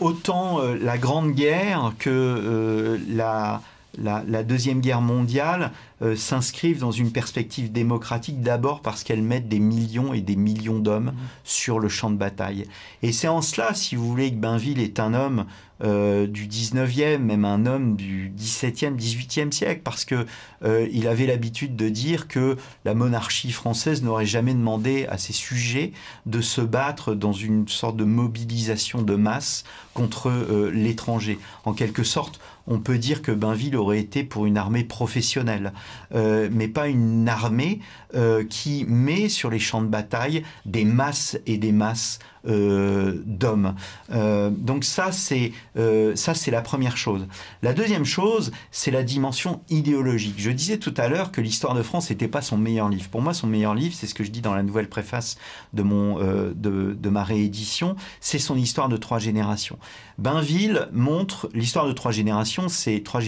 autant 0.00 0.60
la 0.62 0.96
Grande 0.96 1.32
Guerre 1.32 1.92
que 1.98 2.98
la 3.08 3.60
la, 3.98 4.42
Deuxième 4.42 4.80
Guerre 4.80 5.00
mondiale 5.00 5.72
euh, 6.02 6.16
s'inscrivent 6.16 6.80
dans 6.80 6.90
une 6.90 7.12
perspective 7.12 7.70
démocratique 7.70 8.40
d'abord 8.40 8.80
parce 8.80 9.04
qu'elles 9.04 9.22
mettent 9.22 9.48
des 9.48 9.60
millions 9.60 10.12
et 10.12 10.20
des 10.20 10.36
millions 10.36 10.78
d'hommes 10.78 11.12
mmh. 11.12 11.28
sur 11.44 11.78
le 11.78 11.88
champ 11.88 12.10
de 12.10 12.16
bataille. 12.16 12.66
Et 13.02 13.12
c'est 13.12 13.28
en 13.28 13.42
cela, 13.42 13.74
si 13.74 13.96
vous 13.96 14.08
voulez, 14.08 14.30
que 14.30 14.36
Bainville 14.36 14.80
est 14.80 15.00
un 15.00 15.14
homme 15.14 15.46
euh, 15.82 16.26
du 16.26 16.46
19e, 16.46 17.18
même 17.18 17.44
un 17.44 17.66
homme 17.66 17.96
du 17.96 18.32
17e, 18.38 18.96
18e 18.96 19.52
siècle, 19.52 19.80
parce 19.84 20.04
que 20.04 20.26
euh, 20.64 20.86
il 20.92 21.08
avait 21.08 21.26
l'habitude 21.26 21.76
de 21.76 21.88
dire 21.88 22.28
que 22.28 22.56
la 22.84 22.94
monarchie 22.94 23.52
française 23.52 24.02
n'aurait 24.02 24.26
jamais 24.26 24.54
demandé 24.54 25.06
à 25.06 25.18
ses 25.18 25.32
sujets 25.32 25.92
de 26.26 26.40
se 26.40 26.60
battre 26.60 27.14
dans 27.14 27.32
une 27.32 27.68
sorte 27.68 27.96
de 27.96 28.04
mobilisation 28.04 29.02
de 29.02 29.14
masse 29.14 29.64
contre 29.94 30.30
l'étranger. 30.72 31.38
En 31.64 31.72
quelque 31.72 32.02
sorte, 32.02 32.40
on 32.66 32.78
peut 32.78 32.98
dire 32.98 33.22
que 33.22 33.32
Bainville 33.32 33.76
aurait 33.76 33.98
été 33.98 34.24
pour 34.24 34.46
une 34.46 34.56
armée 34.56 34.84
professionnelle, 34.84 35.72
euh, 36.14 36.48
mais 36.52 36.68
pas 36.68 36.88
une 36.88 37.28
armée 37.28 37.80
euh, 38.14 38.44
qui 38.44 38.84
met 38.86 39.28
sur 39.28 39.50
les 39.50 39.58
champs 39.58 39.82
de 39.82 39.88
bataille 39.88 40.44
des 40.64 40.84
masses 40.84 41.38
et 41.46 41.58
des 41.58 41.72
masses 41.72 42.18
euh, 42.20 42.31
d'hommes. 42.44 43.74
Euh, 44.10 44.50
donc 44.50 44.84
ça 44.84 45.12
c'est 45.12 45.52
euh, 45.76 46.16
ça 46.16 46.34
c'est 46.34 46.50
la 46.50 46.62
première 46.62 46.96
chose. 46.96 47.26
La 47.62 47.72
deuxième 47.72 48.04
chose 48.04 48.52
c'est 48.70 48.90
la 48.90 49.02
dimension 49.02 49.62
idéologique. 49.70 50.34
Je 50.38 50.50
disais 50.50 50.78
tout 50.78 50.94
à 50.96 51.08
l'heure 51.08 51.32
que 51.32 51.40
l'histoire 51.40 51.74
de 51.74 51.82
France 51.82 52.10
n'était 52.10 52.28
pas 52.28 52.42
son 52.42 52.58
meilleur 52.58 52.88
livre. 52.88 53.08
Pour 53.08 53.22
moi 53.22 53.34
son 53.34 53.46
meilleur 53.46 53.74
livre 53.74 53.94
c'est 53.94 54.06
ce 54.06 54.14
que 54.14 54.24
je 54.24 54.30
dis 54.30 54.40
dans 54.40 54.54
la 54.54 54.62
nouvelle 54.62 54.88
préface 54.88 55.36
de 55.72 55.82
mon 55.82 56.18
de, 56.22 56.96
de 56.98 57.08
ma 57.08 57.24
réédition, 57.24 57.96
c'est 58.20 58.38
son 58.38 58.56
histoire 58.56 58.88
de 58.88 58.96
trois 58.96 59.18
générations. 59.18 59.78
Bainville 60.18 60.88
montre 60.92 61.48
l'histoire 61.54 61.86
de 61.86 61.92
trois 61.92 62.12
générations, 62.12 62.68
c'est 62.68 63.02
trois 63.02 63.20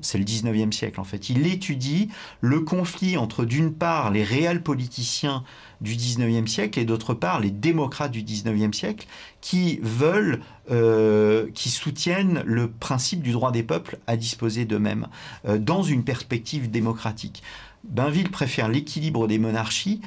c'est 0.00 0.18
le 0.18 0.24
19e 0.24 0.72
siècle 0.72 1.00
en 1.00 1.04
fait. 1.04 1.30
Il 1.30 1.46
étudie 1.46 2.08
le 2.40 2.60
conflit 2.60 3.16
entre 3.16 3.44
d'une 3.44 3.72
part 3.72 4.10
les 4.10 4.24
réels 4.24 4.62
politiciens 4.62 5.44
du 5.80 5.94
19e 5.94 6.46
siècle 6.46 6.78
et 6.78 6.84
d'autre 6.84 7.14
part 7.14 7.40
les 7.40 7.50
démocrates 7.50 8.12
du 8.12 8.22
19e 8.22 8.72
siècle 8.72 9.06
qui 9.40 9.78
veulent, 9.82 10.40
euh, 10.70 11.48
qui 11.54 11.68
soutiennent 11.70 12.42
le 12.46 12.70
principe 12.70 13.22
du 13.22 13.32
droit 13.32 13.52
des 13.52 13.62
peuples 13.62 13.98
à 14.06 14.16
disposer 14.16 14.64
d'eux-mêmes 14.64 15.08
euh, 15.46 15.58
dans 15.58 15.82
une 15.82 16.04
perspective 16.04 16.70
démocratique. 16.70 17.42
Bainville 17.84 18.30
préfère 18.30 18.68
l'équilibre 18.68 19.26
des 19.28 19.38
monarchies 19.38 20.00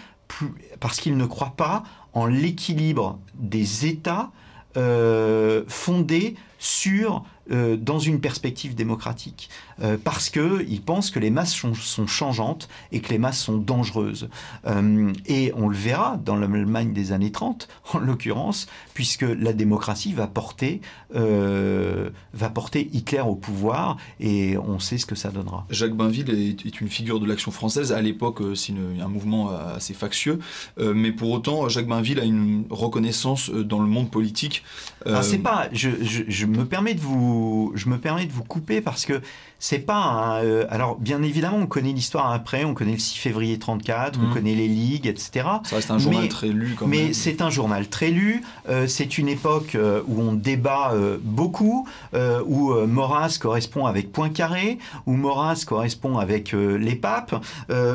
parce 0.79 0.99
qu'il 0.99 1.15
ne 1.15 1.25
croit 1.25 1.53
pas 1.55 1.83
en 2.13 2.25
l'équilibre 2.25 3.19
des 3.35 3.85
États 3.85 4.31
euh, 4.77 5.63
fondés 5.67 6.35
sur 6.59 7.23
euh, 7.51 7.77
dans 7.77 7.99
une 7.99 8.19
perspective 8.19 8.75
démocratique, 8.75 9.49
euh, 9.81 9.97
parce 10.03 10.29
qu'il 10.29 10.81
pense 10.81 11.11
que 11.11 11.19
les 11.19 11.29
masses 11.29 11.53
sont, 11.53 11.73
changeantes 12.05 12.67
et 12.91 12.99
que 12.99 13.09
les 13.09 13.17
masses 13.17 13.39
sont 13.39 13.57
dangereuses. 13.57 14.27
Euh, 14.65 15.13
et 15.27 15.53
on 15.55 15.69
le 15.69 15.75
verra 15.75 16.17
dans 16.17 16.35
l'Allemagne 16.35 16.91
des 16.91 17.13
années 17.13 17.31
30, 17.31 17.69
en 17.93 17.99
l'occurrence, 17.99 18.67
puisque 18.93 19.21
la 19.21 19.53
démocratie 19.53 20.13
va 20.13 20.27
porter, 20.27 20.81
va 21.13 22.49
porter 22.53 22.89
Hitler 22.91 23.21
au 23.21 23.35
pouvoir, 23.35 23.97
et 24.19 24.57
on 24.57 24.79
sait 24.79 24.97
ce 24.97 25.05
que 25.05 25.15
ça 25.15 25.29
donnera. 25.29 25.65
Jacques 25.69 25.95
Bainville 25.95 26.29
est, 26.29 26.81
une 26.81 26.89
figure 26.89 27.19
de 27.19 27.25
l'action 27.25 27.51
française. 27.51 27.91
À 27.91 28.01
l'époque, 28.01 28.41
c'est 28.55 28.73
un 29.01 29.07
mouvement 29.07 29.49
assez 29.49 29.93
factieux, 29.93 30.39
mais 30.79 31.11
pour 31.11 31.31
autant, 31.31 31.69
Jacques 31.69 31.87
Bainville 31.87 32.19
a 32.19 32.25
une 32.25 32.65
reconnaissance 32.69 33.49
dans 33.49 33.79
le 33.79 33.87
monde 33.87 34.11
politique. 34.11 34.63
Ah, 35.05 35.23
c'est 35.23 35.37
pas, 35.37 35.69
je, 35.71 35.89
je 36.01 36.45
me 36.45 36.65
permets 36.65 36.93
de 36.93 36.99
vous 36.99 37.36
je 37.75 37.89
me 37.89 37.97
permets 37.97 38.25
de 38.25 38.31
vous 38.31 38.43
couper 38.43 38.81
parce 38.81 39.05
que 39.05 39.21
c'est 39.59 39.79
pas 39.79 39.95
un, 39.95 40.43
euh, 40.43 40.67
alors 40.69 40.97
bien 40.97 41.23
évidemment 41.23 41.57
on 41.57 41.65
connaît 41.65 41.91
l'histoire 41.91 42.31
après, 42.31 42.63
on 42.63 42.73
connaît 42.73 42.91
le 42.93 42.99
6 42.99 43.17
février 43.17 43.57
34, 43.57 44.19
on 44.19 44.27
mmh. 44.27 44.33
connaît 44.33 44.53
les 44.53 44.67
ligues, 44.67 45.07
etc. 45.07 45.47
Ça 45.63 45.77
reste 45.77 45.89
un 45.89 45.97
journal 45.97 46.27
très 46.27 46.49
lu 46.49 46.75
quand 46.77 46.87
mais 46.87 47.13
c'est 47.13 47.41
un 47.41 47.49
journal 47.49 47.87
très 47.87 48.09
lu. 48.09 48.43
Euh, 48.69 48.87
c'est 48.87 49.17
une 49.17 49.27
époque 49.27 49.73
euh, 49.75 50.01
où 50.07 50.21
on 50.21 50.33
débat 50.33 50.93
beaucoup, 51.21 51.87
où 52.13 52.73
Maurras 52.73 53.37
correspond 53.39 53.85
avec 53.85 54.11
Poincaré, 54.11 54.77
où 55.05 55.13
Maurras 55.13 55.63
correspond 55.65 56.17
avec 56.17 56.53
les 56.53 56.95
papes, 56.95 57.35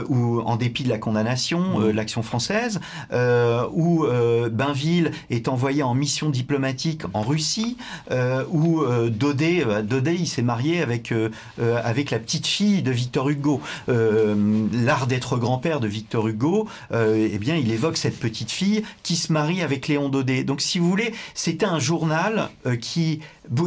où 0.08 0.40
en 0.40 0.56
dépit 0.56 0.84
de 0.84 0.88
la 0.88 0.98
condamnation, 0.98 1.78
mmh. 1.78 1.90
l'action 1.90 2.22
française, 2.22 2.80
où 3.72 4.06
Bainville 4.50 5.12
est 5.30 5.48
envoyé 5.48 5.82
en 5.82 5.94
mission 5.94 6.30
diplomatique 6.30 7.02
en 7.12 7.22
Russie, 7.22 7.76
où 8.50 8.84
Daudet, 9.32 9.82
Daudet 9.82 10.14
il 10.14 10.26
s'est 10.26 10.42
marié 10.42 10.80
avec 10.82 11.12
euh, 11.60 11.80
avec 11.84 12.10
la 12.10 12.18
petite 12.18 12.46
fille 12.46 12.82
de 12.82 12.90
Victor 12.90 13.28
Hugo. 13.28 13.60
Euh, 13.88 14.66
l'art 14.72 15.06
d'être 15.06 15.36
grand-père 15.36 15.80
de 15.80 15.86
Victor 15.86 16.28
Hugo, 16.28 16.68
euh, 16.92 17.28
eh 17.30 17.38
bien, 17.38 17.56
il 17.56 17.70
évoque 17.70 17.96
cette 17.96 18.18
petite 18.18 18.50
fille 18.50 18.82
qui 19.02 19.16
se 19.16 19.32
marie 19.32 19.62
avec 19.62 19.88
Léon 19.88 20.08
Daudet. 20.08 20.44
Donc, 20.44 20.60
si 20.60 20.78
vous 20.78 20.88
voulez, 20.88 21.14
c'était 21.34 21.66
un 21.66 21.78
journal 21.78 22.50
qui 22.80 23.20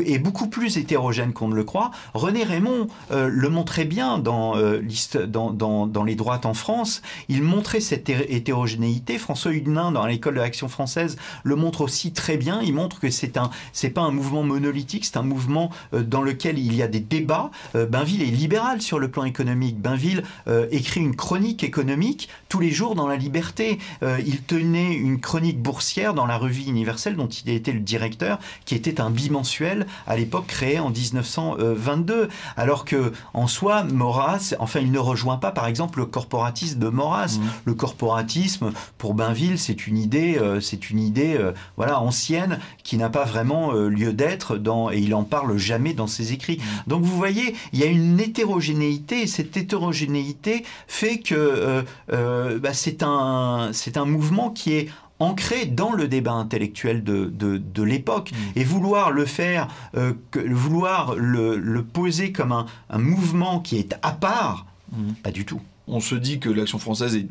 est 0.05 0.19
beaucoup 0.19 0.47
plus 0.47 0.77
hétérogène 0.77 1.33
qu'on 1.33 1.47
ne 1.47 1.55
le 1.55 1.63
croit. 1.63 1.91
René 2.13 2.43
Raymond 2.43 2.87
euh, 3.11 3.29
le 3.31 3.49
montrait 3.49 3.85
bien 3.85 4.17
dans, 4.17 4.55
euh, 4.57 4.81
dans, 5.27 6.03
les 6.03 6.15
droites 6.15 6.45
en 6.45 6.53
France. 6.53 7.01
Il 7.29 7.43
montrait 7.43 7.79
cette 7.79 8.09
hétérogénéité. 8.09 9.17
François 9.17 9.51
Huguenin, 9.51 9.91
dans 9.91 10.05
l'école 10.05 10.35
de 10.35 10.39
l'action 10.39 10.67
française, 10.67 11.17
le 11.43 11.55
montre 11.55 11.81
aussi 11.81 12.13
très 12.13 12.37
bien. 12.37 12.61
Il 12.61 12.73
montre 12.73 12.99
que 12.99 13.09
c'est 13.09 13.37
un, 13.37 13.49
c'est 13.73 13.89
pas 13.89 14.01
un 14.01 14.11
mouvement 14.11 14.43
monolithique, 14.43 15.05
c'est 15.05 15.17
un 15.17 15.23
mouvement 15.23 15.71
euh, 15.93 16.03
dans 16.03 16.21
lequel 16.21 16.57
il 16.57 16.75
y 16.75 16.81
a 16.81 16.87
des 16.87 16.99
débats. 16.99 17.51
Bainville 17.73 18.21
est 18.21 18.25
libéral 18.25 18.81
sur 18.81 18.99
le 18.99 19.09
plan 19.09 19.23
économique. 19.23 19.79
Bainville 19.79 20.23
écrit 20.71 21.01
une 21.01 21.15
chronique 21.15 21.63
économique 21.63 22.29
tous 22.49 22.59
les 22.59 22.71
jours 22.71 22.95
dans 22.95 23.07
la 23.07 23.15
liberté. 23.15 23.79
il 24.25 24.41
tenait 24.41 24.93
une 24.93 25.19
chronique 25.19 25.61
boursière 25.61 26.13
dans 26.13 26.25
la 26.25 26.37
revue 26.37 26.63
universelle 26.63 27.15
dont 27.15 27.27
il 27.27 27.49
était 27.49 27.71
le 27.71 27.79
directeur, 27.79 28.39
qui 28.65 28.75
était 28.75 29.01
un 29.01 29.09
bimensuel 29.09 29.64
à 30.07 30.15
l'époque 30.15 30.47
créé 30.47 30.79
en 30.79 30.89
1922. 30.89 32.29
Alors 32.57 32.85
que 32.85 33.11
en 33.33 33.47
soi, 33.47 33.83
Maurras, 33.83 34.55
enfin, 34.59 34.79
il 34.79 34.91
ne 34.91 34.99
rejoint 34.99 35.37
pas, 35.37 35.51
par 35.51 35.67
exemple, 35.67 35.99
le 35.99 36.05
corporatisme 36.05 36.79
de 36.79 36.89
Maurras. 36.89 37.37
Mmh. 37.37 37.45
Le 37.65 37.73
corporatisme, 37.73 38.71
pour 38.97 39.13
Bainville, 39.13 39.59
c'est 39.59 39.87
une 39.87 39.97
idée, 39.97 40.37
euh, 40.37 40.59
c'est 40.59 40.89
une 40.89 40.99
idée, 40.99 41.35
euh, 41.37 41.51
voilà, 41.77 41.99
ancienne, 41.99 42.59
qui 42.83 42.97
n'a 42.97 43.09
pas 43.09 43.25
vraiment 43.25 43.73
euh, 43.73 43.89
lieu 43.89 44.13
d'être 44.13 44.57
dans, 44.57 44.91
et 44.91 44.99
il 44.99 45.13
en 45.13 45.23
parle 45.23 45.57
jamais 45.57 45.93
dans 45.93 46.07
ses 46.07 46.33
écrits. 46.33 46.57
Mmh. 46.57 46.89
Donc 46.89 47.03
vous 47.03 47.15
voyez, 47.15 47.55
il 47.73 47.79
y 47.79 47.83
a 47.83 47.87
une 47.87 48.19
hétérogénéité, 48.19 49.21
et 49.21 49.27
cette 49.27 49.55
hétérogénéité 49.57 50.63
fait 50.87 51.19
que 51.19 51.83
bah, 52.07 52.73
c'est 52.73 53.03
un, 53.03 53.69
c'est 53.73 53.97
un 53.97 54.05
mouvement 54.05 54.49
qui 54.49 54.73
est 54.73 54.89
ancré 55.19 55.65
dans 55.65 55.93
le 55.93 56.07
débat 56.07 56.33
intellectuel 56.33 57.03
de, 57.03 57.25
de, 57.25 57.83
l'époque. 57.83 58.31
Mm. 58.31 58.59
Et 58.59 58.63
vouloir 58.63 59.11
le 59.11 59.25
faire, 59.25 59.67
euh, 59.95 60.13
vouloir 60.33 61.15
le, 61.15 61.81
poser 61.81 62.31
comme 62.31 62.51
un, 62.51 62.65
un, 62.89 62.97
mouvement 62.97 63.59
qui 63.59 63.77
est 63.77 63.95
à 64.01 64.11
part, 64.11 64.65
mm. 64.91 65.13
pas 65.23 65.31
du 65.31 65.45
tout. 65.45 65.61
On 65.87 65.99
se 65.99 66.15
dit 66.15 66.39
que 66.39 66.49
l'action 66.49 66.79
française 66.79 67.15
est 67.15 67.27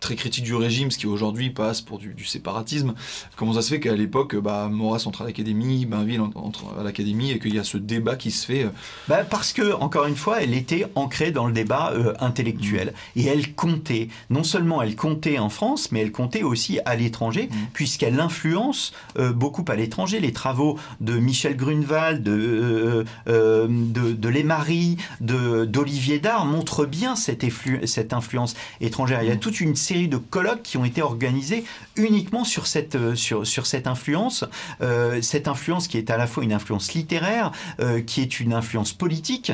très 0.00 0.16
critique 0.16 0.44
du 0.44 0.54
régime, 0.54 0.90
ce 0.90 0.98
qui 0.98 1.06
aujourd'hui 1.06 1.50
passe 1.50 1.80
pour 1.80 1.98
du, 1.98 2.24
séparatisme. 2.24 2.94
Comment 3.36 3.54
ça 3.54 3.62
se 3.62 3.70
fait 3.70 3.80
qu'à 3.80 3.94
l'époque, 3.94 4.36
bah, 4.36 4.68
Maurras 4.70 5.04
entre 5.06 5.22
à 5.22 5.24
l'académie, 5.24 5.86
Bainville 5.86 6.20
entre 6.20 6.64
à 6.78 6.82
l'académie, 6.82 7.30
et 7.30 7.38
qu'il 7.38 7.54
y 7.54 7.58
a 7.58 7.64
ce 7.64 7.78
débat 7.78 8.16
qui 8.16 8.30
se 8.30 8.46
fait 8.46 8.64
euh, 8.64 8.70
bah 9.08 9.24
Parce 9.28 9.52
que, 9.52 9.72
encore 9.74 10.06
une 10.06 10.16
fois, 10.16 10.42
elle 10.42 10.54
était 10.54 10.86
ancrée 10.94 11.30
dans 11.30 11.46
le 11.46 11.52
débat 11.52 11.92
euh, 11.94 12.14
intellectuel. 12.20 12.88
Mmh. 12.88 13.20
Et 13.20 13.24
elle 13.26 13.54
comptait. 13.54 14.08
Non 14.30 14.44
seulement 14.44 14.82
elle 14.82 14.96
comptait 14.96 15.38
en 15.38 15.48
France, 15.48 15.92
mais 15.92 16.00
elle 16.00 16.12
comptait 16.12 16.42
aussi 16.42 16.80
à 16.84 16.96
l'étranger, 16.96 17.48
mmh. 17.50 17.56
puisqu'elle 17.72 18.20
influence 18.20 18.92
euh, 19.18 19.32
beaucoup 19.32 19.64
à 19.68 19.76
l'étranger. 19.76 20.20
Les 20.20 20.32
travaux 20.32 20.78
de 21.00 21.18
Michel 21.18 21.56
Grunewald, 21.56 22.22
de, 22.22 23.04
de, 23.26 24.12
de 24.12 25.64
d'Olivier 25.64 26.18
Dard 26.18 26.44
montrent 26.44 26.86
bien 26.86 27.16
cette, 27.16 27.44
cette 27.84 28.12
influence 28.12 28.54
étrangère. 28.80 29.22
Il 29.22 29.28
y 29.28 29.30
a 29.30 29.34
mmh. 29.34 29.40
Une 29.60 29.76
série 29.76 30.08
de 30.08 30.16
colloques 30.16 30.62
qui 30.62 30.76
ont 30.76 30.84
été 30.84 31.02
organisés 31.02 31.64
uniquement 31.96 32.44
sur 32.44 32.66
cette, 32.66 32.94
euh, 32.94 33.14
sur, 33.14 33.46
sur 33.46 33.66
cette 33.66 33.86
influence, 33.86 34.44
euh, 34.80 35.20
cette 35.22 35.48
influence 35.48 35.88
qui 35.88 35.98
est 35.98 36.10
à 36.10 36.16
la 36.16 36.26
fois 36.26 36.44
une 36.44 36.52
influence 36.52 36.94
littéraire, 36.94 37.52
euh, 37.80 38.00
qui 38.00 38.20
est 38.20 38.40
une 38.40 38.52
influence 38.52 38.92
politique. 38.92 39.52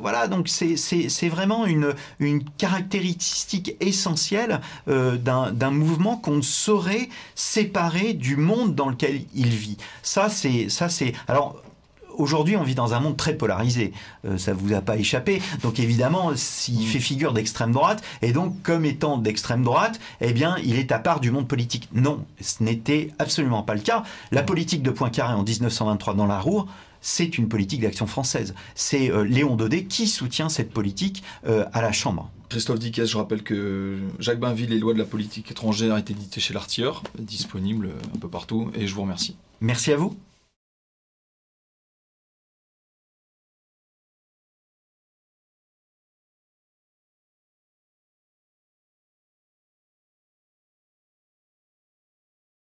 voilà, 0.00 0.28
donc 0.28 0.48
c'est 0.48 1.28
vraiment 1.28 1.66
une, 1.66 1.94
une 2.18 2.42
caractéristique 2.44 3.76
essentielle 3.80 4.60
d'un 4.86 5.70
mouvement 5.70 6.16
qu'on 6.16 6.36
ne 6.36 6.42
saurait 6.42 7.08
séparer 7.34 8.14
du 8.14 8.36
monde 8.36 8.74
dans 8.74 8.88
lequel 8.88 9.22
il 9.34 9.48
vit. 9.48 9.76
Ça, 10.02 10.28
c'est... 10.28 10.68
Alors, 11.26 11.62
aujourd'hui, 12.18 12.56
on 12.56 12.62
vit 12.62 12.74
dans 12.74 12.94
un 12.94 13.00
monde 13.00 13.16
très 13.16 13.34
polarisé. 13.34 13.92
Ça 14.22 14.28
euh, 14.28 14.38
ça 14.48 14.54
vous 14.54 14.72
a 14.72 14.80
pas 14.80 14.96
échappé. 14.96 15.42
Donc 15.62 15.78
évidemment, 15.78 16.32
s'il 16.34 16.86
fait 16.86 17.00
figure 17.00 17.34
d'extrême 17.34 17.72
droite, 17.72 18.02
et 18.22 18.32
donc 18.32 18.62
comme 18.62 18.86
étant 18.86 19.18
d'extrême 19.18 19.62
droite, 19.62 20.00
eh 20.22 20.32
bien, 20.32 20.56
il 20.64 20.78
est 20.78 20.90
à 20.90 20.98
part 20.98 21.20
du 21.20 21.30
monde 21.30 21.46
politique. 21.46 21.88
Non, 21.92 22.24
ce 22.40 22.62
n'était 22.62 23.10
absolument 23.18 23.62
pas 23.62 23.74
le 23.74 23.80
cas. 23.80 24.04
La 24.32 24.42
politique 24.42 24.82
de 24.82 24.90
Poincaré 24.90 25.34
en 25.34 25.42
1923 25.42 26.14
dans 26.14 26.26
la 26.26 26.40
Roue, 26.40 26.64
c'est 27.00 27.38
une 27.38 27.48
politique 27.48 27.82
d'action 27.82 28.06
française. 28.06 28.54
C'est 28.74 29.10
euh, 29.10 29.22
Léon 29.22 29.56
Daudet 29.56 29.84
qui 29.84 30.08
soutient 30.08 30.48
cette 30.48 30.70
politique 30.70 31.22
euh, 31.46 31.64
à 31.72 31.82
la 31.82 31.92
Chambre. 31.92 32.30
Christophe 32.48 32.78
Dickès, 32.78 33.06
je 33.06 33.16
rappelle 33.16 33.42
que 33.42 33.98
Jacques 34.18 34.40
Bainville, 34.40 34.70
les 34.70 34.78
lois 34.78 34.94
de 34.94 34.98
la 34.98 35.04
politique 35.04 35.50
étrangère, 35.50 35.96
été 35.98 36.14
édité 36.14 36.40
chez 36.40 36.54
l'Artilleur, 36.54 37.02
disponible 37.18 37.90
un 38.14 38.18
peu 38.18 38.28
partout, 38.28 38.70
et 38.74 38.86
je 38.86 38.94
vous 38.94 39.02
remercie. 39.02 39.36
Merci 39.60 39.92
à 39.92 39.96
vous. 39.96 40.16